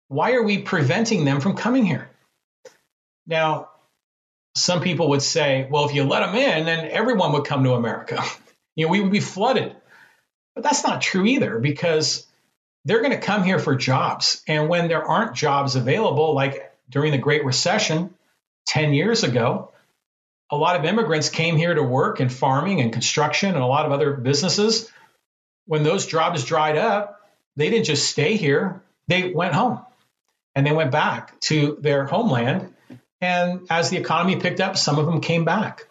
Why 0.08 0.34
are 0.34 0.44
we 0.44 0.60
preventing 0.60 1.26
them 1.26 1.42
from 1.42 1.56
coming 1.56 1.86
here? 1.86 2.10
Now, 3.26 3.70
some 4.56 4.82
people 4.82 5.10
would 5.10 5.22
say, 5.24 5.68
well, 5.70 5.86
if 5.86 5.96
you 5.96 6.04
let 6.04 6.20
them 6.20 6.36
in, 6.36 6.66
then 6.66 6.90
everyone 6.92 7.34
would 7.34 7.46
come 7.46 7.64
to 7.64 7.74
America. 7.74 8.24
you 8.76 8.86
know, 8.86 8.92
we 8.92 9.02
would 9.02 9.12
be 9.12 9.20
flooded. 9.20 9.76
But 10.56 10.64
that's 10.64 10.84
not 10.84 11.02
true 11.02 11.26
either 11.26 11.60
because 11.60 12.26
they're 12.86 13.02
going 13.02 13.12
to 13.12 13.18
come 13.18 13.44
here 13.44 13.60
for 13.60 13.76
jobs. 13.76 14.44
And 14.48 14.70
when 14.70 14.88
there 14.88 15.04
aren't 15.04 15.36
jobs 15.36 15.76
available, 15.76 16.36
like 16.36 16.74
during 16.90 17.12
the 17.12 17.18
Great 17.18 17.46
Recession 17.46 18.14
10 18.68 18.94
years 18.94 19.24
ago, 19.24 19.72
a 20.52 20.58
lot 20.58 20.76
of 20.76 20.86
immigrants 20.86 21.30
came 21.30 21.58
here 21.58 21.74
to 21.74 21.84
work 21.84 22.20
in 22.20 22.30
farming 22.30 22.82
and 22.82 22.94
construction 22.94 23.50
and 23.50 23.64
a 23.64 23.66
lot 23.66 23.86
of 23.86 23.92
other 23.92 24.14
businesses. 24.14 24.92
When 25.66 25.84
those 25.84 26.06
jobs 26.06 26.44
dried 26.44 26.78
up, 26.78 27.22
they 27.56 27.70
didn't 27.70 27.86
just 27.86 28.10
stay 28.10 28.36
here, 28.36 28.82
they 29.08 29.32
went 29.32 29.54
home 29.54 29.80
and 30.56 30.66
they 30.66 30.72
went 30.72 30.92
back 30.92 31.40
to 31.42 31.78
their 31.82 32.06
homeland. 32.06 32.74
And 33.22 33.68
as 33.70 33.90
the 33.90 33.98
economy 33.98 34.36
picked 34.36 34.60
up, 34.60 34.78
some 34.78 35.00
of 35.00 35.06
them 35.06 35.22
came 35.22 35.46
back 35.46 35.88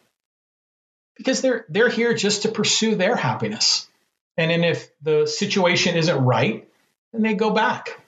because 1.16 1.40
they're 1.40 1.64
they're 1.68 1.88
here 1.88 2.14
just 2.14 2.42
to 2.42 2.48
pursue 2.48 2.94
their 2.94 3.16
happiness. 3.16 3.88
And 4.36 4.50
then 4.50 4.64
if 4.64 4.88
the 5.02 5.26
situation 5.26 5.96
isn't 5.96 6.24
right, 6.24 6.68
then 7.12 7.22
they 7.22 7.34
go 7.34 7.50
back. 7.50 8.00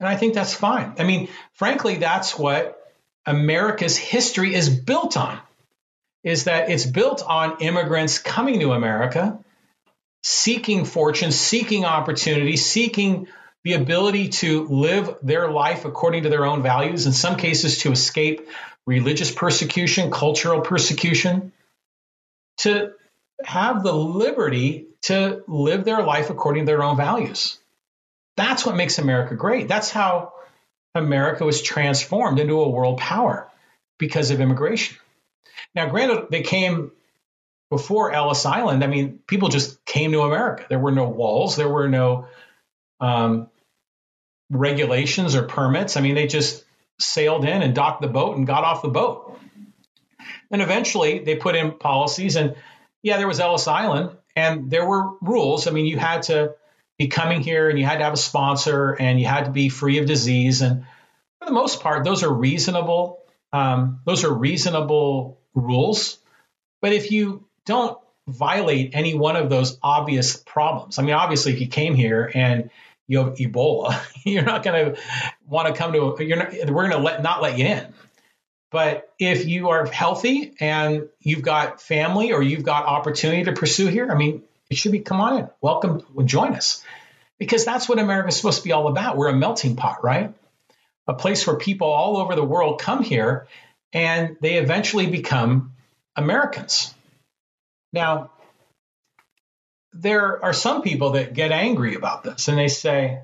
And 0.00 0.08
I 0.08 0.16
think 0.16 0.34
that's 0.34 0.54
fine. 0.54 0.94
I 0.98 1.04
mean, 1.04 1.28
frankly, 1.52 1.96
that's 1.96 2.38
what 2.38 2.78
America's 3.26 3.96
history 3.96 4.54
is 4.54 4.68
built 4.68 5.16
on. 5.16 5.38
Is 6.24 6.44
that 6.44 6.70
it's 6.70 6.86
built 6.86 7.22
on 7.26 7.58
immigrants 7.60 8.18
coming 8.18 8.60
to 8.60 8.72
America, 8.72 9.38
seeking 10.22 10.84
fortune, 10.84 11.32
seeking 11.32 11.84
opportunity, 11.84 12.56
seeking 12.56 13.28
the 13.64 13.74
ability 13.74 14.28
to 14.28 14.66
live 14.68 15.16
their 15.22 15.50
life 15.50 15.84
according 15.84 16.22
to 16.24 16.28
their 16.28 16.46
own 16.46 16.62
values, 16.62 17.06
in 17.06 17.12
some 17.12 17.36
cases 17.36 17.78
to 17.78 17.92
escape 17.92 18.48
religious 18.86 19.30
persecution, 19.30 20.10
cultural 20.10 20.60
persecution, 20.60 21.52
to 22.58 22.92
have 23.44 23.82
the 23.82 23.92
liberty 23.92 24.86
to 25.02 25.42
live 25.46 25.84
their 25.84 26.02
life 26.02 26.30
according 26.30 26.66
to 26.66 26.72
their 26.72 26.82
own 26.82 26.96
values. 26.96 27.58
That's 28.36 28.64
what 28.64 28.76
makes 28.76 28.98
America 28.98 29.34
great. 29.34 29.68
That's 29.68 29.90
how 29.90 30.32
America 30.94 31.44
was 31.44 31.62
transformed 31.62 32.38
into 32.38 32.60
a 32.60 32.68
world 32.68 32.98
power 32.98 33.48
because 33.98 34.30
of 34.30 34.40
immigration. 34.40 34.96
Now, 35.74 35.88
granted, 35.88 36.26
they 36.30 36.42
came 36.42 36.92
before 37.70 38.12
Ellis 38.12 38.46
Island. 38.46 38.82
I 38.82 38.86
mean, 38.86 39.20
people 39.26 39.48
just 39.48 39.84
came 39.84 40.12
to 40.12 40.22
America. 40.22 40.66
There 40.68 40.78
were 40.78 40.92
no 40.92 41.08
walls, 41.08 41.56
there 41.56 41.68
were 41.68 41.88
no 41.88 42.26
um, 43.00 43.48
regulations 44.50 45.34
or 45.34 45.42
permits. 45.42 45.96
I 45.96 46.00
mean, 46.00 46.14
they 46.14 46.26
just 46.26 46.64
sailed 46.98 47.44
in 47.44 47.62
and 47.62 47.74
docked 47.74 48.02
the 48.02 48.08
boat 48.08 48.36
and 48.36 48.46
got 48.46 48.64
off 48.64 48.82
the 48.82 48.88
boat. 48.88 49.38
And 50.50 50.62
eventually 50.62 51.20
they 51.20 51.36
put 51.36 51.54
in 51.54 51.72
policies. 51.72 52.36
And 52.36 52.56
yeah, 53.02 53.16
there 53.16 53.28
was 53.28 53.40
Ellis 53.40 53.68
Island 53.68 54.16
and 54.36 54.70
there 54.70 54.86
were 54.86 55.18
rules. 55.20 55.66
I 55.66 55.70
mean, 55.70 55.86
you 55.86 55.98
had 55.98 56.22
to 56.24 56.54
be 56.98 57.08
coming 57.08 57.40
here 57.40 57.68
and 57.68 57.78
you 57.78 57.84
had 57.84 57.98
to 57.98 58.04
have 58.04 58.12
a 58.12 58.18
sponsor 58.18 58.92
and 58.92 59.20
you 59.20 59.26
had 59.26 59.44
to 59.44 59.50
be 59.50 59.68
free 59.68 59.98
of 59.98 60.06
disease. 60.06 60.62
And 60.62 60.84
for 61.38 61.46
the 61.46 61.52
most 61.52 61.80
part, 61.80 62.04
those 62.04 62.22
are 62.22 62.32
reasonable. 62.32 63.22
Um, 63.52 64.00
those 64.04 64.24
are 64.24 64.32
reasonable 64.32 65.40
rules. 65.54 66.18
But 66.80 66.92
if 66.92 67.10
you 67.10 67.46
don't 67.66 67.98
violate 68.26 68.90
any 68.94 69.14
one 69.14 69.36
of 69.36 69.48
those 69.48 69.78
obvious 69.82 70.36
problems, 70.36 70.98
I 70.98 71.02
mean, 71.02 71.14
obviously, 71.14 71.52
if 71.52 71.60
you 71.60 71.68
came 71.68 71.94
here 71.94 72.30
and 72.32 72.70
you 73.06 73.18
have 73.18 73.34
Ebola, 73.36 73.98
you're 74.24 74.42
not 74.42 74.62
going 74.62 74.94
to 74.94 75.00
want 75.46 75.68
to 75.68 75.74
come 75.74 75.92
to. 75.92 76.16
You're 76.24 76.36
not. 76.36 76.52
We're 76.52 76.88
going 76.88 76.90
to 76.90 76.98
let 76.98 77.22
not 77.22 77.42
let 77.42 77.58
you 77.58 77.66
in. 77.66 77.94
But 78.70 79.10
if 79.18 79.46
you 79.46 79.70
are 79.70 79.86
healthy 79.86 80.54
and 80.60 81.08
you've 81.20 81.42
got 81.42 81.80
family 81.80 82.32
or 82.32 82.42
you've 82.42 82.64
got 82.64 82.84
opportunity 82.84 83.44
to 83.44 83.52
pursue 83.52 83.86
here, 83.86 84.10
I 84.10 84.14
mean, 84.14 84.42
it 84.68 84.76
should 84.76 84.92
be 84.92 85.00
come 85.00 85.20
on 85.20 85.38
in, 85.38 85.48
welcome, 85.62 86.02
join 86.26 86.54
us, 86.54 86.84
because 87.38 87.64
that's 87.64 87.88
what 87.88 87.98
America 87.98 88.28
is 88.28 88.36
supposed 88.36 88.58
to 88.58 88.64
be 88.64 88.72
all 88.72 88.88
about. 88.88 89.16
We're 89.16 89.28
a 89.28 89.36
melting 89.36 89.76
pot, 89.76 90.04
right? 90.04 90.34
A 91.06 91.14
place 91.14 91.46
where 91.46 91.56
people 91.56 91.88
all 91.88 92.18
over 92.18 92.34
the 92.34 92.44
world 92.44 92.80
come 92.80 93.02
here 93.02 93.48
and 93.94 94.36
they 94.42 94.56
eventually 94.56 95.06
become 95.06 95.72
Americans. 96.14 96.92
Now, 97.94 98.30
there 99.94 100.44
are 100.44 100.52
some 100.52 100.82
people 100.82 101.12
that 101.12 101.32
get 101.32 101.50
angry 101.50 101.94
about 101.94 102.22
this 102.22 102.48
and 102.48 102.58
they 102.58 102.68
say, 102.68 103.22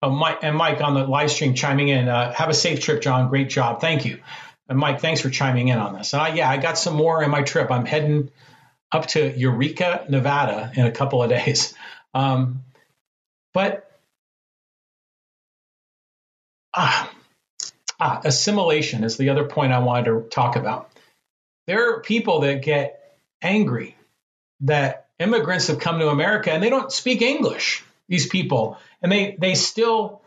oh, 0.00 0.10
Mike, 0.10 0.38
and 0.42 0.56
Mike 0.56 0.80
on 0.80 0.94
the 0.94 1.04
live 1.04 1.32
stream 1.32 1.54
chiming 1.54 1.88
in, 1.88 2.08
uh, 2.08 2.32
have 2.32 2.48
a 2.48 2.54
safe 2.54 2.80
trip, 2.80 3.02
John. 3.02 3.28
Great 3.28 3.50
job. 3.50 3.80
Thank 3.80 4.04
you. 4.04 4.20
And 4.68 4.78
Mike, 4.78 5.00
thanks 5.00 5.20
for 5.20 5.30
chiming 5.30 5.68
in 5.68 5.78
on 5.78 5.94
this. 5.94 6.14
I, 6.14 6.34
yeah, 6.34 6.48
I 6.48 6.56
got 6.56 6.78
some 6.78 6.94
more 6.94 7.22
in 7.22 7.30
my 7.30 7.42
trip. 7.42 7.70
I'm 7.70 7.84
heading 7.84 8.30
up 8.90 9.06
to 9.08 9.36
Eureka, 9.36 10.06
Nevada 10.08 10.72
in 10.74 10.86
a 10.86 10.90
couple 10.90 11.22
of 11.22 11.30
days. 11.44 11.74
Um, 12.14 12.62
but 13.52 13.90
ah, 16.74 17.12
ah, 18.00 18.20
assimilation 18.24 19.04
is 19.04 19.16
the 19.16 19.30
other 19.30 19.44
point 19.44 19.72
I 19.72 19.80
wanted 19.80 20.06
to 20.06 20.28
talk 20.30 20.56
about. 20.56 20.90
There 21.66 21.94
are 21.94 22.00
people 22.00 22.40
that 22.40 22.62
get 22.62 23.18
angry 23.42 23.96
that 24.60 25.08
immigrants 25.18 25.68
have 25.68 25.78
come 25.78 25.98
to 25.98 26.08
America 26.08 26.50
and 26.50 26.62
they 26.62 26.70
don't 26.70 26.92
speak 26.92 27.22
English, 27.22 27.84
these 28.08 28.26
people, 28.26 28.78
and 29.02 29.10
they, 29.10 29.36
they 29.38 29.54
still 29.54 30.22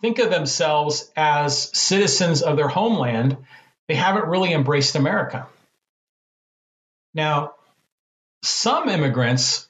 think 0.00 0.18
of 0.18 0.30
themselves 0.30 1.10
as 1.16 1.76
citizens 1.76 2.42
of 2.42 2.56
their 2.56 2.68
homeland. 2.68 3.36
They 3.88 3.94
haven't 3.94 4.26
really 4.26 4.52
embraced 4.52 4.94
America. 4.94 5.46
Now, 7.14 7.54
some 8.42 8.88
immigrants 8.88 9.68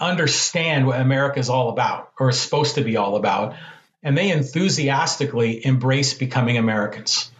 understand 0.00 0.86
what 0.86 1.00
America 1.00 1.40
is 1.40 1.48
all 1.48 1.70
about 1.70 2.12
or 2.18 2.28
is 2.28 2.40
supposed 2.40 2.76
to 2.76 2.84
be 2.84 2.96
all 2.96 3.16
about, 3.16 3.54
and 4.02 4.16
they 4.16 4.30
enthusiastically 4.30 5.64
embrace 5.64 6.14
becoming 6.14 6.56
Americans. 6.56 7.30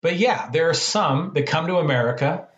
But 0.00 0.16
yeah, 0.16 0.50
there 0.50 0.68
are 0.68 0.74
some 0.74 1.32
that 1.34 1.46
come 1.46 1.68
to 1.68 1.76
America 1.76 2.48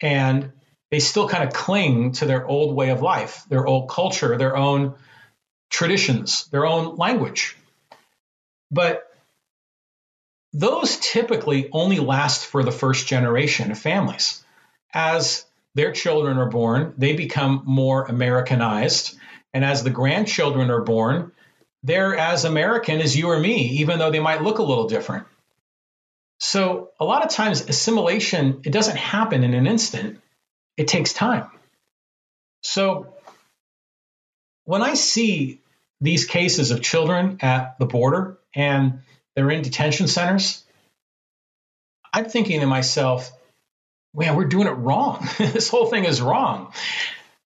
and 0.00 0.52
they 0.90 1.00
still 1.00 1.28
kind 1.28 1.42
of 1.42 1.52
cling 1.52 2.12
to 2.12 2.26
their 2.26 2.46
old 2.46 2.76
way 2.76 2.90
of 2.90 3.02
life, 3.02 3.44
their 3.48 3.66
old 3.66 3.88
culture, 3.90 4.38
their 4.38 4.56
own 4.56 4.94
traditions, 5.68 6.46
their 6.46 6.64
own 6.64 6.96
language. 6.96 7.56
But 8.70 9.10
those 10.56 10.96
typically 10.96 11.68
only 11.70 11.98
last 11.98 12.46
for 12.46 12.62
the 12.62 12.72
first 12.72 13.06
generation 13.06 13.70
of 13.70 13.78
families. 13.78 14.42
As 14.92 15.44
their 15.74 15.92
children 15.92 16.38
are 16.38 16.48
born, 16.48 16.94
they 16.96 17.12
become 17.12 17.62
more 17.66 18.06
Americanized. 18.06 19.18
And 19.52 19.62
as 19.62 19.84
the 19.84 19.90
grandchildren 19.90 20.70
are 20.70 20.80
born, 20.80 21.32
they're 21.82 22.16
as 22.16 22.46
American 22.46 23.02
as 23.02 23.14
you 23.14 23.28
or 23.28 23.38
me, 23.38 23.80
even 23.80 23.98
though 23.98 24.10
they 24.10 24.18
might 24.18 24.42
look 24.42 24.56
a 24.56 24.62
little 24.62 24.88
different. 24.88 25.26
So 26.40 26.90
a 26.98 27.04
lot 27.04 27.22
of 27.22 27.30
times 27.30 27.68
assimilation, 27.68 28.62
it 28.64 28.72
doesn't 28.72 28.96
happen 28.96 29.44
in 29.44 29.52
an 29.52 29.66
instant. 29.66 30.22
It 30.78 30.88
takes 30.88 31.12
time. 31.12 31.50
So 32.62 33.14
when 34.64 34.80
I 34.80 34.94
see 34.94 35.60
these 36.00 36.24
cases 36.24 36.70
of 36.70 36.80
children 36.80 37.38
at 37.42 37.78
the 37.78 37.86
border 37.86 38.38
and 38.54 39.00
they're 39.36 39.50
in 39.50 39.62
detention 39.62 40.08
centers, 40.08 40.64
I'm 42.12 42.24
thinking 42.24 42.60
to 42.60 42.66
myself, 42.66 43.30
man, 44.14 44.34
we're 44.34 44.46
doing 44.46 44.66
it 44.66 44.72
wrong. 44.72 45.28
this 45.38 45.68
whole 45.68 45.86
thing 45.86 46.04
is 46.04 46.20
wrong. 46.20 46.72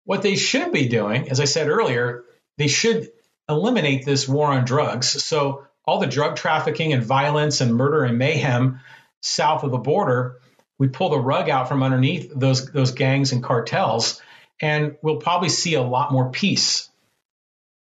What 0.04 0.22
they 0.22 0.36
should 0.36 0.72
be 0.72 0.88
doing, 0.88 1.28
as 1.30 1.40
I 1.40 1.44
said 1.44 1.68
earlier, 1.68 2.24
they 2.56 2.68
should 2.68 3.10
eliminate 3.48 4.04
this 4.04 4.28
war 4.28 4.48
on 4.48 4.64
drugs. 4.64 5.24
So 5.24 5.66
all 5.84 5.98
the 5.98 6.06
drug 6.06 6.36
trafficking 6.36 6.92
and 6.92 7.02
violence 7.02 7.60
and 7.60 7.74
murder 7.74 8.04
and 8.04 8.16
mayhem 8.16 8.80
south 9.22 9.64
of 9.64 9.72
the 9.72 9.78
border, 9.78 10.40
we 10.78 10.88
pull 10.88 11.10
the 11.10 11.18
rug 11.18 11.50
out 11.50 11.68
from 11.68 11.82
underneath 11.82 12.32
those 12.34 12.70
those 12.70 12.92
gangs 12.92 13.32
and 13.32 13.42
cartels, 13.42 14.22
and 14.62 14.96
we'll 15.02 15.16
probably 15.16 15.48
see 15.48 15.74
a 15.74 15.82
lot 15.82 16.12
more 16.12 16.30
peace 16.30 16.88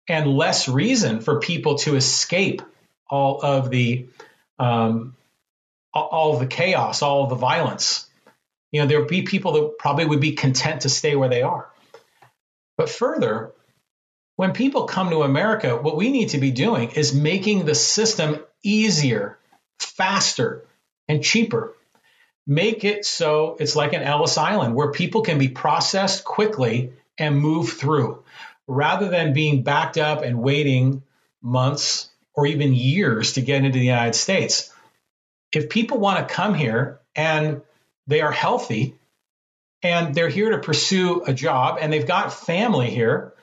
and 0.08 0.28
less 0.28 0.68
reason 0.68 1.22
for 1.22 1.39
people 1.39 1.78
to 1.80 1.95
escape 1.95 2.62
all 3.14 3.39
of 3.41 3.70
the 3.70 4.07
um, 4.59 5.16
all 5.93 6.38
the 6.38 6.47
chaos, 6.47 7.01
all 7.01 7.24
of 7.24 7.30
the 7.30 7.36
violence 7.36 8.07
you 8.74 8.82
know, 8.82 8.88
there 8.88 8.99
would 8.99 9.07
be 9.07 9.22
people 9.22 9.51
that 9.53 9.78
probably 9.78 10.07
would 10.07 10.20
be 10.20 10.32
content 10.32 10.82
to 10.82 10.89
stay 10.89 11.16
where 11.16 11.30
they 11.30 11.43
are. 11.43 11.70
But 12.76 12.89
further, 12.89 13.53
when 14.36 14.53
people 14.53 14.86
come 14.86 15.11
to 15.11 15.22
America, 15.22 15.78
what 15.78 15.95
we 15.95 16.09
need 16.09 16.30
to 16.30 16.39
be 16.39 16.49
doing 16.49 16.89
is 16.89 17.14
making 17.14 17.66
the 17.66 17.76
system 17.76 18.43
easier, 18.64 19.38
faster, 19.78 20.66
and 21.07 21.24
cheaper. 21.24 21.76
Make 22.47 22.84
it 22.84 23.05
so 23.05 23.57
it's 23.59 23.76
like 23.76 23.93
an 23.93 24.01
Ellis 24.01 24.39
Island 24.39 24.74
where 24.74 24.91
people 24.91 25.22
can 25.22 25.38
be 25.38 25.49
processed 25.49 26.24
quickly 26.24 26.93
and 27.20 27.38
move 27.38 27.74
through 27.74 28.24
rather 28.68 29.07
than 29.07 29.34
being 29.34 29.61
backed 29.61 29.99
up 29.99 30.24
and 30.24 30.41
waiting 30.41 31.03
months 31.43 32.09
or 32.36 32.47
even 32.47 32.73
years 32.73 33.34
to 33.34 33.41
get 33.41 33.63
into 33.63 33.79
the 33.79 33.86
United 33.86 34.15
States. 34.15 34.73
If 35.51 35.69
people 35.69 35.99
want 35.99 36.27
to 36.27 36.34
come 36.34 36.53
here 36.53 36.99
and 37.15 37.61
they 38.07 38.21
are 38.21 38.31
healthy 38.31 38.95
and 39.84 40.15
they're 40.15 40.29
here 40.29 40.51
to 40.51 40.59
pursue 40.59 41.23
a 41.25 41.34
job 41.34 41.77
and 41.79 41.91
they've 41.91 42.07
got 42.07 42.34
family 42.34 42.89
here. 42.89 43.34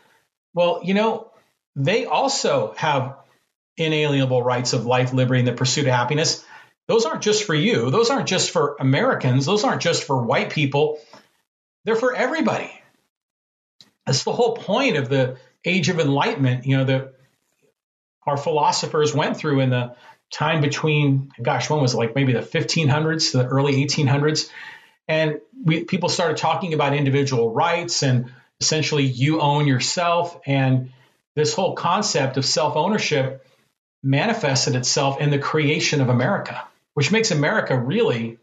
Well, 0.55 0.81
you 0.83 0.95
know, 0.95 1.31
they 1.77 2.07
also 2.07 2.75
have 2.77 3.17
inalienable 3.77 4.43
rights 4.43 4.73
of 4.73 4.87
life, 4.87 5.13
liberty, 5.13 5.41
and 5.41 5.49
the 5.49 5.53
pursuit 5.53 5.87
of 5.87 5.93
happiness. 5.93 6.45
those 6.89 7.05
aren't 7.07 7.23
just 7.23 7.45
for 7.45 7.55
you. 7.55 7.91
Those 7.91 8.11
aren't 8.11 8.27
just 8.27 8.51
for 8.51 8.77
Americans. 8.81 9.47
Those 9.47 9.63
aren't 9.63 9.83
just 9.83 10.05
for 10.05 10.21
white 10.21 10.51
people. 10.51 10.99
They're 11.85 11.95
for 11.95 12.15
everybody. 12.15 12.71
That's 14.07 14.25
the 14.25 14.33
whole 14.33 14.57
point 14.57 14.97
of 14.97 15.09
the 15.09 15.37
age 15.65 15.89
of 15.89 16.01
enlightenment, 16.01 16.67
you 16.67 16.79
know, 16.79 16.85
that 16.85 17.15
our 18.31 18.37
philosophers 18.37 19.13
went 19.13 19.37
through 19.37 19.61
in 19.61 19.71
the 19.71 19.97
time 20.31 20.61
between, 20.61 21.33
gosh, 21.43 21.69
when 21.69 21.81
was 21.81 21.95
it? 21.95 21.97
Like 21.97 22.15
maybe 22.15 22.33
the 22.33 22.41
1500s 22.41 23.33
to 23.33 23.39
the 23.39 23.47
early 23.47 23.85
1800s. 23.85 24.49
And 25.09 25.41
we, 25.65 25.83
people 25.83 26.09
started 26.09 26.37
talking 26.37 26.73
about 26.73 26.95
individual 26.95 27.53
rights 27.53 28.05
and 28.05 28.31
essentially 28.61 29.05
you 29.05 29.41
own 29.41 29.67
yourself. 29.67 30.41
And 30.47 30.93
this 31.35 31.55
whole 31.55 31.75
concept 31.75 32.37
of 32.37 32.45
self 32.45 32.77
ownership 32.77 33.45
manifested 34.03 34.77
itself 34.77 35.21
in 35.21 35.31
the 35.31 35.39
creation 35.39 36.01
of 36.01 36.09
America, 36.09 36.63
which 36.95 37.11
makes 37.11 37.33
America 37.33 37.77
really 37.77 38.39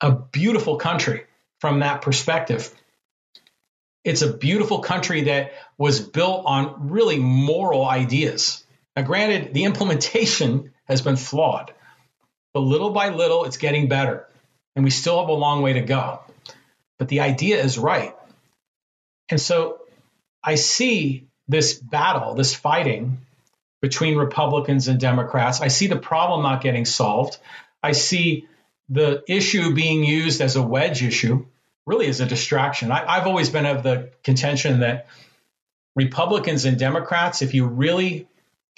a 0.00 0.10
beautiful 0.10 0.76
country 0.76 1.24
from 1.60 1.80
that 1.80 2.02
perspective. 2.02 2.74
It's 4.02 4.22
a 4.22 4.32
beautiful 4.32 4.80
country 4.80 5.22
that 5.22 5.52
was 5.76 6.00
built 6.00 6.44
on 6.46 6.88
really 6.88 7.18
moral 7.18 7.86
ideas. 7.86 8.64
Now, 8.98 9.04
granted, 9.04 9.54
the 9.54 9.62
implementation 9.62 10.72
has 10.88 11.02
been 11.02 11.14
flawed, 11.14 11.72
but 12.52 12.60
little 12.62 12.90
by 12.90 13.10
little, 13.10 13.44
it's 13.44 13.56
getting 13.56 13.86
better. 13.86 14.26
And 14.74 14.84
we 14.84 14.90
still 14.90 15.20
have 15.20 15.28
a 15.28 15.34
long 15.34 15.62
way 15.62 15.74
to 15.74 15.82
go. 15.82 16.18
But 16.98 17.06
the 17.06 17.20
idea 17.20 17.62
is 17.62 17.78
right. 17.78 18.12
And 19.30 19.40
so 19.40 19.82
I 20.42 20.56
see 20.56 21.28
this 21.46 21.74
battle, 21.74 22.34
this 22.34 22.56
fighting 22.56 23.18
between 23.80 24.16
Republicans 24.16 24.88
and 24.88 24.98
Democrats. 24.98 25.60
I 25.60 25.68
see 25.68 25.86
the 25.86 25.94
problem 25.94 26.42
not 26.42 26.60
getting 26.60 26.84
solved. 26.84 27.38
I 27.80 27.92
see 27.92 28.48
the 28.88 29.22
issue 29.28 29.76
being 29.76 30.02
used 30.02 30.40
as 30.40 30.56
a 30.56 30.62
wedge 30.62 31.04
issue, 31.04 31.46
really 31.86 32.08
as 32.08 32.18
a 32.18 32.26
distraction. 32.26 32.90
I, 32.90 33.14
have 33.14 33.28
always 33.28 33.48
been 33.48 33.64
of 33.64 33.84
the 33.84 34.10
contention 34.24 34.80
that 34.80 35.06
Republicans 35.94 36.64
and 36.64 36.76
Democrats, 36.76 37.42
if 37.42 37.54
you 37.54 37.64
really 37.64 38.26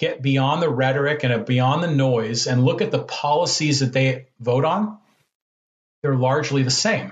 get 0.01 0.21
beyond 0.21 0.63
the 0.63 0.69
rhetoric 0.69 1.23
and 1.23 1.45
beyond 1.45 1.83
the 1.83 1.91
noise 1.91 2.47
and 2.47 2.65
look 2.65 2.81
at 2.81 2.89
the 2.89 3.03
policies 3.03 3.81
that 3.81 3.93
they 3.93 4.25
vote 4.39 4.65
on, 4.65 4.97
they're 6.01 6.15
largely 6.15 6.63
the 6.63 6.71
same. 6.71 7.11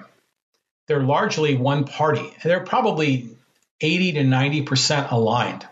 They're 0.88 1.04
largely 1.04 1.56
one 1.56 1.84
party. 1.84 2.34
They're 2.44 2.66
probably 2.66 3.30
80 3.80 4.14
to 4.14 4.22
90% 4.22 5.12
aligned 5.12 5.68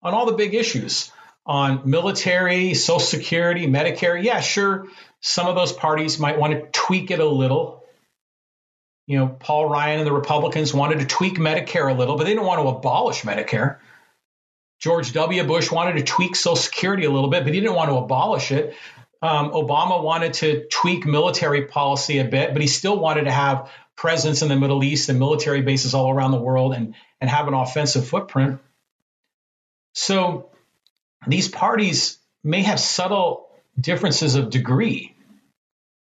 on 0.00 0.14
all 0.14 0.26
the 0.26 0.36
big 0.36 0.54
issues 0.54 1.10
on 1.44 1.90
military, 1.90 2.74
Social 2.74 3.00
Security, 3.00 3.66
Medicare. 3.66 4.22
Yeah, 4.22 4.40
sure, 4.40 4.86
some 5.20 5.48
of 5.48 5.56
those 5.56 5.72
parties 5.72 6.20
might 6.20 6.38
want 6.38 6.52
to 6.52 6.68
tweak 6.70 7.10
it 7.10 7.18
a 7.18 7.26
little. 7.26 7.84
You 9.08 9.18
know, 9.18 9.26
Paul 9.26 9.68
Ryan 9.68 9.98
and 9.98 10.06
the 10.06 10.12
Republicans 10.12 10.72
wanted 10.72 11.00
to 11.00 11.06
tweak 11.06 11.34
Medicare 11.34 11.90
a 11.90 11.98
little, 11.98 12.16
but 12.16 12.24
they 12.24 12.30
didn't 12.30 12.46
want 12.46 12.62
to 12.62 12.68
abolish 12.68 13.22
Medicare. 13.22 13.78
George 14.80 15.12
W. 15.12 15.44
Bush 15.44 15.70
wanted 15.70 15.98
to 15.98 16.02
tweak 16.02 16.34
Social 16.34 16.56
Security 16.56 17.04
a 17.04 17.10
little 17.10 17.28
bit, 17.30 17.44
but 17.44 17.52
he 17.52 17.60
didn't 17.60 17.76
want 17.76 17.90
to 17.90 17.96
abolish 17.96 18.50
it. 18.50 18.74
Um, 19.22 19.50
Obama 19.50 20.02
wanted 20.02 20.34
to 20.34 20.66
tweak 20.70 21.04
military 21.06 21.66
policy 21.66 22.18
a 22.18 22.24
bit, 22.24 22.54
but 22.54 22.62
he 22.62 22.68
still 22.68 22.98
wanted 22.98 23.24
to 23.24 23.30
have 23.30 23.70
presence 23.94 24.40
in 24.40 24.48
the 24.48 24.56
Middle 24.56 24.82
East 24.82 25.10
and 25.10 25.18
military 25.18 25.60
bases 25.60 25.92
all 25.92 26.10
around 26.10 26.30
the 26.30 26.40
world 26.40 26.72
and, 26.72 26.94
and 27.20 27.28
have 27.28 27.46
an 27.46 27.52
offensive 27.52 28.08
footprint. 28.08 28.58
So 29.92 30.48
these 31.26 31.48
parties 31.48 32.16
may 32.42 32.62
have 32.62 32.80
subtle 32.80 33.50
differences 33.78 34.36
of 34.36 34.48
degree, 34.48 35.14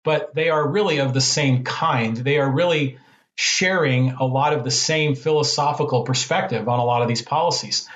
but 0.03 0.35
they 0.35 0.49
are 0.49 0.67
really 0.67 0.99
of 1.01 1.13
the 1.13 1.21
same 1.21 1.65
kind. 1.65 2.17
They 2.17 2.39
are 2.39 2.51
really 2.51 2.97
sharing 3.35 4.13
a 4.13 4.25
lot 4.25 4.55
of 4.55 4.65
the 4.65 4.71
same 4.71 5.15
philosophical 5.15 6.05
perspective 6.05 6.67
on 6.69 6.79
a 6.79 6.85
lot 6.85 7.03
of 7.03 7.09
these 7.09 7.23
policies, 7.23 7.87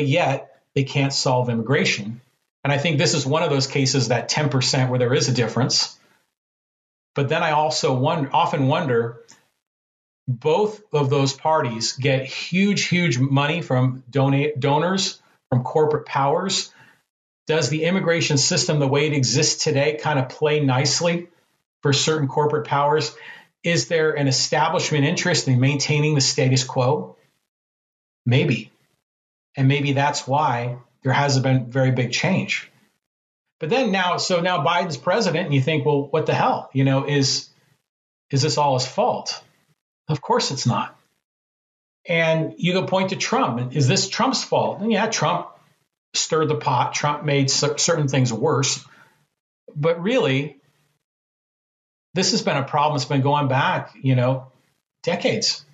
but 0.00 0.08
yet 0.08 0.56
they 0.74 0.84
can't 0.84 1.12
solve 1.12 1.50
immigration. 1.50 2.22
And 2.64 2.72
I 2.72 2.78
think 2.78 2.96
this 2.96 3.12
is 3.12 3.26
one 3.26 3.42
of 3.42 3.50
those 3.50 3.66
cases 3.66 4.08
that 4.08 4.30
10% 4.30 4.88
where 4.88 4.98
there 4.98 5.12
is 5.12 5.28
a 5.28 5.34
difference. 5.34 5.94
But 7.14 7.28
then 7.28 7.42
I 7.42 7.50
also 7.50 8.02
often 8.32 8.66
wonder 8.66 9.20
both 10.26 10.80
of 10.94 11.10
those 11.10 11.34
parties 11.34 11.92
get 11.92 12.24
huge, 12.24 12.86
huge 12.86 13.18
money 13.18 13.60
from 13.60 14.04
donate, 14.08 14.58
donors 14.58 15.20
from 15.50 15.64
corporate 15.64 16.06
powers? 16.06 16.72
Does 17.46 17.68
the 17.68 17.84
immigration 17.84 18.38
system, 18.38 18.78
the 18.78 18.88
way 18.88 19.06
it 19.06 19.12
exists 19.12 19.62
today, 19.62 19.98
kind 20.00 20.18
of 20.18 20.30
play 20.30 20.60
nicely 20.60 21.28
for 21.82 21.92
certain 21.92 22.26
corporate 22.26 22.66
powers? 22.66 23.14
Is 23.62 23.88
there 23.88 24.12
an 24.12 24.28
establishment 24.28 25.04
interest 25.04 25.46
in 25.46 25.60
maintaining 25.60 26.14
the 26.14 26.22
status 26.22 26.64
quo? 26.64 27.16
Maybe. 28.24 28.69
And 29.56 29.68
maybe 29.68 29.92
that's 29.92 30.26
why 30.26 30.78
there 31.02 31.12
hasn't 31.12 31.42
been 31.42 31.70
very 31.70 31.90
big 31.90 32.12
change. 32.12 32.70
But 33.58 33.68
then 33.68 33.92
now, 33.92 34.16
so 34.16 34.40
now 34.40 34.64
Biden's 34.64 34.96
president, 34.96 35.46
and 35.46 35.54
you 35.54 35.60
think, 35.60 35.84
well, 35.84 36.06
what 36.06 36.26
the 36.26 36.34
hell? 36.34 36.70
You 36.72 36.84
know, 36.84 37.06
is 37.06 37.48
is 38.30 38.42
this 38.42 38.58
all 38.58 38.78
his 38.78 38.86
fault? 38.86 39.42
Of 40.08 40.20
course 40.20 40.50
it's 40.50 40.66
not. 40.66 40.96
And 42.06 42.54
you 42.56 42.72
can 42.72 42.86
point 42.86 43.10
to 43.10 43.16
Trump. 43.16 43.76
Is 43.76 43.86
this 43.86 44.08
Trump's 44.08 44.42
fault? 44.42 44.80
And 44.80 44.90
yeah, 44.90 45.06
Trump 45.08 45.48
stirred 46.14 46.48
the 46.48 46.56
pot. 46.56 46.94
Trump 46.94 47.24
made 47.24 47.50
certain 47.50 48.08
things 48.08 48.32
worse. 48.32 48.84
But 49.74 50.02
really, 50.02 50.56
this 52.14 52.32
has 52.32 52.42
been 52.42 52.56
a 52.56 52.64
problem 52.64 52.96
that's 52.96 53.04
been 53.04 53.20
going 53.20 53.48
back, 53.48 53.92
you 54.00 54.16
know, 54.16 54.46
decades. 55.02 55.64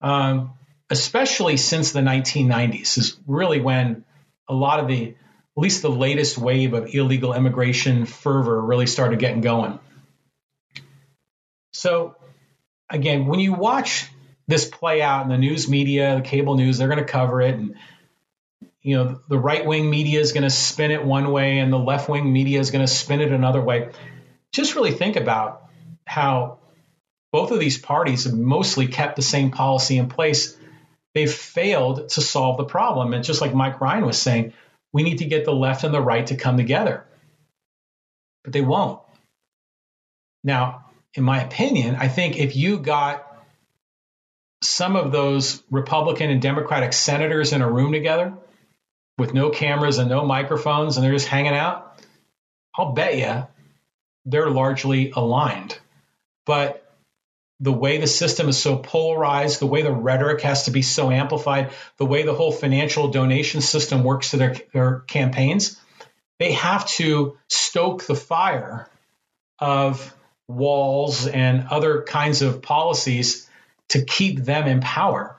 Um, 0.00 0.54
especially 0.94 1.56
since 1.56 1.90
the 1.90 2.00
1990s 2.00 2.98
is 2.98 3.18
really 3.26 3.60
when 3.60 4.04
a 4.48 4.54
lot 4.54 4.78
of 4.78 4.86
the, 4.86 5.08
at 5.08 5.16
least 5.56 5.82
the 5.82 5.90
latest 5.90 6.38
wave 6.38 6.72
of 6.72 6.94
illegal 6.94 7.34
immigration 7.34 8.06
fervor 8.06 8.60
really 8.60 8.86
started 8.86 9.18
getting 9.18 9.40
going. 9.40 9.80
So, 11.72 12.14
again, 12.88 13.26
when 13.26 13.40
you 13.40 13.54
watch 13.54 14.08
this 14.46 14.66
play 14.66 15.02
out 15.02 15.24
in 15.24 15.30
the 15.30 15.36
news 15.36 15.68
media, 15.68 16.14
the 16.14 16.22
cable 16.22 16.54
news, 16.56 16.78
they're 16.78 16.86
going 16.86 17.04
to 17.04 17.12
cover 17.12 17.42
it. 17.42 17.56
And, 17.56 17.74
you 18.80 18.96
know, 18.96 19.20
the 19.28 19.38
right 19.38 19.66
wing 19.66 19.90
media 19.90 20.20
is 20.20 20.32
going 20.32 20.44
to 20.44 20.50
spin 20.50 20.92
it 20.92 21.04
one 21.04 21.32
way 21.32 21.58
and 21.58 21.72
the 21.72 21.78
left 21.78 22.08
wing 22.08 22.32
media 22.32 22.60
is 22.60 22.70
going 22.70 22.86
to 22.86 22.92
spin 22.92 23.20
it 23.20 23.32
another 23.32 23.60
way. 23.60 23.90
Just 24.52 24.76
really 24.76 24.92
think 24.92 25.16
about 25.16 25.68
how 26.06 26.58
both 27.32 27.50
of 27.50 27.58
these 27.58 27.78
parties 27.78 28.24
have 28.24 28.34
mostly 28.34 28.86
kept 28.86 29.16
the 29.16 29.22
same 29.22 29.50
policy 29.50 29.98
in 29.98 30.08
place. 30.08 30.56
They've 31.14 31.32
failed 31.32 32.08
to 32.10 32.20
solve 32.20 32.56
the 32.56 32.64
problem. 32.64 33.12
And 33.12 33.24
just 33.24 33.40
like 33.40 33.54
Mike 33.54 33.80
Ryan 33.80 34.04
was 34.04 34.20
saying, 34.20 34.52
we 34.92 35.02
need 35.02 35.18
to 35.18 35.24
get 35.24 35.44
the 35.44 35.54
left 35.54 35.84
and 35.84 35.94
the 35.94 36.00
right 36.00 36.26
to 36.26 36.36
come 36.36 36.56
together. 36.56 37.04
But 38.42 38.52
they 38.52 38.60
won't. 38.60 39.00
Now, 40.42 40.86
in 41.14 41.22
my 41.22 41.42
opinion, 41.42 41.96
I 41.96 42.08
think 42.08 42.36
if 42.36 42.56
you 42.56 42.78
got 42.78 43.30
some 44.62 44.96
of 44.96 45.12
those 45.12 45.62
Republican 45.70 46.30
and 46.30 46.42
Democratic 46.42 46.92
senators 46.92 47.52
in 47.52 47.62
a 47.62 47.70
room 47.70 47.92
together 47.92 48.34
with 49.18 49.34
no 49.34 49.50
cameras 49.50 49.98
and 49.98 50.08
no 50.08 50.24
microphones 50.24 50.96
and 50.96 51.04
they're 51.04 51.12
just 51.12 51.28
hanging 51.28 51.54
out, 51.54 52.00
I'll 52.76 52.92
bet 52.92 53.16
you 53.16 53.46
they're 54.24 54.50
largely 54.50 55.12
aligned. 55.14 55.78
But 56.46 56.83
the 57.64 57.72
way 57.72 57.96
the 57.96 58.06
system 58.06 58.50
is 58.50 58.60
so 58.60 58.76
polarized, 58.76 59.58
the 59.58 59.66
way 59.66 59.80
the 59.80 59.90
rhetoric 59.90 60.42
has 60.42 60.64
to 60.64 60.70
be 60.70 60.82
so 60.82 61.10
amplified, 61.10 61.70
the 61.96 62.04
way 62.04 62.22
the 62.22 62.34
whole 62.34 62.52
financial 62.52 63.08
donation 63.08 63.62
system 63.62 64.04
works 64.04 64.30
to 64.30 64.36
their, 64.36 64.54
their 64.74 65.00
campaigns, 65.00 65.80
they 66.38 66.52
have 66.52 66.86
to 66.86 67.38
stoke 67.48 68.04
the 68.04 68.14
fire 68.14 68.86
of 69.58 70.14
walls 70.46 71.26
and 71.26 71.68
other 71.70 72.02
kinds 72.02 72.42
of 72.42 72.60
policies 72.60 73.48
to 73.88 74.04
keep 74.04 74.40
them 74.40 74.66
in 74.66 74.80
power. 74.80 75.34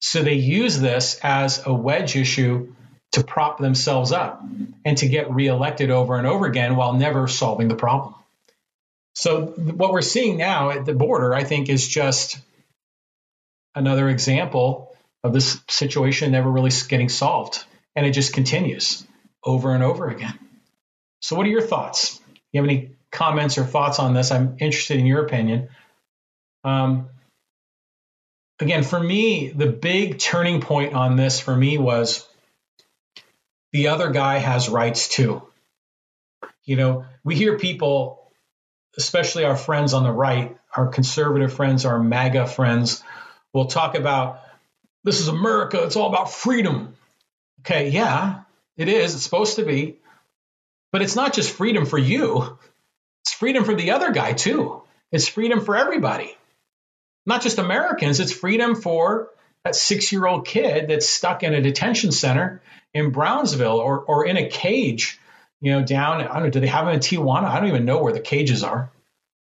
So 0.00 0.22
they 0.22 0.34
use 0.34 0.78
this 0.78 1.18
as 1.20 1.66
a 1.66 1.74
wedge 1.74 2.14
issue 2.14 2.72
to 3.12 3.24
prop 3.24 3.58
themselves 3.58 4.12
up 4.12 4.40
and 4.84 4.96
to 4.98 5.08
get 5.08 5.32
reelected 5.32 5.90
over 5.90 6.16
and 6.16 6.28
over 6.28 6.46
again 6.46 6.76
while 6.76 6.92
never 6.92 7.26
solving 7.26 7.66
the 7.66 7.74
problem. 7.74 8.14
So 9.14 9.46
what 9.46 9.92
we're 9.92 10.02
seeing 10.02 10.36
now 10.36 10.70
at 10.70 10.84
the 10.84 10.94
border, 10.94 11.34
I 11.34 11.44
think, 11.44 11.68
is 11.68 11.86
just 11.86 12.40
another 13.74 14.08
example 14.08 14.96
of 15.22 15.32
this 15.32 15.60
situation 15.68 16.32
never 16.32 16.50
really 16.50 16.70
getting 16.88 17.08
solved. 17.08 17.64
And 17.94 18.06
it 18.06 18.12
just 18.12 18.32
continues 18.32 19.06
over 19.44 19.74
and 19.74 19.82
over 19.82 20.08
again. 20.08 20.38
So 21.22 21.36
what 21.36 21.46
are 21.46 21.50
your 21.50 21.60
thoughts? 21.60 22.20
You 22.52 22.60
have 22.60 22.70
any 22.70 22.92
comments 23.10 23.58
or 23.58 23.64
thoughts 23.64 23.98
on 23.98 24.14
this? 24.14 24.30
I'm 24.30 24.56
interested 24.58 24.98
in 24.98 25.06
your 25.06 25.24
opinion. 25.24 25.68
Um, 26.64 27.08
again, 28.60 28.82
for 28.82 29.00
me, 29.00 29.48
the 29.48 29.66
big 29.66 30.18
turning 30.18 30.60
point 30.60 30.94
on 30.94 31.16
this 31.16 31.40
for 31.40 31.54
me 31.54 31.78
was 31.78 32.26
the 33.72 33.88
other 33.88 34.10
guy 34.10 34.38
has 34.38 34.68
rights 34.68 35.08
too. 35.08 35.42
You 36.64 36.76
know, 36.76 37.04
we 37.24 37.34
hear 37.34 37.58
people, 37.58 38.19
especially 38.96 39.44
our 39.44 39.56
friends 39.56 39.94
on 39.94 40.04
the 40.04 40.12
right, 40.12 40.56
our 40.74 40.88
conservative 40.88 41.52
friends, 41.52 41.84
our 41.84 41.98
MAGA 41.98 42.46
friends, 42.46 43.02
will 43.52 43.66
talk 43.66 43.94
about 43.94 44.40
this 45.04 45.20
is 45.20 45.28
America. 45.28 45.82
It's 45.84 45.96
all 45.96 46.08
about 46.08 46.30
freedom. 46.30 46.94
Okay, 47.60 47.90
yeah, 47.90 48.42
it 48.76 48.88
is. 48.88 49.14
It's 49.14 49.24
supposed 49.24 49.56
to 49.56 49.64
be. 49.64 49.96
But 50.92 51.02
it's 51.02 51.16
not 51.16 51.32
just 51.32 51.52
freedom 51.52 51.86
for 51.86 51.98
you, 51.98 52.58
it's 53.22 53.32
freedom 53.32 53.64
for 53.64 53.74
the 53.74 53.92
other 53.92 54.10
guy, 54.12 54.32
too. 54.32 54.82
It's 55.12 55.28
freedom 55.28 55.64
for 55.64 55.76
everybody, 55.76 56.36
not 57.26 57.42
just 57.42 57.58
Americans. 57.58 58.20
It's 58.20 58.32
freedom 58.32 58.74
for 58.74 59.30
that 59.64 59.74
six 59.74 60.12
year 60.12 60.26
old 60.26 60.46
kid 60.46 60.88
that's 60.88 61.08
stuck 61.08 61.42
in 61.42 61.54
a 61.54 61.60
detention 61.60 62.12
center 62.12 62.62
in 62.94 63.10
Brownsville 63.10 63.78
or, 63.78 64.00
or 64.00 64.26
in 64.26 64.36
a 64.36 64.48
cage, 64.48 65.20
you 65.60 65.72
know, 65.72 65.84
down, 65.84 66.22
I 66.22 66.34
don't 66.34 66.44
know, 66.44 66.50
do 66.50 66.60
they 66.60 66.66
have 66.66 66.86
them 66.86 66.94
in 66.94 67.00
Tijuana? 67.00 67.44
I 67.44 67.60
don't 67.60 67.68
even 67.68 67.84
know 67.84 68.02
where 68.02 68.12
the 68.12 68.20
cages 68.20 68.64
are. 68.64 68.90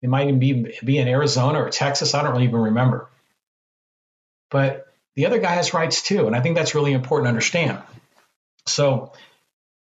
They 0.01 0.07
might 0.07 0.27
even 0.27 0.39
be, 0.39 0.77
be 0.83 0.97
in 0.97 1.07
Arizona 1.07 1.61
or 1.61 1.69
Texas. 1.69 2.13
I 2.13 2.23
don't 2.23 2.41
even 2.41 2.55
remember. 2.55 3.09
But 4.49 4.85
the 5.15 5.25
other 5.25 5.39
guy 5.39 5.51
has 5.51 5.73
rights 5.73 6.01
too. 6.01 6.27
And 6.27 6.35
I 6.35 6.41
think 6.41 6.55
that's 6.55 6.75
really 6.75 6.93
important 6.93 7.25
to 7.25 7.29
understand. 7.29 7.79
So 8.67 9.13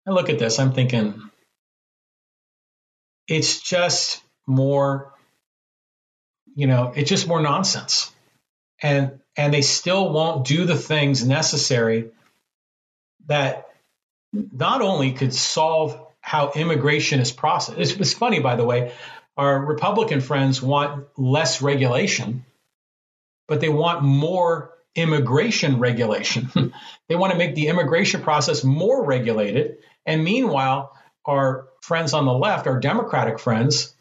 I 0.07 0.11
look 0.11 0.29
at 0.29 0.39
this, 0.39 0.59
I'm 0.59 0.73
thinking, 0.73 1.21
it's 3.27 3.59
just 3.61 4.21
more, 4.47 5.13
you 6.55 6.67
know, 6.67 6.93
it's 6.95 7.09
just 7.09 7.27
more 7.27 7.41
nonsense. 7.41 8.11
And 8.81 9.19
and 9.37 9.53
they 9.53 9.61
still 9.61 10.13
won't 10.13 10.45
do 10.45 10.65
the 10.65 10.77
things 10.77 11.25
necessary 11.25 12.11
that 13.27 13.67
not 14.31 14.81
only 14.81 15.13
could 15.13 15.33
solve 15.33 16.04
how 16.25 16.51
immigration 16.55 17.19
is 17.19 17.31
processed. 17.31 17.77
It's, 17.77 17.91
it's 17.91 18.13
funny, 18.13 18.39
by 18.39 18.55
the 18.55 18.65
way, 18.65 18.93
our 19.37 19.63
Republican 19.63 20.21
friends 20.21 20.59
want 20.59 21.05
less 21.15 21.61
regulation, 21.61 22.43
but 23.47 23.61
they 23.61 23.69
want 23.69 24.01
more 24.01 24.71
immigration 24.95 25.77
regulation. 25.77 26.49
they 27.09 27.15
want 27.15 27.31
to 27.31 27.37
make 27.37 27.53
the 27.53 27.67
immigration 27.67 28.23
process 28.23 28.63
more 28.63 29.05
regulated. 29.05 29.77
And 30.03 30.23
meanwhile, 30.23 30.97
our 31.25 31.67
friends 31.81 32.13
on 32.13 32.25
the 32.25 32.33
left, 32.33 32.65
our 32.65 32.79
Democratic 32.79 33.37
friends, 33.37 33.93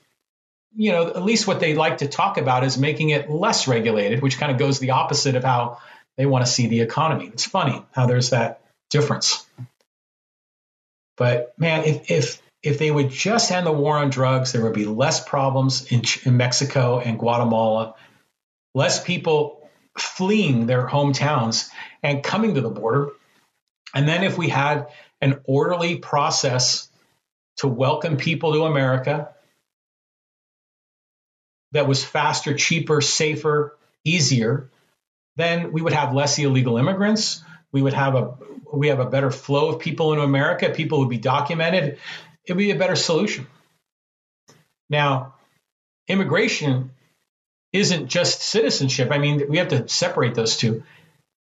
you 0.75 0.93
know, 0.93 1.09
at 1.09 1.23
least 1.23 1.47
what 1.47 1.61
they 1.61 1.75
like 1.75 1.99
to 1.99 2.09
talk 2.09 2.39
about 2.39 2.65
is 2.65 2.79
making 2.79 3.11
it 3.11 3.31
less 3.31 3.69
regulated, 3.69 4.23
which 4.23 4.39
kind 4.39 4.51
of 4.51 4.57
goes 4.57 4.79
the 4.79 4.93
opposite 4.93 5.35
of 5.35 5.45
how 5.45 5.77
they 6.17 6.25
want 6.25 6.47
to 6.47 6.51
see 6.51 6.69
the 6.69 6.81
economy. 6.81 7.27
It's 7.27 7.45
funny 7.45 7.85
how 7.93 8.07
there's 8.07 8.31
that 8.31 8.63
difference. 8.89 9.45
But 11.17 11.55
man, 11.59 11.85
if 11.85 12.11
if 12.11 12.43
if 12.63 12.79
they 12.79 12.91
would 12.91 13.11
just 13.11 13.51
end 13.51 13.67
the 13.67 13.73
war 13.73 13.99
on 13.99 14.11
drugs, 14.11 14.53
there 14.53 14.63
would 14.63 14.73
be 14.73 14.87
less 14.87 15.23
problems 15.23 15.93
in, 15.93 16.03
in 16.25 16.37
Mexico 16.37 16.99
and 16.99 17.19
Guatemala, 17.19 17.95
less 18.75 19.05
people 19.05 19.69
fleeing 19.99 20.67
their 20.67 20.89
hometowns 20.89 21.69
and 22.03 22.23
coming 22.23 22.55
to 22.55 22.63
the 22.63 22.71
border. 22.71 23.11
And 23.95 24.09
then 24.09 24.25
if 24.25 24.39
we 24.39 24.49
had 24.49 24.89
an 25.21 25.41
orderly 25.45 25.97
process 25.97 26.89
to 27.59 27.69
welcome 27.69 28.17
people 28.17 28.55
to 28.55 28.65
America, 28.65 29.29
that 31.73 31.87
was 31.87 32.05
faster, 32.05 32.55
cheaper, 32.55 33.01
safer, 33.01 33.77
easier, 34.05 34.71
then 35.37 35.73
we 35.73 35.83
would 35.83 35.93
have 35.93 36.15
less 36.15 36.39
illegal 36.39 36.79
immigrants. 36.79 37.43
We 37.73 37.83
would 37.83 37.93
have 37.93 38.15
a 38.15 38.37
we 38.73 38.89
have 38.89 39.01
a 39.01 39.07
better 39.07 39.31
flow 39.31 39.71
of 39.71 39.81
people 39.81 40.13
into 40.13 40.25
America. 40.25 40.71
People 40.71 41.01
would 41.01 41.11
be 41.11 41.19
documented. 41.19 41.99
It 42.47 42.53
would 42.53 42.59
be 42.59 42.71
a 42.71 42.77
better 42.77 42.97
solution. 42.97 43.47
Now, 44.91 45.35
immigration 46.09 46.91
isn't 47.73 48.09
just 48.09 48.43
citizenship. 48.43 49.11
I 49.11 49.19
mean, 49.19 49.49
we 49.49 49.59
have 49.59 49.69
to 49.69 49.89
separate 49.89 50.35
those 50.35 50.57
two. 50.57 50.85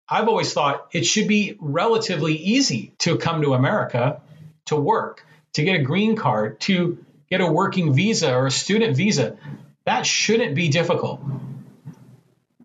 I've 0.09 0.28
always 0.28 0.52
thought 0.52 0.88
it 0.92 1.04
should 1.04 1.28
be 1.28 1.57
relatively 1.61 2.34
easy 2.34 2.92
to 2.98 3.18
come 3.18 3.42
to 3.42 3.54
America 3.54 4.22
to 4.66 4.76
work, 4.76 5.24
to 5.54 5.62
get 5.62 5.80
a 5.80 5.82
green 5.82 6.16
card, 6.16 6.61
to 6.61 7.04
get 7.28 7.40
a 7.40 7.46
working 7.46 7.92
visa 7.94 8.34
or 8.34 8.46
a 8.46 8.50
student 8.50 8.96
visa. 8.96 9.36
That 9.84 10.07
shouldn't 10.07 10.54
be 10.54 10.68
difficult. 10.68 11.20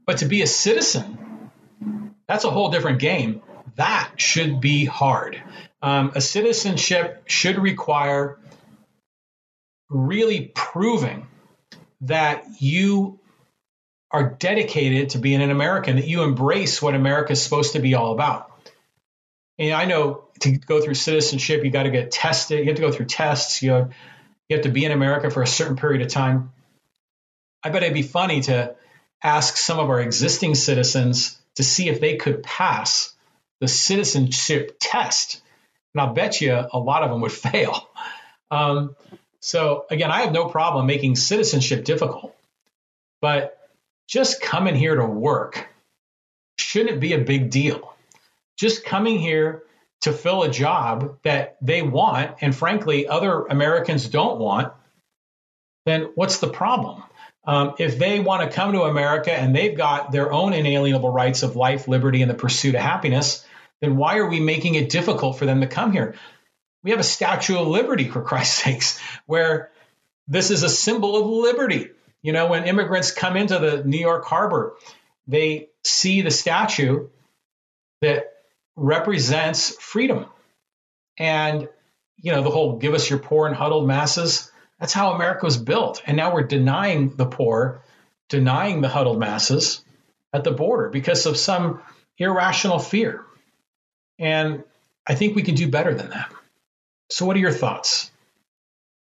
But 0.06 0.20
to 0.20 0.26
be 0.26 0.42
a 0.42 0.48
citizen, 0.48 1.50
that's 2.28 2.44
a 2.44 2.52
whole 2.52 2.70
different 2.70 3.00
game. 3.00 3.42
That 3.76 4.14
should 4.18 4.62
be 4.62 4.86
hard. 4.86 5.42
Um, 5.82 6.12
a 6.16 6.22
citizenship 6.22 7.24
should 7.28 7.58
require 7.58 8.38
really 9.90 10.52
proving 10.54 11.28
that 12.02 12.46
you 12.60 13.20
are 14.12 14.30
dedicated 14.30 15.12
to 15.12 15.20
being 15.20 15.42
an 15.42 15.52
American, 15.52 15.96
that 15.96 16.08
you 16.08 16.24
embrace 16.24 16.82
what 16.82 16.96
America 16.96 17.34
is 17.34 17.42
supposed 17.42 17.74
to 17.74 17.80
be 17.80 17.94
all 17.96 18.14
about. 18.14 18.52
And 19.58 19.74
I 19.74 19.86
know 19.86 20.26
to 20.42 20.52
go 20.52 20.82
through 20.82 20.96
citizenship, 20.96 21.64
you 21.64 21.72
got 21.72 21.84
to 21.84 21.92
get 21.92 22.12
tested. 22.12 22.60
You 22.60 22.66
have 22.66 22.76
to 22.76 22.82
go 22.82 22.92
through 22.92 23.06
tests. 23.06 23.62
You 23.62 23.72
have, 23.72 23.94
you 24.50 24.58
have 24.58 24.64
to 24.64 24.72
be 24.72 24.86
in 24.86 24.92
America 24.92 25.30
for 25.30 25.42
a 25.42 25.48
certain 25.48 25.78
period 25.78 26.02
of 26.02 26.10
time. 26.10 26.52
I 27.64 27.70
bet 27.70 27.84
it'd 27.84 27.94
be 27.94 28.02
funny 28.02 28.42
to 28.42 28.76
ask 29.24 29.56
some 29.56 29.80
of 29.80 29.90
our 29.90 30.02
existing 30.02 30.56
citizens 30.56 31.40
to 31.56 31.64
see 31.64 31.90
if 31.90 32.02
they 32.02 32.18
could 32.18 32.44
pass 32.44 33.14
the 33.62 33.68
citizenship 33.70 34.76
test. 34.80 35.42
And 35.94 36.02
I'll 36.02 36.14
bet 36.14 36.42
you 36.42 36.54
a 36.54 36.80
lot 36.80 37.04
of 37.04 37.10
them 37.12 37.22
would 37.22 37.32
fail. 37.50 37.88
Um, 38.50 38.96
so, 39.40 39.86
again, 39.90 40.12
I 40.12 40.22
have 40.22 40.34
no 40.34 40.50
problem 40.50 40.86
making 40.86 41.16
citizenship 41.16 41.86
difficult, 41.86 42.36
but 43.22 43.58
just 44.08 44.42
coming 44.42 44.76
here 44.76 44.96
to 44.96 45.06
work 45.06 45.68
shouldn't 46.58 47.00
be 47.00 47.14
a 47.14 47.20
big 47.20 47.50
deal. 47.50 47.96
Just 48.58 48.84
coming 48.84 49.18
here 49.18 49.64
to 50.02 50.12
fill 50.12 50.44
a 50.44 50.50
job 50.52 51.18
that 51.24 51.58
they 51.62 51.82
want, 51.82 52.38
and 52.42 52.56
frankly, 52.56 53.08
other 53.08 53.46
Americans 53.46 54.08
don't 54.10 54.40
want, 54.40 54.74
then 55.86 56.12
what's 56.16 56.40
the 56.40 56.50
problem? 56.50 57.04
Um, 57.44 57.74
if 57.80 57.98
they 57.98 58.20
want 58.20 58.48
to 58.48 58.56
come 58.56 58.74
to 58.74 58.84
America 58.84 59.32
and 59.32 59.56
they've 59.56 59.76
got 59.76 60.12
their 60.12 60.32
own 60.32 60.54
inalienable 60.54 61.12
rights 61.12 61.42
of 61.42 61.56
life, 61.56 61.88
liberty, 61.88 62.22
and 62.22 62.30
the 62.30 62.36
pursuit 62.36 62.76
of 62.76 62.82
happiness, 62.82 63.44
then 63.82 63.98
why 63.98 64.18
are 64.18 64.28
we 64.28 64.40
making 64.40 64.76
it 64.76 64.90
difficult 64.90 65.38
for 65.38 65.46
them 65.46 65.62
to 65.62 65.68
come 65.68 65.92
here? 65.92 66.16
We 66.84 66.92
have 66.92 67.00
a 67.00 67.04
Statue 67.04 67.58
of 67.58 67.68
Liberty, 67.68 68.08
for 68.08 68.22
Christ's 68.22 68.64
sakes, 68.64 69.00
where 69.26 69.72
this 70.28 70.52
is 70.52 70.64
a 70.64 70.70
symbol 70.70 71.18
of 71.18 71.28
liberty. 71.28 71.90
You 72.22 72.34
know, 72.34 72.48
when 72.48 72.66
immigrants 72.66 73.12
come 73.12 73.36
into 73.36 73.60
the 73.60 73.84
New 73.84 74.00
York 74.00 74.26
harbor, 74.26 74.76
they 75.28 75.70
see 75.84 76.22
the 76.22 76.32
statue 76.32 77.08
that 78.02 78.26
represents 78.76 79.76
freedom. 79.76 80.26
And, 81.18 81.68
you 82.18 82.32
know, 82.32 82.44
the 82.44 82.50
whole 82.50 82.78
give 82.78 82.94
us 82.94 83.10
your 83.10 83.20
poor 83.20 83.48
and 83.48 83.56
huddled 83.56 83.88
masses 83.88 84.52
that's 84.82 84.94
how 84.94 85.14
America 85.14 85.46
was 85.46 85.58
built. 85.58 86.02
And 86.08 86.18
now 86.18 86.34
we're 86.34 86.42
denying 86.48 87.16
the 87.16 87.28
poor, 87.28 87.84
denying 88.30 88.82
the 88.82 88.90
huddled 88.90 89.20
masses 89.20 89.86
at 90.34 90.44
the 90.44 90.52
border 90.52 90.90
because 90.90 91.28
of 91.28 91.38
some 91.38 91.82
irrational 92.18 92.80
fear. 92.80 93.24
And 94.22 94.64
I 95.08 95.16
think 95.16 95.36
we 95.36 95.42
can 95.42 95.56
do 95.56 95.68
better 95.68 95.94
than 95.94 96.12
that. 96.12 96.32
So, 97.10 97.26
what 97.26 97.36
are 97.36 97.40
your 97.40 97.52
thoughts? 97.52 98.12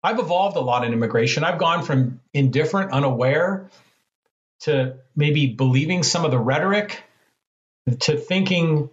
I've 0.04 0.20
evolved 0.20 0.58
a 0.58 0.62
lot 0.62 0.84
in 0.84 0.94
immigration. 0.94 1.44
I've 1.44 1.60
gone 1.60 1.84
from 1.84 2.22
indifferent, 2.34 2.92
unaware, 2.92 3.70
to 4.62 4.98
maybe 5.16 5.48
believing 5.48 6.04
some 6.04 6.26
of 6.26 6.32
the 6.32 6.40
rhetoric, 6.40 7.04
to 8.02 8.18
thinking 8.18 8.90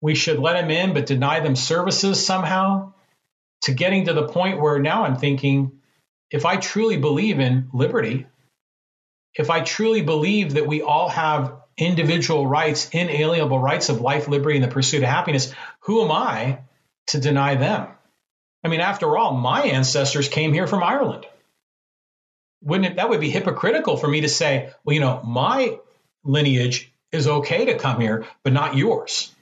we 0.00 0.14
should 0.14 0.38
let 0.38 0.54
them 0.54 0.70
in 0.70 0.94
but 0.94 1.06
deny 1.06 1.40
them 1.40 1.56
services 1.56 2.24
somehow, 2.24 2.92
to 3.62 3.72
getting 3.72 4.06
to 4.06 4.14
the 4.14 4.28
point 4.28 4.60
where 4.60 4.78
now 4.78 5.04
I'm 5.04 5.16
thinking 5.16 5.80
if 6.30 6.46
I 6.46 6.56
truly 6.56 6.96
believe 6.96 7.40
in 7.40 7.68
liberty, 7.72 8.26
if 9.34 9.50
I 9.50 9.60
truly 9.60 10.02
believe 10.02 10.54
that 10.54 10.66
we 10.66 10.82
all 10.82 11.08
have 11.08 11.61
individual 11.76 12.46
rights, 12.46 12.88
inalienable 12.90 13.58
rights 13.58 13.88
of 13.88 14.00
life, 14.00 14.28
liberty, 14.28 14.56
and 14.56 14.64
the 14.64 14.68
pursuit 14.68 15.02
of 15.02 15.08
happiness, 15.08 15.52
who 15.80 16.02
am 16.04 16.10
I 16.10 16.60
to 17.08 17.20
deny 17.20 17.54
them? 17.54 17.88
I 18.64 18.68
mean, 18.68 18.80
after 18.80 19.16
all, 19.16 19.32
my 19.34 19.62
ancestors 19.62 20.28
came 20.28 20.52
here 20.52 20.66
from 20.66 20.82
Ireland. 20.82 21.26
Wouldn't 22.62 22.92
it, 22.92 22.96
that 22.96 23.08
would 23.08 23.20
be 23.20 23.30
hypocritical 23.30 23.96
for 23.96 24.06
me 24.06 24.20
to 24.20 24.28
say, 24.28 24.72
well, 24.84 24.94
you 24.94 25.00
know, 25.00 25.20
my 25.24 25.78
lineage 26.24 26.92
is 27.10 27.26
okay 27.26 27.66
to 27.66 27.78
come 27.78 28.00
here, 28.00 28.24
but 28.44 28.52
not 28.52 28.76
yours. 28.76 29.34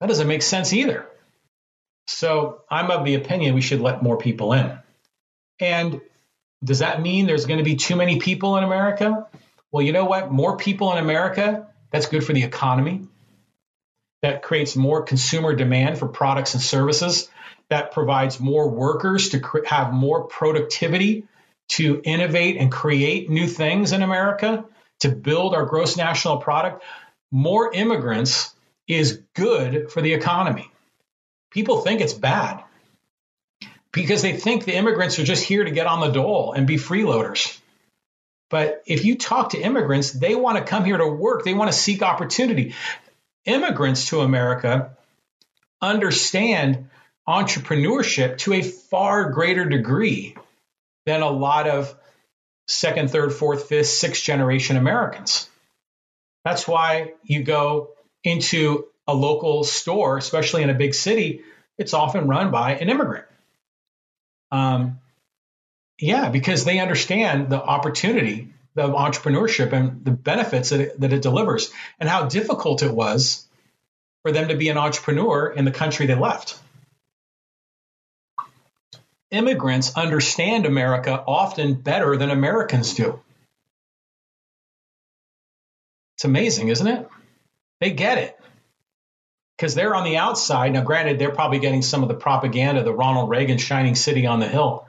That 0.00 0.06
doesn't 0.06 0.28
make 0.28 0.42
sense 0.42 0.72
either. 0.72 1.06
So 2.06 2.62
I'm 2.70 2.90
of 2.90 3.04
the 3.04 3.16
opinion 3.16 3.54
we 3.54 3.60
should 3.60 3.80
let 3.80 4.02
more 4.02 4.18
people 4.18 4.52
in. 4.52 4.78
And 5.60 6.00
does 6.64 6.78
that 6.78 7.02
mean 7.02 7.26
there's 7.26 7.46
going 7.46 7.58
to 7.58 7.64
be 7.64 7.76
too 7.76 7.96
many 7.96 8.18
people 8.18 8.56
in 8.56 8.64
America? 8.64 9.26
Well, 9.72 9.84
you 9.84 9.92
know 9.92 10.04
what? 10.04 10.30
More 10.32 10.56
people 10.56 10.92
in 10.92 10.98
America, 10.98 11.68
that's 11.90 12.06
good 12.06 12.24
for 12.24 12.32
the 12.32 12.42
economy. 12.44 13.06
That 14.22 14.42
creates 14.42 14.76
more 14.76 15.02
consumer 15.02 15.54
demand 15.54 15.98
for 15.98 16.08
products 16.08 16.54
and 16.54 16.62
services. 16.62 17.28
that 17.70 17.92
provides 17.92 18.40
more 18.40 18.68
workers 18.68 19.28
to 19.28 19.38
cr- 19.38 19.64
have 19.64 19.92
more 19.92 20.24
productivity 20.24 21.24
to 21.68 22.02
innovate 22.04 22.56
and 22.56 22.70
create 22.72 23.30
new 23.30 23.46
things 23.46 23.92
in 23.92 24.02
America, 24.02 24.64
to 24.98 25.08
build 25.08 25.54
our 25.54 25.64
gross 25.64 25.96
national 25.96 26.38
product, 26.38 26.82
more 27.30 27.72
immigrants 27.72 28.52
is 28.88 29.22
good 29.34 29.90
for 29.92 30.02
the 30.02 30.14
economy. 30.14 30.68
People 31.52 31.80
think 31.80 32.00
it's 32.00 32.12
bad 32.12 32.64
because 33.92 34.22
they 34.22 34.36
think 34.36 34.64
the 34.64 34.74
immigrants 34.74 35.20
are 35.20 35.24
just 35.24 35.44
here 35.44 35.62
to 35.62 35.70
get 35.70 35.86
on 35.86 36.00
the 36.00 36.10
dole 36.10 36.52
and 36.52 36.66
be 36.66 36.76
freeloaders. 36.76 37.59
But 38.50 38.82
if 38.84 39.04
you 39.04 39.16
talk 39.16 39.50
to 39.50 39.60
immigrants, 39.60 40.10
they 40.10 40.34
want 40.34 40.58
to 40.58 40.64
come 40.64 40.84
here 40.84 40.98
to 40.98 41.06
work, 41.06 41.44
they 41.44 41.54
want 41.54 41.72
to 41.72 41.76
seek 41.76 42.02
opportunity. 42.02 42.74
Immigrants 43.46 44.08
to 44.08 44.20
America 44.20 44.96
understand 45.80 46.90
entrepreneurship 47.26 48.38
to 48.38 48.52
a 48.52 48.62
far 48.62 49.30
greater 49.30 49.64
degree 49.64 50.36
than 51.06 51.22
a 51.22 51.30
lot 51.30 51.68
of 51.68 51.94
second, 52.66 53.10
third, 53.10 53.32
fourth, 53.32 53.68
fifth, 53.68 53.86
sixth 53.86 54.22
generation 54.22 54.76
Americans. 54.76 55.48
That's 56.44 56.66
why 56.66 57.12
you 57.22 57.42
go 57.42 57.90
into 58.24 58.86
a 59.06 59.14
local 59.14 59.64
store, 59.64 60.18
especially 60.18 60.62
in 60.62 60.70
a 60.70 60.74
big 60.74 60.94
city, 60.94 61.42
it's 61.78 61.94
often 61.94 62.28
run 62.28 62.50
by 62.50 62.74
an 62.74 62.90
immigrant. 62.90 63.26
Um, 64.52 64.98
yeah, 66.00 66.30
because 66.30 66.64
they 66.64 66.80
understand 66.80 67.50
the 67.50 67.62
opportunity 67.62 68.48
of 68.76 68.92
entrepreneurship 68.92 69.72
and 69.72 70.04
the 70.04 70.10
benefits 70.10 70.70
that 70.70 70.80
it, 70.80 71.00
that 71.00 71.12
it 71.12 71.22
delivers 71.22 71.70
and 71.98 72.08
how 72.08 72.26
difficult 72.26 72.82
it 72.82 72.90
was 72.90 73.46
for 74.22 74.32
them 74.32 74.48
to 74.48 74.56
be 74.56 74.68
an 74.68 74.78
entrepreneur 74.78 75.48
in 75.50 75.64
the 75.64 75.70
country 75.70 76.06
they 76.06 76.14
left. 76.14 76.58
Immigrants 79.30 79.94
understand 79.94 80.66
America 80.66 81.22
often 81.26 81.74
better 81.74 82.16
than 82.16 82.30
Americans 82.30 82.94
do. 82.94 83.20
It's 86.16 86.24
amazing, 86.24 86.68
isn't 86.68 86.86
it? 86.86 87.08
They 87.80 87.90
get 87.90 88.18
it 88.18 88.38
because 89.56 89.74
they're 89.74 89.94
on 89.94 90.04
the 90.04 90.16
outside. 90.16 90.72
Now, 90.72 90.82
granted, 90.82 91.18
they're 91.18 91.30
probably 91.30 91.58
getting 91.58 91.82
some 91.82 92.02
of 92.02 92.08
the 92.08 92.14
propaganda, 92.14 92.82
the 92.82 92.92
Ronald 92.92 93.28
Reagan 93.28 93.58
shining 93.58 93.94
city 93.94 94.26
on 94.26 94.40
the 94.40 94.48
hill. 94.48 94.86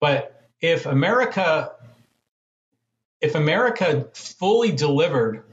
But 0.00 0.40
if 0.60 0.86
America, 0.86 1.72
if 3.20 3.34
America 3.34 4.08
fully 4.14 4.72
delivered 4.72 5.44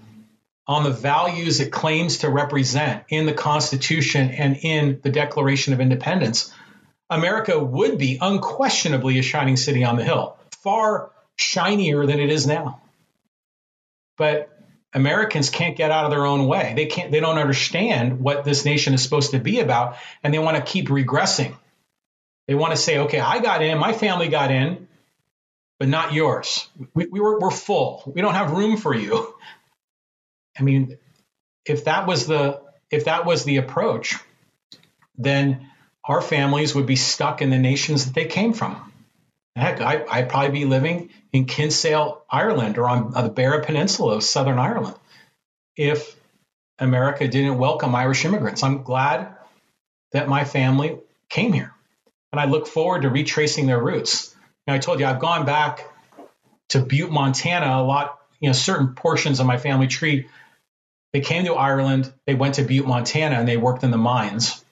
on 0.65 0.83
the 0.83 0.91
values 0.91 1.59
it 1.59 1.71
claims 1.71 2.19
to 2.19 2.29
represent 2.29 3.03
in 3.09 3.25
the 3.25 3.33
Constitution 3.33 4.29
and 4.29 4.57
in 4.57 4.99
the 5.03 5.09
Declaration 5.09 5.73
of 5.73 5.81
Independence, 5.81 6.53
America 7.09 7.61
would 7.61 7.97
be 7.97 8.17
unquestionably 8.19 9.19
a 9.19 9.21
shining 9.21 9.57
city 9.57 9.83
on 9.83 9.97
the 9.97 10.03
hill, 10.03 10.37
far 10.61 11.11
shinier 11.35 12.05
than 12.05 12.19
it 12.19 12.29
is 12.29 12.47
now. 12.47 12.81
But 14.17 14.49
Americans 14.93 15.49
can't 15.49 15.75
get 15.75 15.91
out 15.91 16.05
of 16.05 16.11
their 16.11 16.25
own 16.25 16.47
way. 16.47 16.73
They 16.75 16.85
can't 16.85 17.11
they 17.11 17.19
don't 17.19 17.37
understand 17.37 18.19
what 18.19 18.43
this 18.43 18.63
nation 18.63 18.93
is 18.93 19.03
supposed 19.03 19.31
to 19.31 19.39
be 19.39 19.59
about 19.59 19.97
and 20.23 20.33
they 20.33 20.39
want 20.39 20.57
to 20.57 20.63
keep 20.63 20.87
regressing. 20.87 21.55
They 22.47 22.55
want 22.55 22.71
to 22.71 22.77
say, 22.77 22.99
okay, 22.99 23.19
I 23.19 23.39
got 23.39 23.61
in, 23.61 23.77
my 23.77 23.93
family 23.93 24.27
got 24.27 24.51
in, 24.51 24.87
but 25.79 25.87
not 25.87 26.13
yours. 26.13 26.67
We, 26.93 27.07
we 27.07 27.19
were, 27.19 27.39
we're 27.39 27.51
full. 27.51 28.11
We 28.13 28.21
don't 28.21 28.35
have 28.35 28.51
room 28.51 28.77
for 28.77 28.93
you. 28.93 29.33
I 30.57 30.63
mean, 30.63 30.97
if 31.65 31.85
that 31.85 32.05
was 32.07 32.27
the 32.27 32.61
if 32.91 33.05
that 33.05 33.25
was 33.25 33.43
the 33.43 33.57
approach, 33.57 34.15
then 35.17 35.67
our 36.03 36.21
families 36.21 36.75
would 36.75 36.85
be 36.85 36.95
stuck 36.95 37.41
in 37.41 37.49
the 37.49 37.57
nations 37.57 38.05
that 38.05 38.13
they 38.13 38.25
came 38.25 38.53
from. 38.53 38.91
Heck, 39.55 39.81
I, 39.81 40.03
I'd 40.09 40.29
probably 40.29 40.51
be 40.51 40.65
living 40.65 41.09
in 41.31 41.45
Kinsale, 41.45 42.23
Ireland, 42.29 42.77
or 42.77 42.87
on, 42.89 43.15
on 43.15 43.23
the 43.23 43.29
Beara 43.29 43.65
Peninsula 43.65 44.15
of 44.15 44.23
Southern 44.23 44.59
Ireland 44.59 44.95
if 45.75 46.15
America 46.79 47.27
didn't 47.27 47.57
welcome 47.57 47.95
Irish 47.95 48.25
immigrants. 48.25 48.63
I'm 48.63 48.83
glad 48.83 49.35
that 50.11 50.27
my 50.27 50.43
family 50.43 50.99
came 51.29 51.53
here, 51.53 51.73
and 52.33 52.41
I 52.41 52.45
look 52.45 52.67
forward 52.67 53.03
to 53.03 53.09
retracing 53.09 53.67
their 53.67 53.81
roots. 53.81 54.35
I 54.67 54.79
told 54.79 54.99
you 54.99 55.05
I've 55.05 55.19
gone 55.19 55.45
back 55.45 55.89
to 56.69 56.79
Butte, 56.79 57.11
Montana 57.11 57.81
a 57.81 57.83
lot. 57.83 58.19
You 58.39 58.49
know, 58.49 58.53
certain 58.53 58.95
portions 58.95 59.39
of 59.39 59.45
my 59.45 59.57
family 59.57 59.87
tree. 59.87 60.27
They 61.13 61.21
came 61.21 61.45
to 61.45 61.53
Ireland. 61.53 62.11
They 62.25 62.33
went 62.33 62.55
to 62.55 62.63
Butte, 62.63 62.87
Montana, 62.87 63.35
and 63.35 63.47
they 63.47 63.55
worked 63.55 63.83
in 63.83 63.91
the 63.91 63.97
mines. 63.97 64.65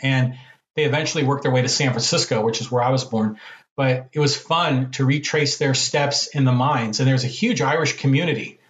And 0.00 0.38
they 0.74 0.84
eventually 0.84 1.24
worked 1.24 1.42
their 1.42 1.52
way 1.52 1.60
to 1.60 1.68
San 1.68 1.90
Francisco, 1.90 2.42
which 2.42 2.62
is 2.62 2.70
where 2.70 2.82
I 2.82 2.90
was 2.90 3.04
born 3.04 3.38
but 3.76 4.08
it 4.12 4.18
was 4.18 4.36
fun 4.36 4.90
to 4.92 5.04
retrace 5.04 5.58
their 5.58 5.74
steps 5.74 6.26
in 6.26 6.44
the 6.44 6.52
mines. 6.52 7.00
And 7.00 7.08
there's 7.08 7.24
a 7.24 7.28
huge 7.28 7.60
Irish 7.60 7.96
community 7.98 8.60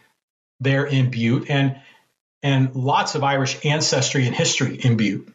there 0.60 0.84
in 0.84 1.10
Butte 1.10 1.50
and 1.50 1.80
and 2.44 2.74
lots 2.74 3.14
of 3.14 3.22
Irish 3.22 3.64
ancestry 3.64 4.26
and 4.26 4.34
history 4.34 4.76
in 4.76 4.96
Butte. 4.96 5.28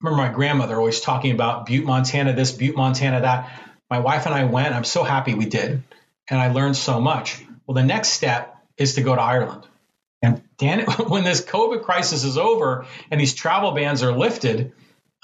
Remember 0.00 0.22
my 0.22 0.32
grandmother 0.32 0.76
always 0.76 1.00
talking 1.00 1.32
about 1.32 1.66
Butte, 1.66 1.84
Montana, 1.84 2.32
this, 2.32 2.52
Butte, 2.52 2.76
Montana, 2.76 3.22
that. 3.22 3.64
My 3.90 4.00
wife 4.00 4.26
and 4.26 4.34
I 4.34 4.44
went. 4.44 4.74
I'm 4.74 4.84
so 4.84 5.02
happy 5.02 5.34
we 5.34 5.46
did. 5.46 5.82
And 6.28 6.38
I 6.40 6.52
learned 6.52 6.76
so 6.76 7.00
much. 7.00 7.42
Well, 7.66 7.74
the 7.74 7.82
next 7.82 8.10
step 8.10 8.56
is 8.76 8.94
to 8.94 9.02
go 9.02 9.14
to 9.14 9.20
Ireland. 9.20 9.66
And 10.22 10.42
Dan, 10.58 10.80
when 11.08 11.24
this 11.24 11.44
COVID 11.44 11.82
crisis 11.82 12.24
is 12.24 12.36
over 12.36 12.86
and 13.10 13.20
these 13.20 13.34
travel 13.34 13.72
bans 13.72 14.02
are 14.02 14.12
lifted, 14.12 14.72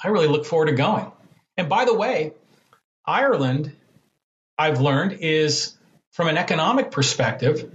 I 0.03 0.09
really 0.09 0.27
look 0.27 0.45
forward 0.45 0.67
to 0.67 0.73
going. 0.73 1.11
And 1.57 1.69
by 1.69 1.85
the 1.85 1.93
way, 1.93 2.33
Ireland, 3.05 3.71
I've 4.57 4.81
learned, 4.81 5.13
is 5.21 5.77
from 6.11 6.27
an 6.27 6.37
economic 6.37 6.91
perspective, 6.91 7.71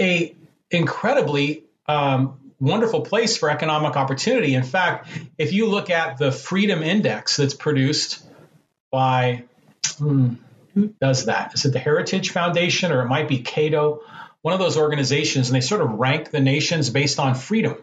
a 0.00 0.34
incredibly 0.70 1.64
um, 1.86 2.39
wonderful 2.60 3.00
place 3.00 3.36
for 3.36 3.50
economic 3.50 3.96
opportunity. 3.96 4.54
In 4.54 4.62
fact, 4.62 5.08
if 5.38 5.52
you 5.52 5.66
look 5.66 5.90
at 5.90 6.18
the 6.18 6.30
Freedom 6.30 6.82
Index 6.82 7.36
that's 7.36 7.54
produced 7.54 8.24
by 8.90 9.44
hmm, 9.98 10.34
who 10.74 10.94
does 11.00 11.26
that? 11.26 11.54
Is 11.54 11.64
it 11.64 11.72
the 11.72 11.78
Heritage 11.78 12.30
Foundation 12.30 12.92
or 12.92 13.02
it 13.02 13.08
might 13.08 13.28
be 13.28 13.38
Cato? 13.38 14.02
One 14.42 14.54
of 14.54 14.60
those 14.60 14.76
organizations, 14.78 15.48
and 15.48 15.56
they 15.56 15.60
sort 15.60 15.80
of 15.82 15.90
rank 15.92 16.30
the 16.30 16.40
nations 16.40 16.88
based 16.88 17.18
on 17.18 17.34
freedom, 17.34 17.76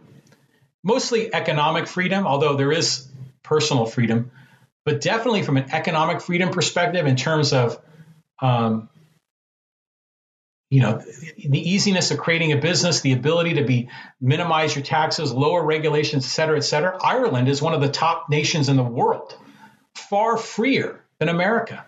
mostly 0.83 1.33
economic 1.33 1.87
freedom, 1.87 2.25
although 2.25 2.55
there 2.55 2.71
is 2.71 3.07
personal 3.43 3.85
freedom 3.85 4.31
but 4.87 5.01
definitely 5.01 5.43
from 5.43 5.57
an 5.57 5.69
economic 5.73 6.21
freedom 6.21 6.49
perspective, 6.49 7.05
in 7.07 7.17
terms 7.17 7.51
of, 7.51 7.77
um, 8.41 8.87
you 10.69 10.81
know, 10.81 10.97
the 10.97 11.69
easiness 11.69 12.11
of 12.11 12.17
creating 12.17 12.51
a 12.51 12.57
business, 12.57 13.01
the 13.01 13.13
ability 13.13 13.55
to 13.55 13.63
be 13.63 13.89
minimize 14.19 14.75
your 14.75 14.83
taxes, 14.83 15.31
lower 15.31 15.63
regulations, 15.63 16.25
et 16.25 16.29
cetera, 16.29 16.57
et 16.57 16.61
cetera. 16.61 16.97
Ireland 17.01 17.47
is 17.47 17.61
one 17.61 17.73
of 17.73 17.81
the 17.81 17.89
top 17.89 18.29
nations 18.29 18.67
in 18.67 18.75
the 18.75 18.83
world, 18.83 19.33
far 19.95 20.35
freer 20.37 21.01
than 21.19 21.29
America. 21.29 21.85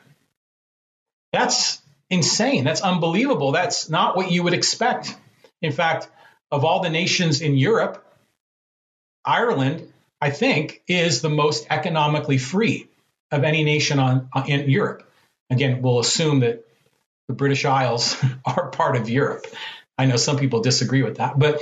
That's 1.33 1.81
insane. 2.09 2.63
That's 2.63 2.81
unbelievable. 2.81 3.51
That's 3.51 3.89
not 3.89 4.15
what 4.15 4.31
you 4.31 4.43
would 4.43 4.53
expect. 4.53 5.15
In 5.61 5.71
fact, 5.73 6.09
of 6.49 6.63
all 6.63 6.81
the 6.81 6.89
nations 6.89 7.41
in 7.41 7.55
Europe, 7.55 8.03
Ireland, 9.25 9.91
I 10.21 10.31
think, 10.31 10.81
is 10.87 11.21
the 11.21 11.29
most 11.29 11.67
economically 11.69 12.37
free 12.37 12.87
of 13.29 13.43
any 13.43 13.63
nation 13.63 13.99
on, 13.99 14.29
in 14.47 14.69
Europe. 14.69 15.03
Again, 15.49 15.81
we'll 15.81 15.99
assume 15.99 16.39
that 16.39 16.65
the 17.29 17.33
British 17.35 17.63
Isles 17.63 18.17
are 18.45 18.69
part 18.71 18.97
of 18.97 19.07
Europe. 19.07 19.45
I 19.97 20.07
know 20.07 20.17
some 20.17 20.37
people 20.37 20.61
disagree 20.61 21.03
with 21.03 21.17
that, 21.17 21.39
but 21.39 21.61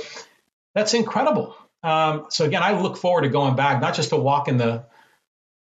that's 0.74 0.94
incredible. 0.94 1.54
Um, 1.84 2.26
so 2.30 2.44
again, 2.44 2.62
I 2.62 2.80
look 2.80 2.96
forward 2.96 3.22
to 3.22 3.28
going 3.28 3.54
back, 3.54 3.80
not 3.80 3.94
just 3.94 4.08
to 4.10 4.16
walk 4.16 4.48
in 4.48 4.56
the 4.56 4.84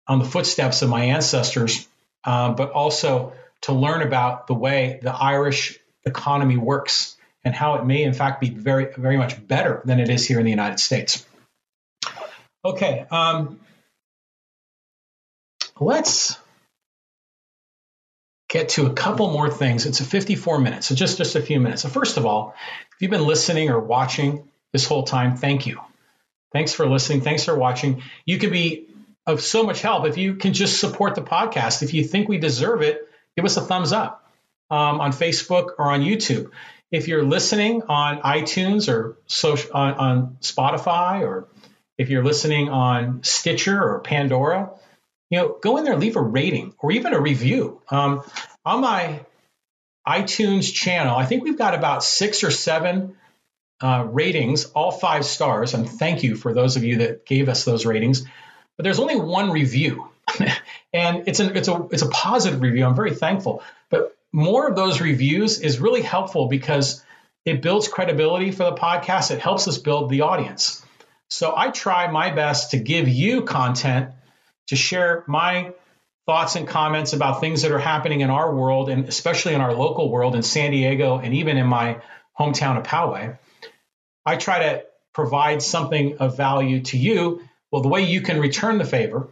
on 0.07 0.19
the 0.19 0.25
footsteps 0.27 0.83
of 0.83 0.91
my 0.91 1.05
ancestors, 1.05 1.89
um, 2.25 2.57
but 2.57 2.71
also 2.73 3.33
to 3.63 3.73
learn 3.73 4.03
about 4.03 4.47
the 4.47 4.55
way 4.55 5.01
the 5.03 5.15
Irish 5.15 5.79
economy 6.05 6.59
works 6.59 7.17
and 7.43 7.55
how 7.55 7.77
it 7.77 7.87
may, 7.87 8.03
in 8.03 8.13
fact, 8.13 8.43
be 8.43 8.51
very, 8.51 8.89
very 8.99 9.17
much 9.17 9.47
better 9.47 9.81
than 9.87 10.01
it 10.01 10.11
is 10.11 10.27
here 10.27 10.39
in 10.39 10.45
the 10.45 10.51
United 10.51 10.79
States. 10.79 11.25
Okay, 12.63 13.07
um, 13.11 13.59
let's 15.81 16.37
get 18.55 18.69
to 18.69 18.87
a 18.87 18.93
couple 18.93 19.33
more 19.33 19.51
things. 19.51 19.85
It's 19.85 19.99
a 19.99 20.05
54 20.05 20.61
minutes, 20.61 20.87
so 20.87 20.95
just, 20.95 21.19
just 21.19 21.35
a 21.35 21.43
few 21.43 21.59
minutes. 21.59 21.83
So 21.83 21.89
first 21.89 22.19
of 22.19 22.25
all, 22.25 22.55
if 22.95 23.03
you've 23.03 23.11
been 23.11 23.27
listening 23.27 23.69
or 23.69 23.81
watching 23.81 24.49
this 24.73 24.87
whole 24.87 25.03
time, 25.03 25.37
thank 25.37 25.67
you. 25.67 25.81
Thanks 26.53 26.73
for 26.73 26.89
listening. 26.89 27.23
Thanks 27.23 27.43
for 27.43 27.57
watching. 27.57 28.05
You 28.25 28.39
can 28.39 28.51
be 28.51 28.87
of 29.27 29.41
so 29.41 29.65
much 29.65 29.83
help 29.83 30.07
if 30.07 30.19
you 30.19 30.37
can 30.37 30.53
just 30.53 30.79
support 30.79 31.17
the 31.17 31.23
podcast. 31.23 31.83
If 31.83 31.95
you 31.95 32.05
think 32.05 32.29
we 32.29 32.39
deserve 32.39 32.83
it, 32.83 33.09
give 33.35 33.45
us 33.45 33.57
a 33.57 33.61
thumbs 33.61 33.91
up 33.91 34.31
um, 34.71 35.01
on 35.01 35.11
Facebook 35.11 35.71
or 35.77 35.91
on 35.91 36.03
YouTube. 36.03 36.53
If 36.93 37.09
you're 37.09 37.25
listening 37.25 37.83
on 37.89 38.21
iTunes 38.21 38.89
or 38.89 39.17
social, 39.27 39.73
on, 39.75 39.95
on 39.95 40.37
Spotify 40.43 41.23
or 41.23 41.49
if 41.99 42.09
you're 42.09 42.23
listening 42.23 42.69
on 42.69 43.25
Stitcher 43.25 43.83
or 43.83 43.99
Pandora, 43.99 44.71
you 45.31 45.39
know, 45.39 45.57
go 45.61 45.77
in 45.77 45.85
there, 45.85 45.97
leave 45.97 46.17
a 46.17 46.23
rating 46.23 46.75
or 46.79 46.93
even 46.93 47.13
a 47.13 47.21
review. 47.21 47.81
Um, 47.91 48.23
on 48.65 48.81
my 48.81 49.25
iTunes 50.07 50.73
channel, 50.73 51.17
I 51.17 51.27
think 51.27 51.45
we've 51.45 51.59
got 51.59 51.75
about 51.75 52.05
six 52.05 52.45
or 52.45 52.51
seven 52.51 53.17
uh, 53.81 54.07
ratings, 54.11 54.67
all 54.67 54.91
five 54.91 55.25
stars. 55.25 55.75
And 55.75 55.89
thank 55.89 56.23
you 56.23 56.37
for 56.37 56.53
those 56.53 56.77
of 56.77 56.85
you 56.85 56.99
that 56.99 57.27
gave 57.27 57.49
us 57.49 57.65
those 57.65 57.87
ratings. 57.87 58.25
But 58.77 58.85
there's 58.85 58.99
only 58.99 59.17
one 59.17 59.51
review, 59.51 60.09
and 60.93 61.29
it's 61.29 61.41
an 61.41 61.57
it's 61.57 61.69
a 61.69 61.89
it's 61.93 62.03
a 62.03 62.09
positive 62.09 62.61
review. 62.61 62.85
I'm 62.85 62.97
very 62.97 63.15
thankful. 63.15 63.63
But 63.89 64.17
more 64.33 64.69
of 64.69 64.75
those 64.75 65.01
reviews 65.01 65.61
is 65.61 65.79
really 65.79 66.03
helpful 66.03 66.49
because 66.49 67.05
it 67.45 67.63
builds 67.63 67.89
credibility 67.89 68.51
for 68.51 68.65
the 68.65 68.73
podcast. 68.73 69.31
It 69.31 69.41
helps 69.41 69.69
us 69.69 69.79
build 69.79 70.11
the 70.11 70.23
audience. 70.23 70.85
So 71.31 71.55
I 71.57 71.71
try 71.71 72.11
my 72.11 72.31
best 72.31 72.73
to 72.73 72.79
give 72.79 73.09
you 73.09 73.43
content 73.43 74.11
to 74.69 74.77
share 74.77 75.25
my 75.27 75.73
thoughts 76.27 76.57
and 76.57 76.67
comments 76.67 77.13
about 77.13 77.41
things 77.41 77.63
that 77.63 77.71
are 77.71 77.79
happening 77.79 78.21
in 78.21 78.31
our 78.31 78.55
world 78.55 78.89
and 78.89 79.09
especially 79.09 79.55
in 79.55 79.61
our 79.61 79.75
local 79.75 80.11
world 80.11 80.35
in 80.35 80.43
San 80.43 80.71
Diego 80.71 81.19
and 81.19 81.35
even 81.35 81.57
in 81.57 81.67
my 81.67 82.01
hometown 82.39 82.79
of 82.79 82.85
Poway. 82.85 83.39
I 84.25 84.37
try 84.37 84.59
to 84.61 84.85
provide 85.13 85.63
something 85.63 86.19
of 86.19 86.37
value 86.37 86.81
to 86.81 86.99
you. 86.99 87.43
Well, 87.71 87.83
the 87.83 87.89
way 87.89 88.03
you 88.03 88.23
can 88.23 88.41
return 88.41 88.79
the 88.79 88.85
favor 88.85 89.29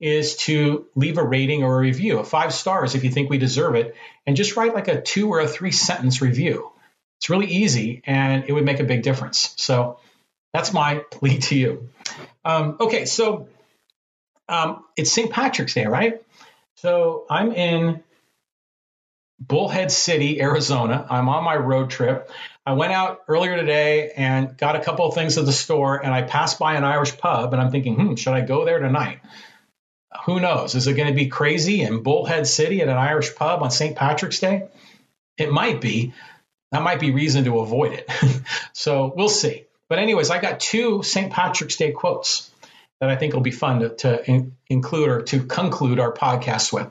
is 0.00 0.36
to 0.36 0.86
leave 0.94 1.18
a 1.18 1.24
rating 1.24 1.62
or 1.62 1.76
a 1.76 1.80
review, 1.80 2.18
a 2.20 2.24
five 2.24 2.54
stars 2.54 2.94
if 2.94 3.04
you 3.04 3.10
think 3.10 3.28
we 3.28 3.38
deserve 3.38 3.74
it, 3.74 3.94
and 4.26 4.36
just 4.36 4.56
write 4.56 4.74
like 4.74 4.88
a 4.88 5.00
two 5.00 5.28
or 5.28 5.40
a 5.40 5.48
three 5.48 5.72
sentence 5.72 6.22
review. 6.22 6.70
It's 7.18 7.28
really 7.28 7.48
easy 7.48 8.02
and 8.06 8.44
it 8.46 8.52
would 8.52 8.64
make 8.64 8.80
a 8.80 8.84
big 8.84 9.02
difference. 9.02 9.52
So 9.56 9.98
that's 10.54 10.72
my 10.72 10.96
plea 11.10 11.38
to 11.38 11.54
you. 11.54 11.88
Um, 12.44 12.78
okay, 12.80 13.04
so 13.04 13.48
um, 14.50 14.84
it's 14.96 15.12
St. 15.12 15.30
Patrick's 15.30 15.74
Day, 15.74 15.86
right? 15.86 16.20
So 16.76 17.24
I'm 17.30 17.52
in 17.52 18.02
Bullhead 19.38 19.90
City, 19.90 20.42
Arizona. 20.42 21.06
I'm 21.08 21.28
on 21.28 21.44
my 21.44 21.56
road 21.56 21.90
trip. 21.90 22.30
I 22.66 22.74
went 22.74 22.92
out 22.92 23.22
earlier 23.28 23.56
today 23.56 24.12
and 24.16 24.56
got 24.56 24.76
a 24.76 24.80
couple 24.80 25.06
of 25.06 25.14
things 25.14 25.38
at 25.38 25.46
the 25.46 25.52
store, 25.52 25.96
and 25.96 26.12
I 26.12 26.22
passed 26.22 26.58
by 26.58 26.74
an 26.74 26.84
Irish 26.84 27.16
pub, 27.16 27.52
and 27.52 27.62
I'm 27.62 27.70
thinking, 27.70 27.94
hmm, 27.94 28.14
should 28.16 28.34
I 28.34 28.42
go 28.42 28.64
there 28.64 28.80
tonight? 28.80 29.20
Who 30.26 30.40
knows? 30.40 30.74
Is 30.74 30.86
it 30.86 30.94
going 30.94 31.08
to 31.08 31.14
be 31.14 31.28
crazy 31.28 31.82
in 31.82 32.02
Bullhead 32.02 32.46
City 32.46 32.82
at 32.82 32.88
an 32.88 32.96
Irish 32.96 33.34
pub 33.34 33.62
on 33.62 33.70
St. 33.70 33.96
Patrick's 33.96 34.40
Day? 34.40 34.68
It 35.38 35.50
might 35.50 35.80
be. 35.80 36.12
That 36.72 36.82
might 36.82 37.00
be 37.00 37.12
reason 37.12 37.44
to 37.44 37.60
avoid 37.60 37.92
it. 37.92 38.10
so 38.72 39.12
we'll 39.16 39.28
see. 39.28 39.64
But, 39.88 39.98
anyways, 39.98 40.30
I 40.30 40.40
got 40.40 40.60
two 40.60 41.02
St. 41.02 41.32
Patrick's 41.32 41.76
Day 41.76 41.92
quotes 41.92 42.50
that 43.00 43.08
I 43.08 43.16
think 43.16 43.34
will 43.34 43.40
be 43.40 43.50
fun 43.50 43.80
to, 43.80 43.88
to 43.96 44.30
in, 44.30 44.56
include 44.68 45.08
or 45.08 45.22
to 45.22 45.44
conclude 45.44 45.98
our 45.98 46.12
podcast 46.12 46.72
with. 46.72 46.88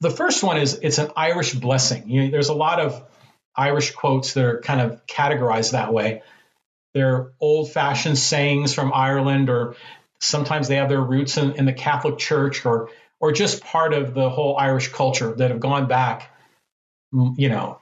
The 0.00 0.10
first 0.10 0.42
one 0.42 0.58
is 0.58 0.78
it's 0.82 0.98
an 0.98 1.10
Irish 1.16 1.52
blessing. 1.54 2.08
You 2.08 2.24
know, 2.24 2.30
there's 2.30 2.48
a 2.48 2.54
lot 2.54 2.80
of 2.80 3.04
Irish 3.54 3.90
quotes 3.92 4.34
that 4.34 4.44
are 4.44 4.60
kind 4.60 4.80
of 4.80 5.06
categorized 5.06 5.72
that 5.72 5.92
way. 5.92 6.22
They're 6.94 7.32
old 7.38 7.70
fashioned 7.70 8.18
sayings 8.18 8.72
from 8.72 8.92
Ireland, 8.94 9.50
or 9.50 9.76
sometimes 10.20 10.68
they 10.68 10.76
have 10.76 10.88
their 10.88 11.00
roots 11.00 11.36
in, 11.36 11.52
in 11.52 11.66
the 11.66 11.72
Catholic 11.72 12.18
Church, 12.18 12.64
or 12.64 12.90
or 13.20 13.32
just 13.32 13.62
part 13.62 13.92
of 13.92 14.14
the 14.14 14.30
whole 14.30 14.56
Irish 14.56 14.88
culture 14.88 15.34
that 15.34 15.50
have 15.50 15.60
gone 15.60 15.86
back, 15.86 16.30
you 17.12 17.48
know, 17.48 17.80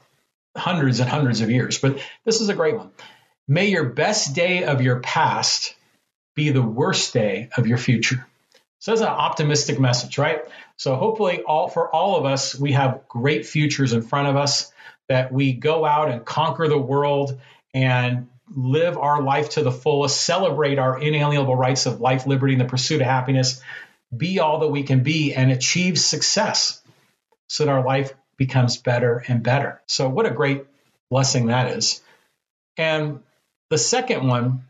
hundreds 0.57 0.99
and 0.99 1.09
hundreds 1.09 1.41
of 1.43 1.51
years. 1.51 1.79
But 1.79 2.01
this 2.25 2.41
is 2.41 2.49
a 2.49 2.55
great 2.55 2.77
one. 2.77 2.91
May 3.47 3.67
your 3.67 3.85
best 3.85 4.35
day 4.35 4.65
of 4.65 4.81
your 4.81 5.01
past 5.01 5.76
be 6.37 6.51
the 6.51 6.63
worst 6.63 7.13
day 7.13 7.49
of 7.57 7.67
your 7.67 7.79
future. 7.79 8.25
So 8.79 8.93
that's 8.93 9.01
an 9.01 9.09
optimistic 9.09 9.81
message, 9.81 10.19
right? 10.19 10.43
So 10.77 10.95
hopefully 10.95 11.43
all 11.43 11.67
for 11.67 11.93
all 11.93 12.17
of 12.17 12.25
us, 12.25 12.55
we 12.55 12.73
have 12.73 13.09
great 13.09 13.47
futures 13.47 13.93
in 13.93 14.03
front 14.03 14.29
of 14.29 14.37
us 14.37 14.71
that 15.09 15.33
we 15.33 15.55
go 15.55 15.85
out 15.85 16.11
and 16.11 16.25
conquer 16.25 16.69
the 16.69 16.79
world 16.79 17.41
and 17.75 18.29
live 18.55 18.97
our 18.97 19.23
life 19.23 19.51
to 19.51 19.63
the 19.63 19.73
fullest, 19.73 20.21
celebrate 20.21 20.79
our 20.79 21.01
inalienable 21.01 21.57
rights 21.57 21.87
of 21.87 22.01
life, 22.01 22.27
liberty, 22.27 22.53
and 22.53 22.61
the 22.61 22.67
pursuit 22.67 23.01
of 23.01 23.07
happiness, 23.07 23.61
be 24.17 24.39
all 24.39 24.61
that 24.61 24.69
we 24.69 24.85
can 24.85 25.03
be, 25.03 25.35
and 25.35 25.51
achieve 25.51 25.99
success 25.99 26.81
so 27.49 27.65
that 27.65 27.73
our 27.73 27.85
life 27.85 28.13
becomes 28.37 28.77
better 28.77 29.25
and 29.27 29.43
better. 29.43 29.81
So, 29.87 30.09
what 30.09 30.27
a 30.27 30.31
great 30.31 30.65
blessing 31.11 31.47
that 31.47 31.77
is. 31.77 32.03
And 32.77 33.21
the 33.71 33.79
second 33.79 34.27
one 34.27 34.65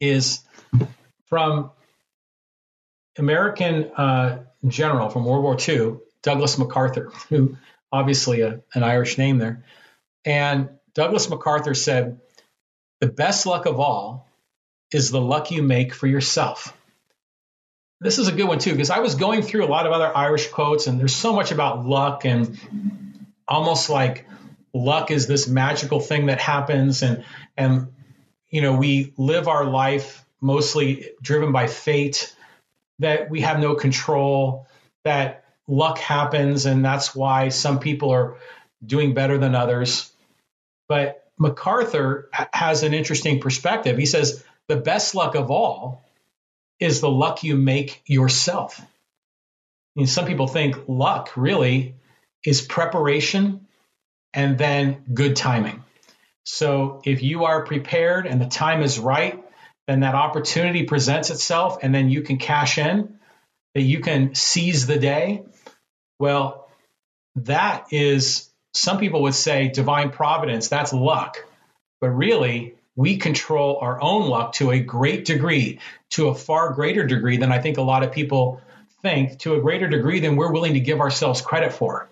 is 0.00 0.40
from 1.26 1.70
American 3.18 3.90
uh, 3.96 4.38
general 4.66 5.08
from 5.08 5.24
World 5.24 5.42
War 5.42 5.56
II, 5.68 5.98
Douglas 6.22 6.58
MacArthur, 6.58 7.10
who 7.28 7.56
obviously 7.92 8.42
a, 8.42 8.60
an 8.74 8.82
Irish 8.82 9.18
name 9.18 9.38
there. 9.38 9.64
And 10.24 10.70
Douglas 10.94 11.28
MacArthur 11.28 11.74
said, 11.74 12.20
The 13.00 13.08
best 13.08 13.46
luck 13.46 13.66
of 13.66 13.80
all 13.80 14.28
is 14.92 15.10
the 15.10 15.20
luck 15.20 15.50
you 15.50 15.62
make 15.62 15.94
for 15.94 16.06
yourself. 16.06 16.74
This 18.00 18.18
is 18.18 18.28
a 18.28 18.32
good 18.32 18.46
one 18.46 18.58
too, 18.58 18.72
because 18.72 18.90
I 18.90 19.00
was 19.00 19.16
going 19.16 19.42
through 19.42 19.64
a 19.64 19.66
lot 19.66 19.86
of 19.86 19.92
other 19.92 20.16
Irish 20.16 20.48
quotes, 20.48 20.86
and 20.86 21.00
there's 21.00 21.14
so 21.14 21.32
much 21.32 21.50
about 21.50 21.84
luck 21.84 22.24
and 22.24 22.58
almost 23.46 23.90
like 23.90 24.26
luck 24.74 25.10
is 25.10 25.26
this 25.26 25.48
magical 25.48 25.98
thing 25.98 26.26
that 26.26 26.38
happens 26.38 27.02
and 27.02 27.24
and 27.56 27.88
you 28.50 28.60
know 28.60 28.76
we 28.76 29.14
live 29.16 29.48
our 29.48 29.64
life 29.64 30.24
mostly 30.40 31.10
driven 31.20 31.52
by 31.52 31.66
fate, 31.66 32.34
that 32.98 33.30
we 33.30 33.42
have 33.42 33.60
no 33.60 33.74
control, 33.74 34.66
that 35.04 35.44
luck 35.66 35.98
happens, 35.98 36.66
and 36.66 36.84
that's 36.84 37.14
why 37.14 37.48
some 37.48 37.78
people 37.78 38.10
are 38.10 38.36
doing 38.84 39.14
better 39.14 39.38
than 39.38 39.54
others. 39.54 40.10
But 40.88 41.24
MacArthur 41.38 42.28
has 42.52 42.82
an 42.82 42.94
interesting 42.94 43.40
perspective. 43.40 43.98
He 43.98 44.06
says 44.06 44.42
the 44.66 44.76
best 44.76 45.14
luck 45.14 45.34
of 45.34 45.50
all 45.50 46.02
is 46.80 47.00
the 47.00 47.10
luck 47.10 47.42
you 47.42 47.56
make 47.56 48.02
yourself. 48.06 48.80
Mean, 49.98 50.06
some 50.06 50.26
people 50.26 50.46
think 50.46 50.76
luck 50.86 51.32
really 51.36 51.96
is 52.44 52.62
preparation 52.62 53.66
and 54.32 54.56
then 54.56 55.02
good 55.12 55.34
timing. 55.34 55.82
So 56.44 57.02
if 57.04 57.20
you 57.20 57.46
are 57.46 57.64
prepared 57.64 58.26
and 58.26 58.40
the 58.40 58.46
time 58.46 58.82
is 58.82 59.00
right, 59.00 59.44
then 59.88 60.00
that 60.00 60.14
opportunity 60.14 60.82
presents 60.82 61.30
itself 61.30 61.78
and 61.82 61.94
then 61.94 62.10
you 62.10 62.20
can 62.20 62.36
cash 62.36 62.76
in, 62.76 63.18
that 63.74 63.80
you 63.80 64.00
can 64.00 64.34
seize 64.34 64.86
the 64.86 64.98
day. 64.98 65.42
Well, 66.18 66.68
that 67.36 67.86
is, 67.90 68.50
some 68.74 68.98
people 68.98 69.22
would 69.22 69.34
say 69.34 69.68
divine 69.68 70.10
providence, 70.10 70.68
that's 70.68 70.92
luck. 70.92 71.38
But 72.02 72.10
really, 72.10 72.74
we 72.96 73.16
control 73.16 73.78
our 73.80 74.00
own 74.00 74.28
luck 74.28 74.52
to 74.54 74.72
a 74.72 74.78
great 74.78 75.24
degree, 75.24 75.80
to 76.10 76.28
a 76.28 76.34
far 76.34 76.74
greater 76.74 77.06
degree 77.06 77.38
than 77.38 77.50
I 77.50 77.58
think 77.58 77.78
a 77.78 77.82
lot 77.82 78.02
of 78.02 78.12
people 78.12 78.60
think, 79.00 79.38
to 79.40 79.54
a 79.54 79.60
greater 79.60 79.88
degree 79.88 80.20
than 80.20 80.36
we're 80.36 80.52
willing 80.52 80.74
to 80.74 80.80
give 80.80 81.00
ourselves 81.00 81.40
credit 81.40 81.72
for. 81.72 82.10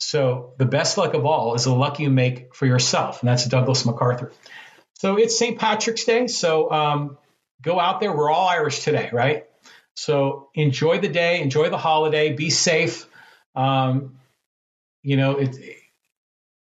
So, 0.00 0.54
the 0.56 0.64
best 0.64 0.96
luck 0.96 1.14
of 1.14 1.26
all 1.26 1.54
is 1.54 1.64
the 1.64 1.74
luck 1.74 2.00
you 2.00 2.10
make 2.10 2.54
for 2.54 2.64
yourself. 2.64 3.20
And 3.20 3.28
that's 3.28 3.44
Douglas 3.44 3.84
MacArthur. 3.84 4.32
So 5.02 5.16
it's 5.16 5.36
St. 5.36 5.58
Patrick's 5.58 6.04
Day. 6.04 6.28
So 6.28 6.70
um, 6.70 7.18
go 7.60 7.80
out 7.80 7.98
there. 7.98 8.16
We're 8.16 8.30
all 8.30 8.46
Irish 8.46 8.84
today, 8.84 9.10
right? 9.12 9.46
So 9.94 10.48
enjoy 10.54 11.00
the 11.00 11.08
day, 11.08 11.42
enjoy 11.42 11.70
the 11.70 11.76
holiday, 11.76 12.32
be 12.34 12.50
safe. 12.50 13.08
Um, 13.56 14.20
you 15.02 15.16
know, 15.16 15.38
it, 15.38 15.56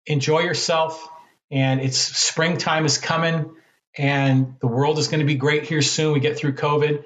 enjoy 0.06 0.42
yourself. 0.42 1.10
And 1.50 1.82
it's 1.82 1.98
springtime 1.98 2.86
is 2.86 3.00
coming, 3.00 3.56
and 3.98 4.54
the 4.60 4.68
world 4.68 5.00
is 5.00 5.08
going 5.08 5.22
to 5.22 5.26
be 5.26 5.34
great 5.34 5.64
here 5.64 5.82
soon. 5.82 6.14
We 6.14 6.20
get 6.20 6.38
through 6.38 6.54
COVID. 6.54 7.06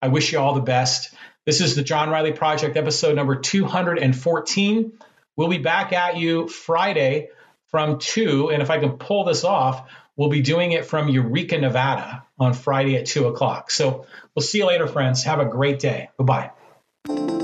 I 0.00 0.08
wish 0.08 0.32
you 0.32 0.38
all 0.38 0.54
the 0.54 0.62
best. 0.62 1.12
This 1.44 1.60
is 1.60 1.76
the 1.76 1.82
John 1.82 2.08
Riley 2.08 2.32
Project, 2.32 2.78
episode 2.78 3.16
number 3.16 3.36
214. 3.36 4.92
We'll 5.36 5.48
be 5.48 5.58
back 5.58 5.92
at 5.92 6.16
you 6.16 6.48
Friday 6.48 7.28
from 7.66 7.98
2. 7.98 8.48
And 8.48 8.62
if 8.62 8.70
I 8.70 8.78
can 8.78 8.92
pull 8.92 9.24
this 9.24 9.44
off, 9.44 9.86
We'll 10.20 10.28
be 10.28 10.42
doing 10.42 10.72
it 10.72 10.84
from 10.84 11.08
Eureka, 11.08 11.56
Nevada 11.56 12.26
on 12.38 12.52
Friday 12.52 12.94
at 12.96 13.06
2 13.06 13.28
o'clock. 13.28 13.70
So 13.70 14.04
we'll 14.34 14.42
see 14.42 14.58
you 14.58 14.66
later, 14.66 14.86
friends. 14.86 15.24
Have 15.24 15.40
a 15.40 15.46
great 15.46 15.78
day. 15.78 16.10
Bye 16.18 16.50
bye. 17.06 17.39